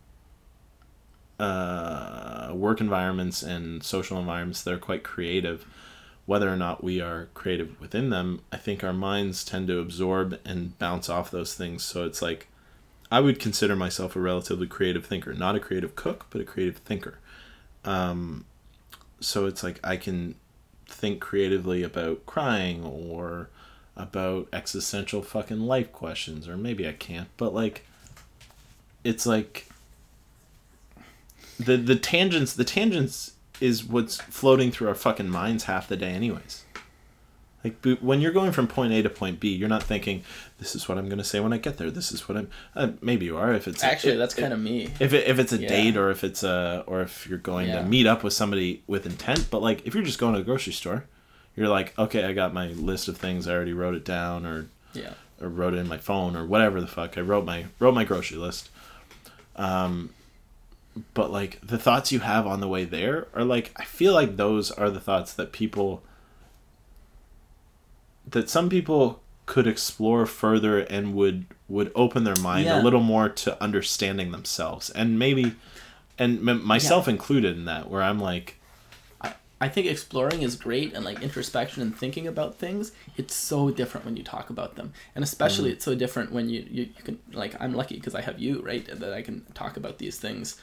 uh, 1.38 2.52
work 2.54 2.80
environments 2.80 3.42
and 3.42 3.82
social 3.82 4.18
environments 4.18 4.62
that 4.62 4.72
are 4.74 4.78
quite 4.78 5.02
creative, 5.02 5.66
whether 6.26 6.48
or 6.52 6.56
not 6.56 6.84
we 6.84 7.00
are 7.00 7.28
creative 7.34 7.80
within 7.80 8.10
them, 8.10 8.40
I 8.52 8.56
think 8.58 8.84
our 8.84 8.92
minds 8.92 9.44
tend 9.44 9.66
to 9.68 9.78
absorb 9.80 10.38
and 10.44 10.78
bounce 10.78 11.08
off 11.08 11.30
those 11.30 11.54
things. 11.54 11.82
So 11.82 12.04
it's 12.04 12.22
like, 12.22 12.46
I 13.10 13.20
would 13.20 13.40
consider 13.40 13.74
myself 13.74 14.14
a 14.14 14.20
relatively 14.20 14.66
creative 14.68 15.04
thinker, 15.04 15.34
not 15.34 15.56
a 15.56 15.60
creative 15.60 15.96
cook, 15.96 16.26
but 16.30 16.40
a 16.40 16.44
creative 16.44 16.76
thinker. 16.78 17.18
Um, 17.84 18.44
so 19.20 19.46
it's 19.46 19.62
like 19.64 19.80
I 19.84 19.96
can 19.96 20.36
think 21.02 21.20
creatively 21.20 21.82
about 21.82 22.24
crying 22.26 22.84
or 22.84 23.50
about 23.96 24.46
existential 24.52 25.20
fucking 25.20 25.58
life 25.58 25.92
questions, 25.92 26.46
or 26.46 26.56
maybe 26.56 26.86
I 26.86 26.92
can't, 26.92 27.26
but 27.36 27.52
like, 27.52 27.84
it's 29.02 29.26
like 29.26 29.66
the 31.58 31.76
the 31.76 31.96
tangents 31.96 32.54
the 32.54 32.64
tangents 32.64 33.32
is 33.60 33.84
what's 33.84 34.20
floating 34.20 34.70
through 34.70 34.86
our 34.86 34.94
fucking 34.94 35.28
minds 35.28 35.64
half 35.64 35.88
the 35.88 35.96
day 35.96 36.10
anyways. 36.12 36.64
Like 37.64 37.84
when 38.00 38.20
you're 38.20 38.32
going 38.32 38.52
from 38.52 38.68
point 38.68 38.92
a 38.92 39.02
to 39.02 39.10
point 39.10 39.40
b 39.40 39.52
you're 39.52 39.68
not 39.68 39.82
thinking 39.82 40.22
this 40.62 40.76
is 40.76 40.88
what 40.88 40.96
i'm 40.96 41.06
going 41.08 41.18
to 41.18 41.24
say 41.24 41.40
when 41.40 41.52
i 41.52 41.58
get 41.58 41.76
there 41.76 41.90
this 41.90 42.12
is 42.12 42.28
what 42.28 42.38
i'm 42.38 42.48
uh, 42.76 42.88
maybe 43.00 43.24
you 43.26 43.36
are 43.36 43.52
if 43.52 43.66
it's 43.66 43.82
Actually, 43.82 44.12
if- 44.12 44.18
that's 44.20 44.34
kind 44.34 44.52
of 44.52 44.60
me. 44.60 44.88
if, 45.00 45.12
it, 45.12 45.26
if 45.26 45.38
it's 45.40 45.52
a 45.52 45.58
Yeah. 45.58 45.68
date 45.68 45.96
or 45.96 46.10
if 46.10 46.22
it's 46.22 46.42
a 46.44 46.84
or 46.86 47.00
if 47.02 47.26
you're 47.28 47.38
going 47.38 47.68
Yeah. 47.68 47.80
to 47.82 47.84
meet 47.84 48.06
up 48.06 48.22
with 48.22 48.32
somebody 48.32 48.82
with 48.86 49.04
intent 49.06 49.48
but 49.50 49.60
like 49.60 49.84
if 49.86 49.94
you're 49.94 50.04
just 50.04 50.18
going 50.20 50.34
to 50.34 50.38
the 50.38 50.44
grocery 50.44 50.72
store 50.72 51.04
you're 51.56 51.68
like 51.68 51.98
okay 51.98 52.24
i 52.24 52.32
got 52.32 52.54
my 52.54 52.68
list 52.68 53.08
of 53.08 53.16
things 53.18 53.48
i 53.48 53.52
already 53.52 53.72
wrote 53.72 53.94
it 53.96 54.04
down 54.04 54.46
or 54.46 54.66
Yeah. 54.94 55.14
or 55.40 55.48
wrote 55.48 55.74
it 55.74 55.78
in 55.78 55.88
my 55.88 55.98
phone 55.98 56.36
or 56.36 56.46
whatever 56.46 56.80
the 56.80 56.86
fuck. 56.86 57.18
I 57.18 57.22
wrote 57.22 57.44
my 57.44 57.66
wrote 57.80 57.94
my 57.94 58.04
grocery 58.04 58.38
list. 58.38 58.70
Um, 59.56 60.10
but 61.14 61.30
like 61.32 61.58
the 61.66 61.78
thoughts 61.78 62.12
you 62.12 62.20
have 62.20 62.46
on 62.46 62.60
the 62.60 62.68
way 62.68 62.84
there 62.84 63.26
are 63.34 63.42
like 63.44 63.72
I 63.76 63.84
feel 63.84 64.12
like 64.12 64.36
those 64.36 64.70
are 64.70 64.90
the 64.90 65.00
thoughts 65.00 65.32
that 65.34 65.50
people 65.50 66.02
that 68.28 68.48
some 68.50 68.68
people 68.68 69.21
could 69.46 69.66
explore 69.66 70.24
further 70.26 70.78
and 70.80 71.14
would 71.14 71.44
would 71.68 71.90
open 71.94 72.24
their 72.24 72.36
mind 72.36 72.66
Yeah. 72.66 72.80
a 72.80 72.82
little 72.82 73.00
more 73.00 73.28
to 73.28 73.62
understanding 73.62 74.30
themselves 74.32 74.88
and 74.90 75.18
maybe 75.18 75.54
and 76.18 76.46
m- 76.48 76.64
myself 76.64 77.08
included 77.08 77.56
in 77.56 77.64
that 77.64 77.90
where 77.90 78.02
I'm 78.02 78.20
like 78.20 78.58
I 79.60 79.68
think 79.68 79.86
exploring 79.86 80.42
is 80.42 80.56
great 80.56 80.92
and 80.92 81.04
like 81.04 81.22
introspection 81.22 81.82
and 81.82 81.96
thinking 81.96 82.26
about 82.26 82.56
things. 82.56 82.90
It's 83.16 83.32
so 83.32 83.70
different 83.70 84.04
when 84.04 84.16
you 84.16 84.24
talk 84.24 84.50
about 84.50 84.74
them, 84.74 84.92
and 85.14 85.22
especially 85.22 85.68
Mm-hmm. 85.70 85.74
it's 85.76 85.84
so 85.84 85.94
different 85.94 86.32
when 86.32 86.48
you 86.48 86.66
you, 86.68 86.82
you 86.96 87.02
can 87.04 87.18
like 87.32 87.54
I'm 87.60 87.72
lucky 87.72 87.94
because 87.94 88.16
I 88.16 88.22
have 88.22 88.40
you 88.40 88.60
right 88.60 88.84
that 88.86 89.12
I 89.12 89.22
can 89.22 89.46
talk 89.54 89.76
about 89.76 89.98
these 89.98 90.18
things, 90.18 90.56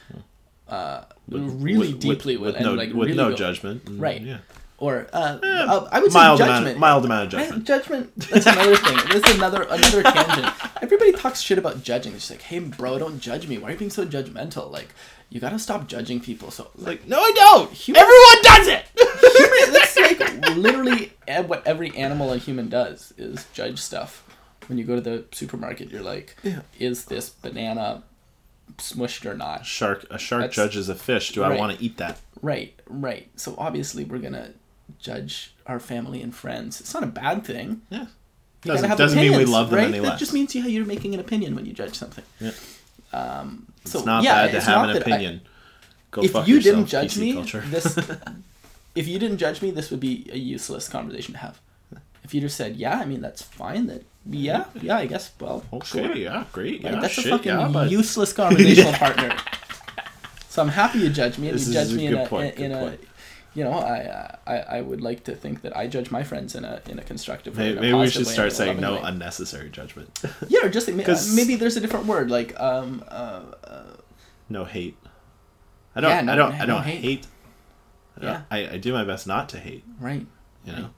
uh, 0.68 1.04
really 1.28 1.92
with- 1.94 2.00
deeply 2.00 2.36
with, 2.36 2.56
and 2.56 2.64
no 2.66 2.74
like 2.74 2.90
with 2.90 3.08
really 3.08 3.14
no 3.16 3.30
go- 3.30 3.36
judgment 3.36 3.82
Right. 3.92 4.20
yeah 4.20 4.38
or 4.80 5.06
uh, 5.12 5.38
Eh, 5.42 5.86
I 5.92 6.00
would 6.00 6.10
say 6.10 6.18
mild 6.18 6.38
judgment. 6.38 6.62
amount 6.62 6.78
mild 6.78 7.04
amount 7.04 7.32
of 7.32 7.38
Right, 7.38 7.46
judgment 7.64 7.66
judgment. 7.66 8.16
That's 8.30 8.46
another 8.46 8.76
thing. 8.76 8.96
This 9.12 9.24
is 9.30 9.36
another 9.36 9.62
another 9.62 10.02
tangent. 10.14 10.52
Everybody 10.82 11.12
talks 11.12 11.40
shit 11.40 11.58
about 11.58 11.82
judging. 11.82 12.12
It's 12.14 12.22
just 12.28 12.30
like, 12.32 12.42
hey, 12.42 12.58
bro, 12.58 12.98
don't 12.98 13.20
judge 13.20 13.46
me. 13.46 13.58
Why 13.58 13.68
are 13.68 13.72
you 13.72 13.78
being 13.78 13.90
so 13.90 14.04
judgmental? 14.04 14.70
Like, 14.70 14.88
you 15.28 15.38
gotta 15.40 15.58
stop 15.58 15.86
judging 15.86 16.18
people. 16.20 16.50
So, 16.50 16.70
like, 16.76 17.00
like 17.00 17.08
no 17.08 17.20
I 17.20 17.32
don't 17.34 17.70
Humans- 17.72 18.02
everyone 18.02 18.42
does 18.42 18.66
it 18.68 18.86
that's 19.72 19.96
like 19.96 20.56
literally 20.56 21.12
what 21.46 21.64
every 21.66 21.96
animal 21.96 22.32
and 22.32 22.42
human 22.42 22.68
does 22.68 23.12
is 23.16 23.46
judge 23.52 23.78
stuff. 23.78 24.24
When 24.66 24.78
you 24.78 24.84
go 24.84 24.94
to 24.96 25.00
the 25.00 25.24
supermarket, 25.32 25.90
you're 25.90 26.02
like, 26.02 26.36
Yeah. 26.42 26.60
is 26.78 27.04
this 27.06 27.28
banana 27.28 28.02
smushed 28.78 29.26
or 29.26 29.34
not? 29.36 29.66
shark 29.66 30.04
a 30.10 30.18
shark 30.18 30.42
That's- 30.42 30.56
judges 30.56 30.88
a 30.88 30.94
fish 30.94 31.32
do 31.32 31.42
I 31.42 31.56
want 31.56 31.76
to 31.76 31.84
eat 31.84 31.96
that 31.98 32.18
Right, 32.42 32.72
right. 32.88 33.28
So 33.36 33.54
obviously, 33.58 34.04
we're 34.04 34.18
gonna 34.18 34.52
judge 35.02 35.54
our 35.66 35.80
family 35.80 36.22
and 36.22 36.34
friends. 36.34 36.80
It's 36.80 36.92
not 36.94 37.02
a 37.02 37.06
bad 37.06 37.44
thing. 37.44 37.82
yeah 37.90 38.06
You 38.64 38.72
doesn't, 38.72 38.96
doesn't 38.96 39.20
mean 39.20 39.36
we 39.36 39.44
love 39.44 39.70
them 39.70 39.78
right? 39.78 39.88
any 39.88 39.98
that 40.00 40.08
less 40.10 40.18
just 40.18 40.32
means 40.32 40.54
you, 40.54 40.62
you're 40.64 40.86
making 40.86 41.14
an 41.14 41.20
opinion 41.20 41.54
when 41.54 41.66
you 41.66 41.72
judge 41.72 41.94
something. 41.94 42.24
Yeah. 42.40 42.52
Um, 43.12 43.66
it's 43.82 43.94
not 44.04 44.22
yeah, 44.22 44.46
bad 44.46 44.52
to 44.52 44.60
have 44.60 44.84
an 44.88 44.92
that 44.94 44.96
I- 44.96 45.00
opinion 45.00 45.40
Go 46.12 46.22
if 46.22 46.34
you 46.34 46.56
yourself, 46.56 46.64
didn't 46.64 46.86
judge 46.86 47.14
PC 47.14 47.20
me, 47.20 47.32
culture. 47.34 47.60
this 47.66 47.98
if 48.94 49.06
you 49.08 49.18
didn't 49.18 49.38
judge 49.38 49.62
me, 49.62 49.70
this 49.70 49.90
would 49.90 50.00
be 50.00 50.28
a 50.32 50.36
useless 50.38 50.88
conversation 50.88 51.34
to 51.34 51.38
have. 51.40 51.60
If 52.24 52.34
you 52.34 52.40
just 52.40 52.56
said, 52.56 52.76
"Yeah, 52.76 52.98
I 52.98 53.04
mean 53.06 53.20
that's 53.20 53.42
fine," 53.42 53.86
that 53.86 54.02
yeah, 54.26 54.64
yeah, 54.82 54.98
I 54.98 55.06
guess. 55.06 55.30
Well, 55.40 55.64
okay 55.72 56.06
sure. 56.06 56.16
yeah 56.16 56.44
great 56.52 56.82
Like, 56.84 56.92
yeah 56.94 57.00
that's 57.00 57.14
shit, 57.14 57.26
a 57.26 57.30
fucking 57.30 57.52
yeah, 57.52 57.68
but 57.72 57.90
useless 57.90 58.32
conversational 58.42 58.92
partner. 58.94 59.36
So 60.48 60.62
I'm 60.62 60.68
happy 60.68 60.98
you 60.98 61.10
judge 61.10 61.38
me, 61.38 61.48
and 61.48 61.54
This 61.58 61.68
you 61.68 61.74
is 61.78 61.88
judge 61.88 61.92
a 61.94 61.96
me 61.96 62.06
in 62.06 62.12
good 62.14 62.26
a 62.26 62.28
point, 62.28 62.54
in 62.56 62.72
good 62.72 62.76
a. 62.76 62.80
point. 62.88 63.00
You 63.54 63.64
know, 63.64 63.72
I, 63.72 63.98
uh, 64.04 64.36
I 64.46 64.56
I 64.78 64.80
would 64.80 65.00
like 65.00 65.24
to 65.24 65.34
think 65.34 65.62
that 65.62 65.76
I 65.76 65.88
judge 65.88 66.10
my 66.12 66.22
friends 66.22 66.54
in 66.54 66.64
a 66.64 66.80
in 66.88 66.98
a 67.00 67.02
constructive 67.02 67.58
way. 67.58 67.70
maybe, 67.70 67.80
maybe 67.80 67.98
we 67.98 68.08
should 68.08 68.26
start 68.26 68.52
saying 68.52 68.80
no 68.80 68.94
way. 68.94 69.00
unnecessary 69.04 69.70
judgment. 69.70 70.08
Yeah, 70.48 70.66
or 70.66 70.68
just 70.68 70.88
ma- 70.92 71.02
'Cause- 71.02 71.34
maybe 71.34 71.56
there's 71.56 71.76
a 71.76 71.80
different 71.80 72.06
word 72.06 72.30
like 72.30 72.58
um 72.60 73.02
uh, 73.08 73.42
uh 73.64 73.82
no 74.48 74.64
hate. 74.64 74.96
I 75.96 76.00
don't 76.00 76.10
Yeah, 76.10 76.20
no- 76.20 76.32
I 76.32 76.36
don't 76.36 76.52
no 76.58 76.62
I 76.62 76.66
don't 76.66 76.82
hate. 76.84 77.00
hate, 77.02 77.26
I, 78.16 78.20
don't, 78.20 78.30
Yeah. 78.30 78.42
I, 78.50 78.74
I 78.74 78.76
do 78.78 78.92
my 78.92 79.04
best 79.04 79.26
not 79.26 79.48
to 79.50 79.58
hate. 79.58 79.82
Right. 79.98 80.26
You 80.64 80.72
know? 80.72 80.90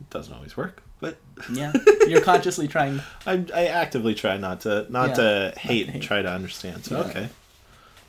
It 0.00 0.10
doesn't 0.10 0.32
always 0.32 0.56
work 0.56 0.82
but 1.00 1.18
yeah. 1.52 1.72
You're 2.06 2.20
consciously 2.22 2.68
trying. 2.68 3.00
I, 3.26 3.44
I 3.54 3.66
actively 3.66 4.14
try 4.14 4.36
not 4.36 4.60
to 4.62 4.86
not 4.90 5.08
Yeah, 5.10 5.14
to 5.14 5.54
hate 5.58 5.86
and 5.86 5.94
hate. 5.94 6.02
try 6.02 6.22
to 6.22 6.30
understand. 6.30 6.84
So 6.84 6.94
Yeah. 6.96 7.04
okay. 7.08 7.28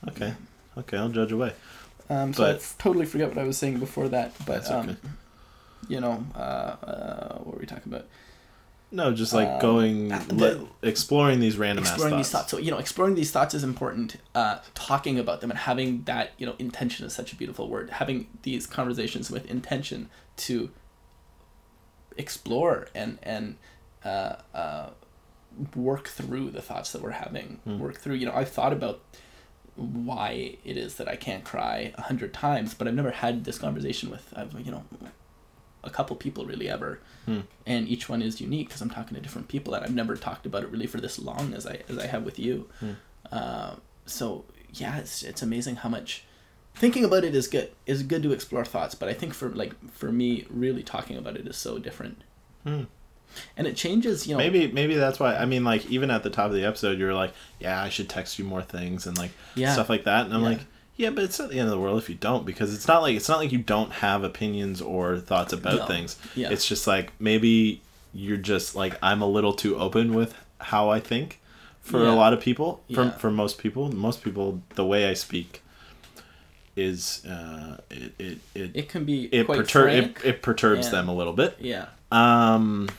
Okay. 0.09 0.33
Okay 0.77 0.97
I'll 0.97 1.09
judge 1.09 1.31
away 1.31 1.53
Um, 2.09 2.33
so 2.33 2.43
I 2.43 2.47
But- 2.53 2.55
f- 2.57 2.75
totally 2.79 3.05
forget 3.05 3.29
what 3.29 3.37
I 3.37 3.43
was 3.43 3.57
saying 3.57 3.79
before 3.79 4.07
that, 4.09 4.33
but 4.45 4.69
um, 4.71 4.89
okay. 4.89 4.97
you 5.87 5.99
know, 6.01 6.25
uh, 6.35 6.39
uh, 6.39 7.37
what 7.39 7.53
were 7.55 7.59
we 7.59 7.65
talking 7.65 7.91
about? 7.93 8.05
no 8.91 9.13
just 9.13 9.33
like 9.33 9.47
Um, 9.47 9.59
going 9.59 10.11
uh, 10.11 10.19
le- 10.31 10.67
exploring 10.81 11.39
these 11.39 11.57
random 11.57 11.85
exploring 11.85 12.17
these 12.17 12.31
thoughts. 12.31 12.49
So 12.49 12.57
you 12.57 12.71
know, 12.71 12.79
exploring 12.79 13.13
these 13.13 13.29
thoughts 13.29 13.53
is 13.53 13.63
important. 13.63 14.15
Uh, 14.33 14.57
talking 14.73 15.19
about 15.19 15.41
them 15.41 15.51
and 15.51 15.59
having 15.59 16.01
that 16.05 16.31
you 16.39 16.45
know 16.47 16.55
intention 16.57 17.05
is 17.05 17.13
such 17.13 17.31
a 17.31 17.35
beautiful 17.35 17.69
word. 17.69 17.91
Having 17.91 18.27
these 18.41 18.65
conversations 18.65 19.29
with 19.29 19.45
intention 19.45 20.09
to 20.37 20.71
explore 22.17 22.87
and 22.95 23.19
and 23.21 23.57
uh, 24.03 24.35
uh, 24.55 24.89
work 25.75 26.07
through 26.07 26.49
the 26.49 26.61
thoughts 26.61 26.91
that 26.91 27.01
we're 27.03 27.11
having. 27.11 27.59
Hmm. 27.65 27.77
Work 27.79 27.97
through. 27.99 28.15
You 28.15 28.25
know, 28.25 28.33
I've 28.33 28.49
thought 28.49 28.73
about 28.73 29.01
why 29.79 30.57
it 30.63 30.77
is 30.77 30.95
that 30.95 31.07
I 31.07 31.15
can't 31.15 31.43
cry 31.43 31.93
a 31.97 32.01
hundred 32.03 32.33
times, 32.33 32.73
but 32.73 32.87
I've 32.87 32.93
never 32.93 33.11
had 33.11 33.45
this 33.45 33.57
conversation 33.57 34.09
with 34.09 34.33
I've 34.35 34.53
you 34.65 34.71
know 34.71 34.83
a 35.83 35.89
couple 35.89 36.15
people 36.15 36.45
really 36.45 36.69
ever, 36.69 36.99
Hmm. 37.25 37.41
and 37.65 37.87
each 37.87 38.09
one 38.09 38.21
is 38.21 38.41
unique 38.41 38.67
because 38.67 38.81
I'm 38.81 38.89
talking 38.89 39.15
to 39.15 39.21
different 39.21 39.47
people 39.47 39.71
that 39.73 39.83
I've 39.83 39.95
never 39.95 40.15
talked 40.17 40.45
about 40.45 40.63
it 40.63 40.69
really 40.69 40.87
for 40.87 40.99
this 40.99 41.17
long 41.19 41.53
as 41.53 41.65
I 41.65 41.79
as 41.87 41.97
I 41.97 42.07
have 42.07 42.23
with 42.23 42.37
you. 42.39 42.67
Hmm. 42.79 42.91
Uh, 43.31 43.75
so 44.05 44.45
yeah, 44.73 44.97
it's 44.97 45.23
it's 45.23 45.41
amazing 45.41 45.77
how 45.77 45.89
much 45.89 46.25
thinking 46.75 47.03
about 47.05 47.23
it 47.23 47.33
is 47.35 47.47
good. 47.47 47.71
Is 47.85 48.03
good 48.03 48.23
to 48.23 48.31
explore 48.33 48.65
thoughts, 48.65 48.95
but 48.95 49.07
I 49.09 49.13
think 49.13 49.33
for 49.33 49.49
like 49.49 49.73
for 49.91 50.11
me, 50.11 50.45
really 50.49 50.83
talking 50.83 51.17
about 51.17 51.37
it 51.37 51.47
is 51.47 51.57
so 51.57 51.79
different. 51.79 52.23
Hmm. 52.63 52.83
And 53.57 53.67
it 53.67 53.75
changes, 53.75 54.25
you 54.27 54.33
know. 54.33 54.39
Maybe 54.39 54.67
maybe 54.71 54.95
that's 54.95 55.19
why. 55.19 55.35
I 55.35 55.45
mean, 55.45 55.63
like 55.63 55.85
even 55.89 56.11
at 56.11 56.23
the 56.23 56.29
top 56.29 56.47
of 56.47 56.53
the 56.53 56.65
episode, 56.65 56.97
you're 56.99 57.13
like, 57.13 57.33
yeah, 57.59 57.81
I 57.81 57.89
should 57.89 58.09
text 58.09 58.37
you 58.39 58.45
more 58.45 58.61
things 58.61 59.05
and 59.07 59.17
like 59.17 59.31
Yeah. 59.55 59.73
stuff 59.73 59.89
like 59.89 60.03
that. 60.05 60.25
And 60.25 60.33
I'm 60.33 60.41
Yeah. 60.41 60.49
like, 60.49 60.59
yeah, 60.97 61.09
but 61.11 61.23
it's 61.23 61.39
not 61.39 61.49
the 61.49 61.59
end 61.59 61.67
of 61.69 61.71
the 61.71 61.79
world 61.79 61.97
if 61.99 62.09
you 62.09 62.15
don't, 62.15 62.45
because 62.45 62.73
it's 62.73 62.87
not 62.87 63.01
like 63.01 63.15
it's 63.15 63.29
not 63.29 63.37
like 63.39 63.51
you 63.51 63.59
don't 63.59 63.91
have 63.93 64.23
opinions 64.23 64.81
or 64.81 65.17
thoughts 65.19 65.53
about 65.53 65.75
No. 65.79 65.85
things. 65.85 66.17
Yeah. 66.35 66.49
It's 66.49 66.67
just 66.67 66.87
like 66.87 67.11
maybe 67.19 67.81
you're 68.13 68.37
just 68.37 68.75
like 68.75 68.97
I'm 69.01 69.21
a 69.21 69.27
little 69.27 69.53
too 69.53 69.77
open 69.77 70.13
with 70.13 70.33
how 70.59 70.89
I 70.89 70.99
think 70.99 71.39
for 71.81 72.03
Yeah. 72.03 72.11
a 72.11 72.15
lot 72.15 72.33
of 72.33 72.39
people. 72.41 72.81
For 72.93 73.11
for 73.11 73.31
most 73.31 73.57
people, 73.59 73.89
most 73.95 74.23
people, 74.23 74.61
the 74.75 74.85
way 74.85 75.07
I 75.07 75.13
speak 75.13 75.61
is 76.75 77.25
uh, 77.25 77.77
it 77.89 78.13
it 78.19 78.37
it 78.55 78.71
it 78.73 78.89
can 78.89 79.03
be 79.05 79.25
it, 79.33 79.45
quite 79.45 79.59
pertur- 79.59 79.91
it, 79.91 80.17
it 80.25 80.41
perturbs 80.41 80.89
them 80.91 81.07
a 81.09 81.13
little 81.15 81.33
bit. 81.33 81.57
yeah, 81.59 81.85
Um, 82.11 82.89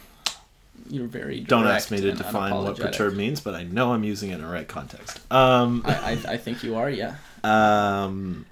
you're 0.91 1.07
very. 1.07 1.41
don't 1.41 1.67
ask 1.67 1.91
me 1.91 2.01
to 2.01 2.13
define 2.13 2.55
what 2.55 2.77
perturb 2.79 3.15
means, 3.15 3.41
but 3.41 3.55
I 3.55 3.63
know 3.65 3.93
I'm 3.93 4.05
using 4.05 4.31
it 4.31 4.35
in 4.37 4.41
the 4.43 4.47
right 4.49 4.67
context. 4.69 5.21
Um, 5.33 5.83
I, 5.87 5.95
I 6.27 6.33
I 6.33 6.37
think 6.37 6.63
you 6.63 6.75
are. 6.77 6.91
Yeah. 6.91 7.15
um, 7.45 8.47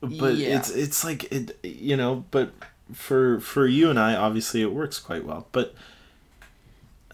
but 0.00 0.34
Yeah. 0.36 0.58
it's 0.58 0.70
it's 0.70 1.04
like 1.04 1.24
it, 1.32 1.58
you 1.62 1.96
know. 1.96 2.24
But 2.30 2.52
for 2.92 3.40
for 3.40 3.66
you 3.66 3.90
and 3.90 3.98
I, 3.98 4.14
obviously, 4.14 4.62
it 4.62 4.72
works 4.72 4.98
quite 4.98 5.24
well. 5.24 5.46
But 5.52 5.74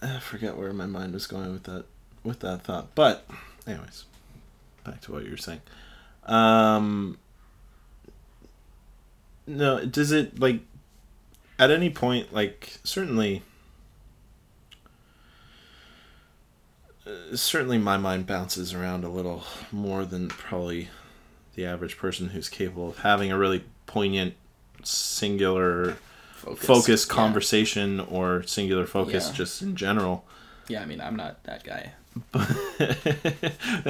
I 0.03 0.19
forget 0.19 0.57
where 0.57 0.73
my 0.73 0.87
mind 0.87 1.13
was 1.15 1.27
going 1.27 1.53
with 1.53 1.65
that 1.65 1.85
with 2.25 2.41
that 2.41 2.63
thought. 2.63 2.95
But 2.95 3.27
anyways, 3.67 4.05
back 4.85 5.01
to 5.03 5.13
what 5.13 5.25
you 5.25 5.31
were 5.31 5.37
saying. 5.37 5.61
Um, 6.25 7.19
no, 9.47 9.85
does 9.85 10.13
it 10.13 10.39
like 10.39 10.61
at 11.61 11.71
any 11.71 11.91
point 11.91 12.33
like 12.33 12.79
certainly 12.83 13.43
uh, 17.07 17.37
certainly 17.37 17.79
my 17.79 17.97
mind 17.97 18.27
bounces 18.27 18.73
around 18.75 19.05
a 19.05 19.09
little 19.09 19.45
more 19.71 20.05
than 20.05 20.29
probably 20.29 20.89
the 21.55 21.65
average 21.67 21.97
person 21.99 22.31
who's 22.31 22.49
capable 22.49 22.89
of 22.89 22.99
having 22.99 23.31
a 23.31 23.39
really 23.39 23.65
poignant 23.87 24.35
singular 24.83 25.97
Focus. 26.35 26.67
focus 26.67 27.07
Yeah. 27.07 27.15
conversation 27.15 28.01
or 28.01 28.43
singular 28.45 28.87
focus 28.87 29.29
Yeah. 29.29 29.35
just 29.35 29.61
in 29.63 29.77
general 29.77 30.25
Yeah, 30.69 30.83
I 30.83 30.87
mean, 30.87 31.01
I'm 31.01 31.17
not 31.17 31.43
that 31.45 31.65
guy. 31.65 31.93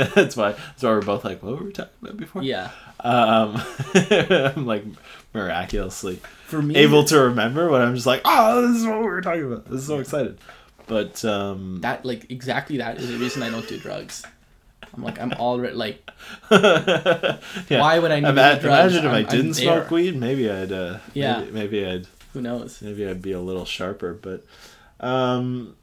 that's 0.05 0.37
why 0.37 0.53
that's 0.53 0.83
why 0.83 0.91
we're 0.91 1.01
both 1.03 1.25
like 1.25 1.43
what 1.43 1.59
were 1.59 1.65
we 1.67 1.73
talking 1.73 1.93
about 2.03 2.17
before 2.19 2.43
Yeah. 2.43 2.71
um 3.01 3.61
i'm 3.95 4.67
like 4.67 4.85
miraculously 5.33 6.21
For 6.47 6.61
me, 6.61 6.77
able 6.77 7.05
to 7.05 7.19
remember 7.19 7.71
when 7.71 7.81
i'm 7.81 7.95
just 7.95 8.07
like 8.07 8.21
oh 8.27 8.69
this 8.69 8.77
is 8.81 8.87
what 8.87 8.99
we 8.99 9.07
were 9.07 9.23
talking 9.23 9.45
about 9.47 9.65
this 9.71 9.81
is 9.81 9.87
so 9.87 9.99
excited 10.01 10.39
but 10.87 11.25
um 11.25 11.79
that 11.81 12.05
like 12.05 12.31
exactly 12.31 12.77
that 12.79 12.99
is 12.99 13.09
the 13.09 13.17
reason 13.17 13.43
I 13.43 13.49
don't 13.51 13.67
do 13.67 13.79
drugs. 13.79 14.23
I'm 14.95 15.03
like 15.03 15.19
I'm 15.21 15.33
already 15.33 15.75
like 15.75 16.11
yeah. 16.51 17.39
why 17.71 17.99
would 17.99 18.11
I 18.11 18.21
need 18.21 18.29
Ima- 18.29 18.59
drugs? 18.61 18.65
imagine 18.65 18.99
if 19.07 19.13
I'm- 19.13 19.15
I 19.15 19.23
didn't 19.29 19.55
smoke 19.55 19.91
weed 19.91 20.17
maybe 20.17 20.51
i'd 20.51 20.73
uh 20.73 20.99
Yeah. 21.15 21.39
maybe, 21.41 21.53
maybe 21.53 21.87
i'd 21.87 22.07
Who 22.35 22.43
knows? 22.43 22.83
maybe 22.83 23.07
I'd 23.07 23.23
be 23.23 23.33
a 23.33 23.41
little 23.41 23.65
sharper, 23.65 24.13
but 24.15 24.45
um 25.01 25.75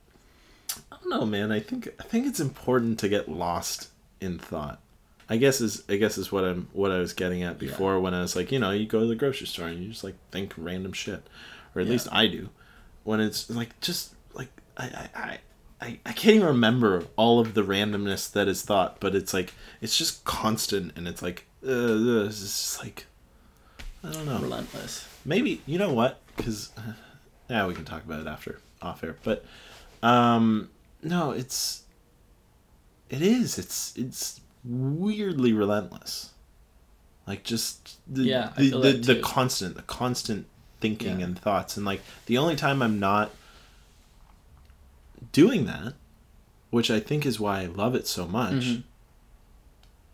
don't 1.10 1.20
know, 1.20 1.26
man. 1.26 1.51
I 1.51 1.60
think 1.60 1.88
I 1.99 2.03
think 2.03 2.26
it's 2.28 2.39
important 2.39 2.99
to 2.99 3.10
get 3.10 3.30
lost 3.30 3.89
in 4.22 4.39
thought. 4.39 4.80
I 5.30 5.38
guess 5.38 5.60
is 5.62 5.84
I 5.89 5.97
guess 5.97 6.18
is 6.18 6.32
what 6.32 6.43
I'm 6.45 6.70
what 6.74 6.91
I 6.91 6.99
was 6.99 7.14
getting 7.14 7.43
at 7.43 7.60
before 7.60 7.99
when 7.99 8.14
I 8.14 8.22
was 8.22 8.36
like, 8.36 8.51
you 8.51 8.60
know, 8.60 8.72
you 8.72 8.86
go 8.86 9.01
to 9.01 9.05
the 9.08 9.16
grocery 9.16 9.47
store 9.47 9.68
and 9.68 9.82
you 9.84 9.89
just 9.89 10.03
like 10.03 10.16
think 10.32 10.53
random 10.58 10.93
shit. 10.93 11.28
Or 11.76 11.82
at 11.82 11.88
Yeah. 11.88 11.91
least 11.93 12.08
I 12.12 12.28
do. 12.28 12.49
When 13.03 13.20
it's 13.20 13.49
like 13.49 13.80
just 13.82 14.14
like 14.34 14.49
I 14.78 14.86
I, 14.86 15.10
I 15.16 15.38
I, 15.80 15.99
I 16.08 16.12
can't 16.14 16.36
even 16.38 16.47
remember 16.47 17.03
all 17.18 17.39
of 17.39 17.53
the 17.53 17.62
randomness 17.62 18.32
that 18.32 18.47
is 18.47 18.64
thought, 18.64 18.99
but 18.99 19.14
it's 19.16 19.34
like 19.34 19.53
it's 19.82 19.97
just 19.97 20.24
constant 20.26 20.93
and 20.97 21.08
it's 21.08 21.22
like 21.22 21.45
uh, 21.66 22.26
it's 22.26 22.39
just 22.39 22.84
like 22.84 23.05
I 24.03 24.12
don't 24.12 24.26
know 24.26 24.39
Relentless. 24.39 25.08
maybe 25.26 25.62
you 25.66 25.78
know 25.78 25.91
what 25.93 26.20
because 26.36 26.72
yeah 27.49 27.68
we 27.68 27.74
can 27.74 27.84
talk 27.84 28.03
about 28.05 28.22
it 28.22 28.28
after 28.28 28.60
off 28.82 29.03
air 29.03 29.16
but 29.24 29.43
um 30.03 30.70
no 31.04 31.32
it's 31.32 31.84
it 33.10 33.22
is. 33.22 33.58
It's 33.58 33.95
it's 33.95 34.41
weirdly 34.66 35.54
relentless. 35.54 36.32
Like 37.26 37.43
just 37.43 37.98
the 38.12 38.24
Yeah, 38.24 38.52
the, 38.58 38.70
the, 38.72 38.91
the 38.93 39.16
constant 39.22 39.76
the 39.76 39.82
constant 39.84 40.45
thinking 40.82 41.20
Yeah. 41.20 41.26
and 41.26 41.39
thoughts. 41.39 41.78
And 41.78 41.86
like 41.86 42.02
the 42.26 42.38
only 42.38 42.56
time 42.56 42.82
i'm 42.82 43.00
not 43.00 43.32
doing 45.32 45.66
that 45.66 45.93
which 46.70 46.91
i 46.91 47.00
think 47.00 47.26
is 47.26 47.39
why 47.39 47.62
i 47.62 47.66
love 47.66 47.95
it 47.95 48.06
so 48.08 48.28
much 48.28 48.54
Mhm. 48.66 48.84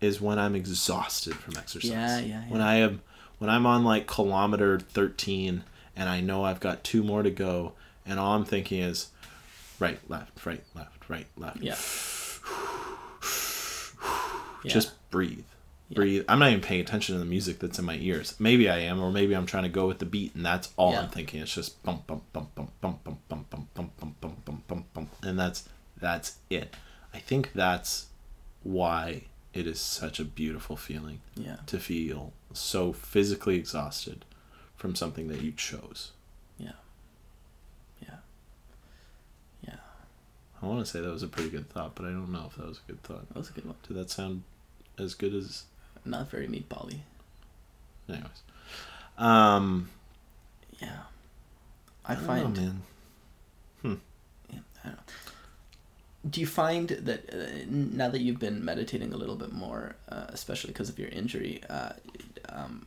is 0.01 0.21
when 0.21 0.39
i'm 0.39 0.55
exhausted 0.55 1.35
from 1.35 1.57
exercise. 1.57 1.89
Yeah, 1.91 2.19
yeah, 2.19 2.41
when 2.47 2.61
i 2.61 2.75
am 2.75 3.01
when 3.39 3.49
i'm 3.49 3.65
on 3.65 3.83
like 3.83 4.07
kilometer 4.07 4.79
13 4.79 5.63
and 5.95 6.09
i 6.09 6.21
know 6.21 6.43
i've 6.45 6.59
got 6.59 6.83
two 6.83 7.03
more 7.03 7.21
to 7.23 7.29
go 7.31 7.73
and 8.05 8.19
all 8.19 8.35
i'm 8.35 8.45
thinking 8.45 8.79
is 8.81 9.07
right 9.79 9.99
left 10.09 10.45
right 10.45 10.63
left 10.75 11.09
right 11.09 11.27
left 11.37 11.57
Yeah. 11.61 11.75
Yeah. 14.63 14.71
just 14.71 14.93
breathe 15.11 15.43
breathe 15.93 16.23
i'm 16.29 16.39
not 16.39 16.49
even 16.49 16.61
paying 16.61 16.79
attention 16.81 17.13
to 17.15 17.19
the 17.19 17.25
music 17.25 17.59
that's 17.59 17.77
in 17.77 17.85
my 17.85 17.95
ears 17.97 18.35
maybe 18.39 18.69
i 18.69 18.77
am 18.79 18.99
or 19.01 19.11
maybe 19.11 19.35
i'm 19.35 19.45
trying 19.45 19.63
to 19.63 19.69
go 19.69 19.85
with 19.87 19.99
the 19.99 20.05
beat 20.05 20.33
and 20.35 20.45
that's 20.45 20.71
all 20.77 20.93
Yeah. 20.93 21.01
i'm 21.01 21.09
thinking 21.09 21.41
it's 21.41 21.53
just 21.53 21.83
bump 21.83 22.07
bump 22.07 22.23
bump 22.33 22.55
bump 22.55 22.71
bump 22.81 23.03
bump 23.03 23.27
bump 23.29 23.49
bump 23.49 23.73
bump 23.75 23.99
bump 23.99 24.21
bump 24.21 24.45
bump 24.45 24.67
bump 24.67 24.93
bump 24.93 25.09
and 25.21 25.37
that's 25.37 25.67
that's 25.99 26.37
it 26.49 26.75
i 27.13 27.19
think 27.19 27.51
that's 27.53 28.07
why 28.63 29.23
it 29.53 29.67
is 29.67 29.79
such 29.79 30.19
a 30.19 30.23
beautiful 30.25 30.75
feeling 30.77 31.19
yeah. 31.35 31.57
to 31.67 31.77
feel 31.77 32.31
so 32.53 32.91
physically 32.93 33.55
exhausted 33.57 34.25
from 34.75 34.95
something 34.95 35.27
that 35.27 35.41
you 35.41 35.51
chose 35.51 36.11
Yeah. 36.57 36.71
Yeah. 38.01 38.15
Yeah. 39.67 39.75
I 40.63 40.67
want 40.67 40.79
to 40.79 40.85
say 40.91 41.01
that 41.01 41.11
was 41.11 41.23
a 41.23 41.27
pretty 41.27 41.49
good 41.49 41.69
thought 41.69 41.93
but 41.95 42.05
i 42.05 42.09
don't 42.09 42.31
know 42.31 42.45
if 42.49 42.55
that 42.57 42.67
was 42.67 42.79
a 42.87 42.91
good 42.91 43.01
thought 43.03 43.27
That 43.29 43.37
was 43.37 43.49
a 43.49 43.53
good 43.53 43.65
one. 43.65 43.75
did 43.87 43.97
that 43.97 44.09
sound 44.09 44.43
as 44.97 45.13
good 45.13 45.33
as 45.33 45.63
Not 46.05 46.29
very 46.29 46.47
meatbally. 46.47 46.99
anyways 48.09 48.41
um 49.17 49.89
Yeah. 50.79 50.99
I, 52.05 52.13
I 52.13 52.15
find 52.15 52.55
know, 52.55 52.61
man 52.61 52.81
Yeah, 54.51 54.59
I 54.83 54.87
don't 54.87 54.95
know. 54.97 55.03
Do 56.29 56.39
you 56.39 56.47
find 56.47 56.87
that 56.89 57.33
uh, 57.33 57.65
now 57.69 58.07
that 58.09 58.21
you've 58.21 58.39
been 58.39 58.63
meditating 58.63 59.11
a 59.13 59.17
little 59.17 59.35
bit 59.35 59.51
more, 59.51 59.95
uh, 60.07 60.25
especially 60.29 60.71
because 60.71 60.87
of 60.87 60.97
your 60.97 61.09
injury, 61.09 61.61
uh, 61.69 61.91
um, 62.47 62.85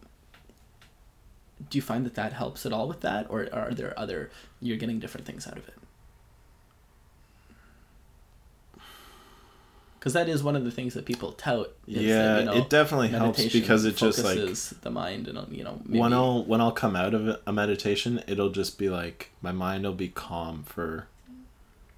do 1.69 1.77
you 1.77 1.83
find 1.83 2.07
that 2.07 2.15
that 2.15 2.33
helps 2.33 2.65
at 2.65 2.73
all 2.73 2.89
with 2.89 3.01
that, 3.03 3.27
or 3.29 3.47
are 3.53 3.73
there 3.75 3.93
other 3.99 4.31
you're 4.61 4.79
getting 4.79 4.99
different 5.01 5.27
things 5.27 5.47
out 5.47 5.59
of 5.59 5.69
it? 5.69 5.75
Because 9.99 10.13
that 10.13 10.29
is 10.29 10.43
one 10.43 10.55
of 10.57 10.65
the 10.65 10.71
things 10.71 10.95
that 10.95 11.05
people 11.05 11.33
tout. 11.33 11.73
is 11.87 11.97
that, 11.97 12.03
yeah 12.03 12.39
you 12.39 12.45
know, 12.45 12.53
it 12.55 12.71
definitely 12.71 13.09
helps 13.09 13.53
because 13.53 13.85
it 13.85 13.97
just 13.97 14.23
like 14.23 14.39
the 14.83 14.91
mind 14.91 15.27
and 15.29 15.57
you 15.57 15.65
know 15.65 15.81
maybe, 15.85 15.99
when 15.99 16.13
I'll 16.13 16.45
when 16.45 16.61
I'll 16.61 16.73
come 16.73 16.95
out 16.95 17.15
of 17.15 17.41
a 17.47 17.53
meditation, 17.53 18.23
it'll 18.27 18.51
just 18.51 18.79
be 18.79 18.89
like 18.89 19.31
my 19.43 19.53
mind 19.53 19.85
will 19.85 19.95
be 19.95 20.09
calm 20.09 20.63
for 20.65 21.09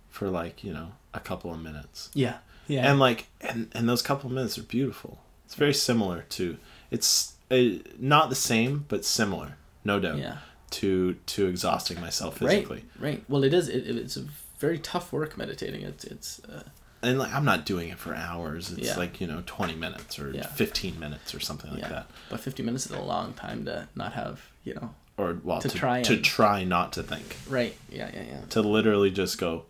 for 0.08 0.28
like 0.28 0.64
you 0.64 0.72
know 0.72 0.92
a 1.12 1.20
couple 1.20 1.52
of 1.52 1.60
minutes, 1.60 2.10
yeah 2.14 2.38
yeah 2.66 2.90
and 2.90 2.98
like 2.98 3.26
and 3.40 3.70
and 3.72 3.88
those 3.88 4.02
couple 4.02 4.28
of 4.28 4.34
minutes 4.34 4.56
are 4.58 4.62
beautiful. 4.62 5.18
It's 5.44 5.54
very 5.54 5.74
similar 5.74 6.22
to 6.30 6.58
it's 6.90 7.34
uh, 7.50 7.80
not 7.98 8.28
the 8.28 8.36
same 8.36 8.84
but 8.88 9.04
similar, 9.04 9.56
no 9.84 10.00
doubt, 10.00 10.18
yeah 10.18 10.38
to 10.70 11.14
to 11.26 11.46
exhausting 11.46 12.00
myself 12.00 12.38
physically. 12.38 12.84
right 12.98 13.16
right 13.16 13.24
well 13.28 13.44
it 13.44 13.54
is 13.54 13.68
it, 13.68 13.86
it's 13.96 14.16
a 14.16 14.24
very 14.58 14.78
tough 14.78 15.12
work 15.12 15.38
meditating 15.38 15.82
it's 15.82 16.04
it's 16.04 16.40
uh, 16.44 16.62
And 17.02 17.18
like 17.18 17.32
I'm 17.32 17.44
not 17.44 17.64
doing 17.64 17.90
it 17.90 17.98
for 17.98 18.14
hours. 18.14 18.72
It's 18.72 18.88
Yeah. 18.88 18.96
like 18.96 19.20
you 19.20 19.26
know 19.26 19.42
twenty 19.46 19.74
minutes 19.74 20.18
or 20.18 20.30
Yeah. 20.32 20.46
fifteen 20.46 20.98
minutes 20.98 21.34
or 21.34 21.40
something 21.40 21.70
like 21.70 21.80
yeah 21.82 21.88
that. 21.88 22.10
but 22.30 22.40
50 22.40 22.62
minutes 22.62 22.86
is 22.86 22.92
a 22.92 23.00
long 23.00 23.34
time 23.34 23.64
to 23.66 23.88
not 23.94 24.14
have 24.14 24.46
you 24.64 24.74
know 24.74 24.94
Or 25.16 25.38
well 25.44 25.60
To 25.60 25.68
to, 25.68 25.76
try 25.78 26.02
to 26.02 26.14
and- 26.14 26.24
try 26.24 26.64
not 26.64 26.92
to 26.94 27.02
think. 27.02 27.36
right 27.48 27.76
yeah 27.90 28.10
yeah 28.12 28.22
yeah 28.24 28.40
To 28.50 28.62
literally 28.62 29.10
just 29.10 29.38
go 29.38 29.66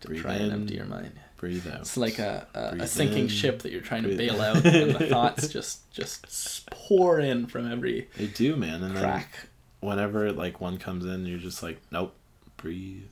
to 0.00 0.08
breathe 0.08 0.22
try 0.22 0.34
in, 0.36 0.42
and 0.42 0.52
empty 0.52 0.74
your 0.74 0.86
mind 0.86 1.12
breathe 1.36 1.66
out. 1.68 1.80
it's 1.80 1.96
like 1.96 2.18
a, 2.18 2.46
a, 2.54 2.82
a 2.82 2.86
sinking 2.86 3.24
in, 3.24 3.28
ship 3.28 3.60
that 3.62 3.70
you're 3.72 3.80
trying 3.80 4.02
to 4.04 4.16
bail 4.16 4.40
out. 4.40 4.56
out 4.56 4.66
and 4.66 4.90
the 4.94 5.06
thoughts 5.14 5.46
just 5.48 5.88
just 5.92 6.68
pour 6.70 7.20
in 7.20 7.46
from 7.46 7.70
every 7.70 8.08
They 8.16 8.26
do, 8.26 8.56
man. 8.56 8.82
And 8.82 8.96
then 8.96 9.02
crack 9.02 9.46
whenever 9.80 10.32
like 10.32 10.60
one 10.60 10.78
comes 10.78 11.04
in, 11.04 11.24
you're 11.26 11.38
just 11.38 11.62
like, 11.62 11.80
nope, 11.92 12.14
breathe 12.56 13.02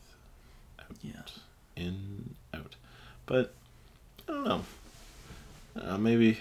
yeah 1.00 1.12
in, 1.76 2.34
out. 2.34 2.41
But 3.26 3.54
I 4.28 4.32
don't 4.32 4.44
know. 4.44 4.64
Uh, 5.80 5.98
maybe. 5.98 6.38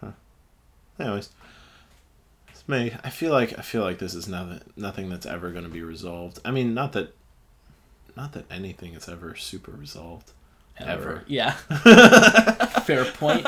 Huh. 0.00 0.12
Anyways, 0.98 1.30
it's 2.50 2.68
me. 2.68 2.92
I 3.04 3.10
feel 3.10 3.32
like 3.32 3.58
I 3.58 3.62
feel 3.62 3.82
like 3.82 3.98
this 3.98 4.14
is 4.14 4.28
nothing 4.28 4.60
nothing 4.76 5.08
that's 5.08 5.26
ever 5.26 5.50
going 5.50 5.64
to 5.64 5.70
be 5.70 5.82
resolved. 5.82 6.40
I 6.44 6.50
mean, 6.50 6.74
not 6.74 6.92
that, 6.92 7.14
not 8.16 8.32
that 8.32 8.44
anything 8.50 8.94
is 8.94 9.08
ever 9.08 9.36
super 9.36 9.72
resolved. 9.72 10.32
Ever. 10.80 11.24
Yeah. 11.26 11.52
Fair 12.84 13.04
point. 13.04 13.46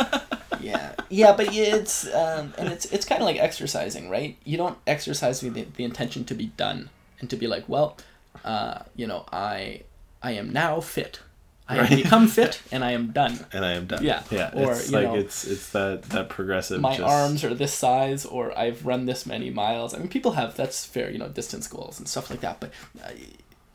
Yeah. 0.61 0.95
Yeah, 1.09 1.33
but 1.33 1.55
it's 1.55 2.13
um, 2.13 2.53
and 2.59 2.69
it's 2.69 2.87
it's 2.87 3.05
kind 3.05 3.21
of 3.21 3.27
like 3.27 3.39
exercising, 3.39 4.11
right? 4.11 4.37
You 4.45 4.57
don't 4.57 4.79
exercise 4.87 5.43
with 5.43 5.55
the, 5.55 5.67
the 5.77 5.85
intention 5.85 6.25
to 6.25 6.35
be 6.35 6.47
done 6.57 6.91
and 7.21 7.31
to 7.31 7.37
be 7.37 7.47
like, 7.47 7.69
well, 7.69 7.97
uh, 8.45 8.81
you 8.97 9.07
know, 9.07 9.25
I 9.33 9.83
I 10.23 10.33
am 10.33 10.53
now 10.53 10.81
fit. 10.81 11.21
I 11.69 11.85
have 11.85 12.03
become 12.03 12.27
fit 12.27 12.61
and 12.73 12.83
I 12.83 12.93
am 12.93 13.13
done. 13.13 13.39
And 13.53 13.65
I 13.65 13.73
am 13.75 13.87
done. 13.87 14.03
Yeah, 14.03 14.25
Yeah. 14.31 14.51
or, 14.55 14.73
it's 14.73 14.91
you 14.91 14.97
like 14.97 15.07
know, 15.07 15.15
it's 15.15 15.45
it's 15.47 15.71
that 15.71 16.03
that 16.11 16.29
progressive. 16.29 16.81
My 16.81 16.97
just, 16.97 17.09
arms 17.09 17.45
are 17.45 17.55
this 17.55 17.73
size, 17.73 18.27
or 18.27 18.57
I've 18.59 18.85
run 18.85 19.07
this 19.07 19.25
many 19.25 19.51
miles. 19.51 19.95
I 19.95 19.99
mean, 19.99 20.09
people 20.09 20.33
have 20.33 20.57
that's 20.57 20.85
fair, 20.85 21.11
you 21.11 21.19
know, 21.19 21.29
distance 21.29 21.69
goals 21.69 22.01
and 22.01 22.09
stuff 22.09 22.29
like 22.29 22.41
that. 22.41 22.59
But 22.59 22.73
uh, 23.05 23.11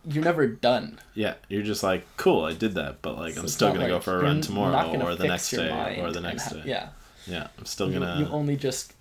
you're 0.06 0.26
never 0.26 0.46
done. 0.46 1.00
Yeah, 1.14 1.36
you're 1.48 1.64
just 1.64 1.84
like, 1.84 2.06
cool, 2.18 2.44
I 2.44 2.54
did 2.54 2.74
that, 2.76 3.02
but 3.02 3.18
like 3.18 3.36
So 3.36 3.42
I'm 3.42 3.48
still 3.48 3.72
gonna 3.72 3.88
go 3.88 4.02
for 4.02 4.20
a 4.20 4.24
run 4.24 4.42
tomorrow 4.42 5.02
or 5.02 5.16
the 5.16 5.28
next 5.28 5.52
day 5.52 5.98
or 6.02 6.12
the 6.12 6.22
next 6.22 6.50
ha- 6.50 6.56
day. 6.56 6.64
Yeah. 6.66 6.90
Yeah, 7.28 7.48
I'm 7.58 7.66
still 7.66 7.90
You, 7.92 8.00
gonna. 8.00 8.20
you 8.20 8.28
only 8.28 8.58
just 8.58 8.94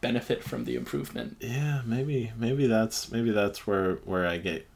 benefit 0.00 0.42
from 0.42 0.64
the 0.64 0.74
improvement. 0.74 1.36
yeah, 1.40 1.82
maybe 1.84 2.32
maybe 2.38 2.66
that's 2.66 3.12
maybe 3.12 3.30
that's 3.30 3.66
where 3.66 3.96
where 4.06 4.26
I 4.26 4.38
get 4.38 4.66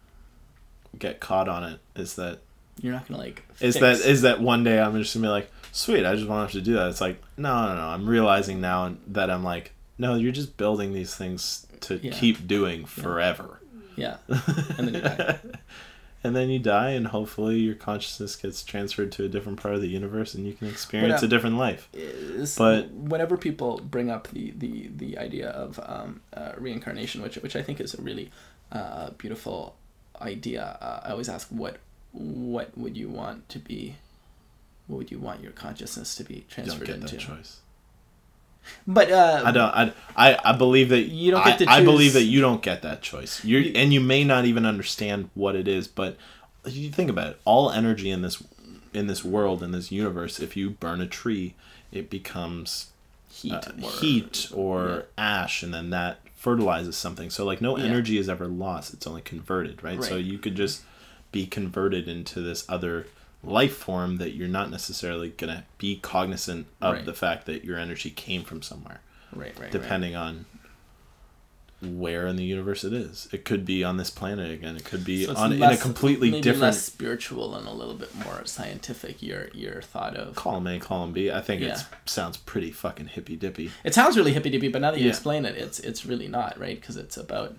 get 0.99 1.21
caught 1.21 1.49
on 1.49 1.65
it 1.65 1.81
is 1.97 2.17
that 2.17 2.41
You're 2.81 2.93
not 2.93 3.07
gonna 3.09 3.21
like. 3.21 3.43
is 3.61 3.77
fix- 3.79 4.01
that 4.03 4.09
is 4.11 4.23
that 4.23 4.41
one 4.41 4.65
day 4.65 4.81
I'm 4.81 4.97
just 4.99 5.15
gonna 5.15 5.27
be 5.27 5.31
like, 5.31 5.51
sweet, 5.73 6.05
I 6.05 6.15
just 6.15 6.29
want 6.29 6.39
to 6.51 6.55
have 6.57 6.65
to 6.65 6.71
do 6.71 6.75
that. 6.75 6.89
It's 6.89 7.01
like, 7.01 7.23
no, 7.37 7.67
no, 7.69 7.75
no. 7.77 7.87
I'm 7.89 8.07
realizing 8.09 8.61
now 8.61 8.95
that 9.09 9.31
I'm 9.31 9.43
like, 9.45 9.73
no, 9.99 10.15
you're 10.15 10.33
just 10.33 10.57
building 10.57 10.93
these 10.93 11.15
things 11.15 11.67
to 11.81 11.97
Yeah. 12.03 12.13
keep 12.13 12.47
doing 12.47 12.85
forever. 12.87 13.61
yeah, 13.97 14.17
and 14.29 14.89
then 14.89 14.95
you 14.95 15.01
die. 15.01 15.39
and 16.25 16.37
then 16.37 16.49
you 16.51 16.59
die, 16.59 16.91
and 16.91 17.09
hopefully 17.09 17.59
your 17.59 17.75
consciousness 17.75 18.37
gets 18.37 18.63
transferred 18.63 19.13
to 19.13 19.25
a 19.25 19.29
different 19.29 19.61
part 19.61 19.75
of 19.75 19.81
the 19.81 19.89
universe, 19.89 20.35
and 20.35 20.47
you 20.47 20.53
can 20.55 20.69
experience 20.69 21.21
um, 21.23 21.27
a 21.27 21.29
different 21.29 21.57
life. 21.59 21.89
is 21.93 22.57
But- 22.57 22.91
whenever 22.91 23.37
people 23.37 23.79
bring 23.79 24.09
up 24.11 24.29
the 24.29 24.53
the, 24.57 24.89
the 24.97 25.19
idea 25.19 25.51
of 25.51 25.79
um, 25.85 26.21
uh, 26.35 26.53
reincarnation, 26.57 27.23
which 27.23 27.37
which 27.37 27.55
I 27.57 27.63
think 27.63 27.81
is 27.81 27.93
a 27.95 28.01
really 28.01 28.31
uh, 28.71 29.11
beautiful 29.19 29.77
idea, 30.21 30.77
uh, 30.81 31.01
I 31.07 31.11
always 31.13 31.29
ask 31.29 31.49
what 31.49 31.77
what 32.13 32.77
would 32.77 32.97
you 32.97 33.09
want 33.09 33.49
to 33.49 33.59
be, 33.59 33.97
what 34.87 34.99
would 34.99 35.11
you 35.11 35.19
want 35.19 35.43
your 35.43 35.53
consciousness 35.53 36.15
to 36.17 36.25
be 36.25 36.45
transferred 36.51 36.81
You 36.81 36.95
don't 36.95 37.01
get 37.01 37.09
that 37.09 37.13
into? 37.15 37.27
choice. 37.27 37.61
But 38.87 39.11
uh, 39.11 39.43
I 39.45 39.51
don't. 39.53 39.71
I, 39.71 39.93
I, 40.17 40.39
I 40.45 40.53
believe 40.57 40.91
that 40.91 41.03
You 41.03 41.33
don't 41.33 41.45
get 41.45 41.55
I, 41.63 41.65
to 41.65 41.71
I 41.71 41.85
believe 41.85 42.13
that 42.13 42.25
you 42.25 42.41
don't 42.41 42.63
get 42.63 42.83
that 42.83 43.03
choice. 43.03 43.45
You 43.45 43.59
You- 43.59 43.73
and 43.75 43.93
you 43.93 44.01
may 44.01 44.23
not 44.25 44.45
even 44.45 44.65
understand 44.67 45.31
what 45.35 45.57
it 45.57 45.67
is. 45.67 45.89
But 45.89 46.17
you 46.65 46.91
think 46.91 47.11
about 47.11 47.29
it. 47.29 47.41
All 47.45 47.71
energy 47.71 48.11
in 48.11 48.23
this 48.23 48.43
in 48.95 49.07
this 49.09 49.25
world 49.25 49.63
in 49.63 49.73
this 49.73 49.91
universe. 49.91 50.39
If 50.39 50.57
you 50.57 50.71
burn 50.71 51.01
a 51.01 51.07
tree, 51.09 51.55
it 51.91 52.09
becomes 52.09 52.91
heat, 53.31 53.53
uh, 53.53 53.73
or, 53.83 53.91
heat 53.91 54.49
or 54.55 55.07
ash, 55.19 55.63
and 55.65 55.73
then 55.75 55.91
that 55.91 56.19
fertilizes 56.43 56.97
something. 56.97 57.31
So 57.31 57.45
like 57.45 57.61
no 57.61 57.79
Yeah. 57.79 57.85
energy 57.85 58.19
is 58.19 58.29
ever 58.29 58.47
lost. 58.49 58.93
It's 58.93 59.07
only 59.07 59.23
converted, 59.23 59.85
right? 59.85 60.03
So 60.03 60.17
you 60.17 60.39
could 60.39 60.57
just 60.57 60.83
be 61.31 61.47
converted 61.47 62.09
into 62.09 62.41
this 62.41 62.65
other 62.69 63.07
life 63.45 63.77
form 63.77 64.17
that 64.17 64.35
you're 64.35 64.49
not 64.49 64.69
necessarily 64.69 65.29
gonna 65.29 65.65
be 65.79 66.01
cognizant 66.03 66.67
of 66.81 66.95
Right. 66.97 67.05
the 67.05 67.15
fact 67.15 67.47
that 67.47 67.65
your 67.65 67.79
energy 67.79 68.11
came 68.11 68.43
from 68.43 68.61
somewhere 68.61 69.01
right, 69.33 69.53
right, 69.55 69.61
right. 69.63 69.71
depending 69.71 70.17
on 70.17 70.47
where 71.83 72.27
in 72.27 72.37
the 72.37 72.45
universe 72.45 72.85
it 72.85 72.93
is. 72.93 73.29
It 73.33 73.45
could 73.45 73.65
be 73.65 73.83
on 73.83 73.97
this 73.97 74.09
planet 74.11 74.51
again. 74.51 74.77
It 74.77 74.85
could 74.85 75.05
be 75.05 75.25
So 75.25 75.35
on 75.35 75.53
in 75.53 75.63
a 75.63 75.77
completely 75.77 76.31
different. 76.31 76.61
less 76.61 76.83
spiritual 76.83 77.57
and 77.57 77.67
a 77.67 77.73
little 77.73 77.95
bit 77.95 78.15
more 78.15 78.43
scientific. 78.45 79.23
Your 79.23 79.49
your 79.53 79.83
thought 79.83 80.17
of 80.17 80.37
Column 80.37 80.67
A, 80.69 80.79
column 80.79 81.13
B. 81.13 81.31
I 81.31 81.41
think 81.41 81.63
it 81.63 81.79
sounds 82.07 82.37
pretty 82.37 82.71
fucking 82.71 83.09
hippy 83.09 83.37
dippy. 83.37 83.71
It 83.85 83.95
sounds 83.95 84.17
really 84.17 84.33
hippy 84.33 84.51
dippy, 84.51 84.69
but 84.69 84.81
now 84.81 84.91
that 84.93 84.99
you 85.01 85.07
Yeah. 85.07 85.11
explain 85.11 85.45
it, 85.45 85.57
it's 85.57 85.81
it's 85.81 86.07
really 86.07 86.29
not 86.29 86.59
right 86.59 86.81
because 86.81 86.97
it's 86.97 87.17
about 87.17 87.57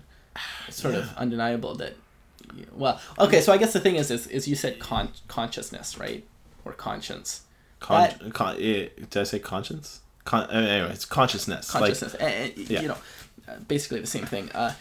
it's 0.68 0.80
sort 0.82 0.94
of 0.94 1.14
undeniable 1.16 1.74
that. 1.76 1.94
Well, 2.72 3.00
okay, 3.18 3.40
so 3.40 3.52
I 3.52 3.56
guess 3.56 3.72
the 3.72 3.80
thing 3.80 3.96
is, 3.96 4.10
is, 4.10 4.26
is 4.26 4.46
you 4.46 4.54
said 4.54 4.78
con- 4.78 5.08
consciousness, 5.28 5.98
right, 5.98 6.24
or 6.64 6.72
conscience, 6.72 7.40
Con- 7.80 8.02
That- 8.20 8.34
con- 8.34 8.56
did 8.58 9.16
I 9.16 9.22
say 9.24 9.38
conscience? 9.38 10.00
Con- 10.24 10.48
uh, 10.50 10.52
anyway, 10.52 10.90
it's 10.92 11.04
consciousness. 11.06 11.70
consciousness, 11.70 12.14
and, 12.14 12.52
and, 12.58 12.70
yeah. 12.70 12.80
you 12.82 12.88
know, 12.88 12.96
basically 13.68 14.00
the 14.00 14.06
same 14.06 14.26
thing. 14.26 14.50
Uh, 14.52 14.74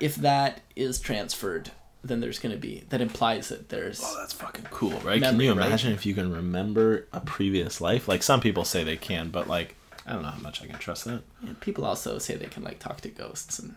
if 0.00 0.16
that 0.16 0.60
is 0.74 1.00
transferred, 1.00 1.70
then 2.04 2.20
there's 2.20 2.38
going 2.38 2.54
to 2.54 2.60
be 2.60 2.84
that 2.90 3.00
implies 3.00 3.48
that 3.48 3.68
there's 3.70 4.00
oh, 4.04 4.16
that's 4.20 4.32
fucking 4.34 4.66
cool, 4.70 4.90
right? 5.00 5.20
can 5.22 5.32
Memory, 5.36 5.46
you 5.46 5.52
right? 5.54 5.66
imagine 5.66 5.92
if 5.92 6.04
you 6.06 6.14
can 6.14 6.32
remember 6.32 7.06
a 7.12 7.20
previous 7.20 7.80
life? 7.80 8.06
Like 8.06 8.22
some 8.22 8.40
people 8.40 8.64
say 8.64 8.84
they 8.84 8.96
can, 8.96 9.30
but 9.30 9.48
like 9.48 9.74
I 10.06 10.12
don't 10.12 10.22
know 10.22 10.28
how 10.28 10.40
much 10.40 10.62
I 10.62 10.66
can 10.66 10.78
trust 10.78 11.04
that. 11.06 11.22
and 11.42 11.58
people 11.60 11.84
also 11.84 12.18
say 12.18 12.36
they 12.36 12.46
can 12.46 12.62
like 12.62 12.78
talk 12.78 13.00
to 13.00 13.08
ghosts 13.08 13.58
and 13.58 13.74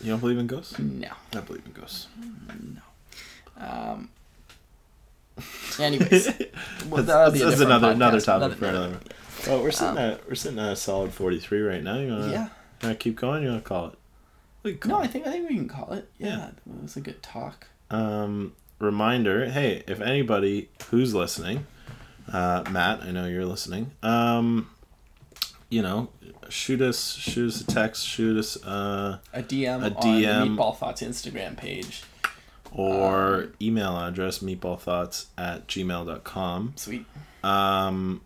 You 0.00 0.10
don't 0.12 0.20
believe 0.20 0.38
in 0.38 0.46
ghosts? 0.46 0.78
no. 0.78 1.10
I 1.34 1.40
believe 1.40 1.66
in 1.66 1.72
ghosts. 1.72 2.06
No. 2.76 2.80
Um, 3.66 4.08
anyways, 5.78 6.26
well, 6.88 7.02
That's, 7.02 7.06
that'll 7.08 7.32
be 7.32 7.38
that's- 7.40 7.60
another 7.60 7.90
another 7.90 8.20
topic 8.20 8.44
another- 8.44 8.54
for 8.56 8.64
another- 8.66 8.86
another. 8.86 9.04
Well, 9.46 9.62
we're 9.62 9.70
sitting 9.70 9.96
Um, 9.96 9.98
at 9.98 10.28
we're 10.28 10.34
sitting 10.34 10.58
at 10.58 10.72
a 10.72 10.76
solid 10.76 11.12
forty 11.12 11.38
three 11.38 11.60
right 11.60 11.82
now. 11.82 11.96
You 11.98 12.12
wanna 12.12 12.30
Yeah. 12.30 12.44
you 12.44 12.50
wanna 12.82 12.94
keep 12.96 13.16
going? 13.16 13.42
You 13.42 13.48
wanna 13.50 13.60
call 13.62 13.88
it? 13.88 13.98
We 14.62 14.74
can 14.74 14.88
No, 14.90 14.96
call 14.96 15.04
I 15.04 15.06
think 15.06 15.26
I 15.26 15.30
think 15.32 15.48
we 15.48 15.56
can 15.56 15.68
call 15.68 15.92
it. 15.92 16.10
Yeah, 16.18 16.28
Yeah. 16.28 16.46
it 16.48 16.82
was 16.82 16.96
a 16.96 17.00
good 17.00 17.22
talk. 17.22 17.68
Um, 17.90 18.52
reminder: 18.78 19.46
Hey, 19.50 19.82
if 19.86 20.00
anybody 20.00 20.68
who's 20.90 21.14
listening, 21.14 21.66
uh, 22.32 22.64
Matt, 22.70 23.02
I 23.02 23.10
know 23.10 23.26
you're 23.26 23.46
listening. 23.46 23.92
Um, 24.02 24.68
you 25.70 25.82
know, 25.82 26.10
shoot 26.48 26.80
us 26.82 27.14
shoot 27.14 27.48
us 27.48 27.60
a 27.62 27.66
text, 27.66 28.06
shoot 28.06 28.36
us 28.38 28.62
uh, 28.64 29.18
A 29.32 29.42
DM 29.42 29.82
A 29.82 29.86
on 29.86 29.90
DM. 29.94 30.44
the 30.44 30.50
Meatball 30.62 30.76
Thoughts 30.76 31.00
Instagram 31.02 31.56
page. 31.56 32.02
or 32.72 33.48
email 33.60 33.96
address 33.98 34.38
meatballthoughts 34.38 35.24
at 35.36 35.66
gmail.com. 35.66 36.72
Sweet. 36.76 37.04
Um, 37.42 38.20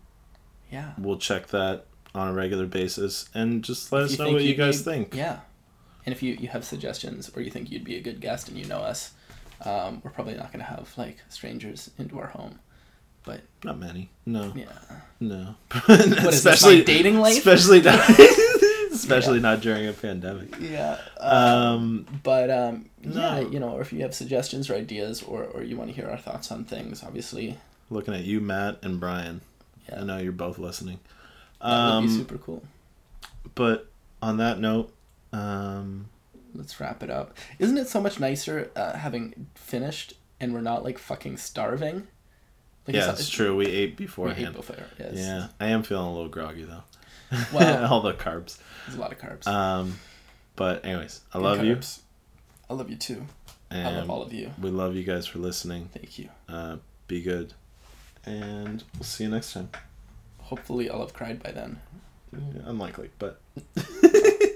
Yeah. 0.71 0.93
we'll 0.97 1.17
check 1.17 1.47
that 1.47 1.85
on 2.13 2.29
a 2.29 2.33
regular 2.33 2.65
basis 2.65 3.29
and 3.33 3.63
just 3.63 3.91
let 3.91 4.03
If 4.03 4.11
us 4.11 4.19
know 4.19 4.31
what 4.33 4.43
you 4.43 4.55
guys 4.55 4.81
think. 4.81 5.13
Yeah. 5.15 5.39
And 6.05 6.13
if 6.13 6.21
you, 6.23 6.33
you 6.33 6.47
have 6.49 6.63
suggestions 6.65 7.31
or 7.35 7.41
you 7.41 7.49
think 7.51 7.71
you'd 7.71 7.83
be 7.83 7.95
a 7.97 8.01
good 8.01 8.21
guest 8.21 8.47
and 8.49 8.57
you 8.57 8.65
know 8.65 8.77
us, 8.79 9.13
um, 9.63 10.01
we're 10.03 10.11
probably 10.11 10.35
not 10.35 10.51
going 10.51 10.59
to 10.59 10.65
have 10.71 10.91
like 10.97 11.17
strangers 11.29 11.89
into 11.97 12.19
our 12.19 12.27
home. 12.27 12.59
But 13.23 13.41
Not 13.63 13.79
many. 13.79 14.11
No. 14.25 14.53
yeah. 14.55 14.65
No. 15.19 15.55
Is 15.89 16.43
this, 16.43 16.61
dating 16.61 17.19
life? 17.19 17.37
Especially 17.37 17.81
not, 17.81 18.07
especially 18.91 19.39
not 19.39 19.61
during 19.61 19.87
a 19.87 19.93
pandemic. 19.93 20.55
Yeah. 20.59 20.99
Um, 21.19 22.05
But 22.21 22.51
um, 22.51 22.89
yeah, 23.01 23.39
No. 23.41 23.49
you 23.49 23.59
know, 23.59 23.69
or 23.69 23.81
if 23.81 23.91
you 23.91 24.01
have 24.01 24.13
suggestions 24.13 24.69
or 24.69 24.75
ideas 24.75 25.23
or, 25.23 25.43
or 25.45 25.63
you 25.63 25.75
want 25.75 25.89
to 25.89 25.95
hear 25.95 26.07
our 26.09 26.17
thoughts 26.17 26.51
on 26.51 26.65
things, 26.65 27.03
obviously, 27.03 27.57
looking 27.89 28.13
at 28.13 28.25
you, 28.25 28.39
Matt 28.41 28.77
and 28.83 28.99
Brian. 28.99 29.41
Yeah, 29.89 30.01
I 30.01 30.03
know 30.03 30.17
you're 30.17 30.31
both 30.31 30.57
listening. 30.59 30.99
that 31.61 31.67
would 31.95 32.01
be 32.01 32.07
Um, 32.07 32.17
super 32.17 32.37
cool. 32.37 32.63
but 33.55 33.89
on 34.21 34.37
that 34.37 34.59
note, 34.59 34.93
um, 35.33 36.09
Let's 36.53 36.79
wrap 36.79 37.03
it 37.03 37.09
up. 37.09 37.35
Isn't 37.59 37.77
it 37.77 37.89
so 37.89 37.99
much 37.99 38.17
nicer 38.17 38.71
uh, 38.77 38.93
having 38.93 39.47
finished 39.55 40.13
and 40.39 40.53
we're 40.53 40.61
not 40.61 40.85
like 40.85 40.97
fucking 40.97 41.35
starving? 41.37 42.07
Like, 42.87 42.95
yeah, 42.95 43.07
not- 43.07 43.19
it's 43.19 43.27
true. 43.29 43.53
We 43.57 43.65
ate 43.65 43.97
beforehand. 43.97 44.39
We 44.39 44.45
ate 44.45 44.55
before. 44.55 44.85
Yes. 44.97 45.15
Yeah, 45.15 45.47
I 45.59 45.67
am 45.67 45.83
feeling 45.83 46.05
a 46.07 46.13
little 46.13 46.29
groggy 46.29 46.63
though. 46.63 46.83
Well- 47.53 47.85
all 47.91 48.01
the 48.01 48.13
carbs. 48.13 48.57
There's 48.85 48.97
a 48.97 49.01
lot 49.01 49.11
of 49.11 49.17
carbs. 49.19 49.45
Um, 49.47 49.99
but 50.55 50.85
anyways, 50.85 51.19
I 51.33 51.39
love 51.39 51.61
you. 51.65 51.77
I 52.69 52.73
love 52.73 52.89
you 52.89 52.95
too. 52.95 53.25
and 53.69 53.87
I 53.87 53.97
love 53.99 54.09
all 54.09 54.21
of 54.21 54.31
you. 54.31 54.51
we 54.61 54.69
love 54.69 54.95
you 54.95 55.03
guys 55.03 55.27
for 55.27 55.39
listening. 55.39 55.89
Thank 55.93 56.17
you. 56.17 56.29
Uh, 56.47 56.77
be 57.07 57.21
good, 57.21 57.53
and 58.25 58.83
we'll 58.95 59.03
see 59.03 59.23
you 59.23 59.29
next 59.29 59.53
time. 59.53 59.69
Hopefully, 60.39 60.89
I'll 60.89 61.01
have 61.01 61.13
cried 61.13 61.41
by 61.41 61.51
then. 61.51 61.79
Unlikely, 62.65 63.09
but 63.17 63.39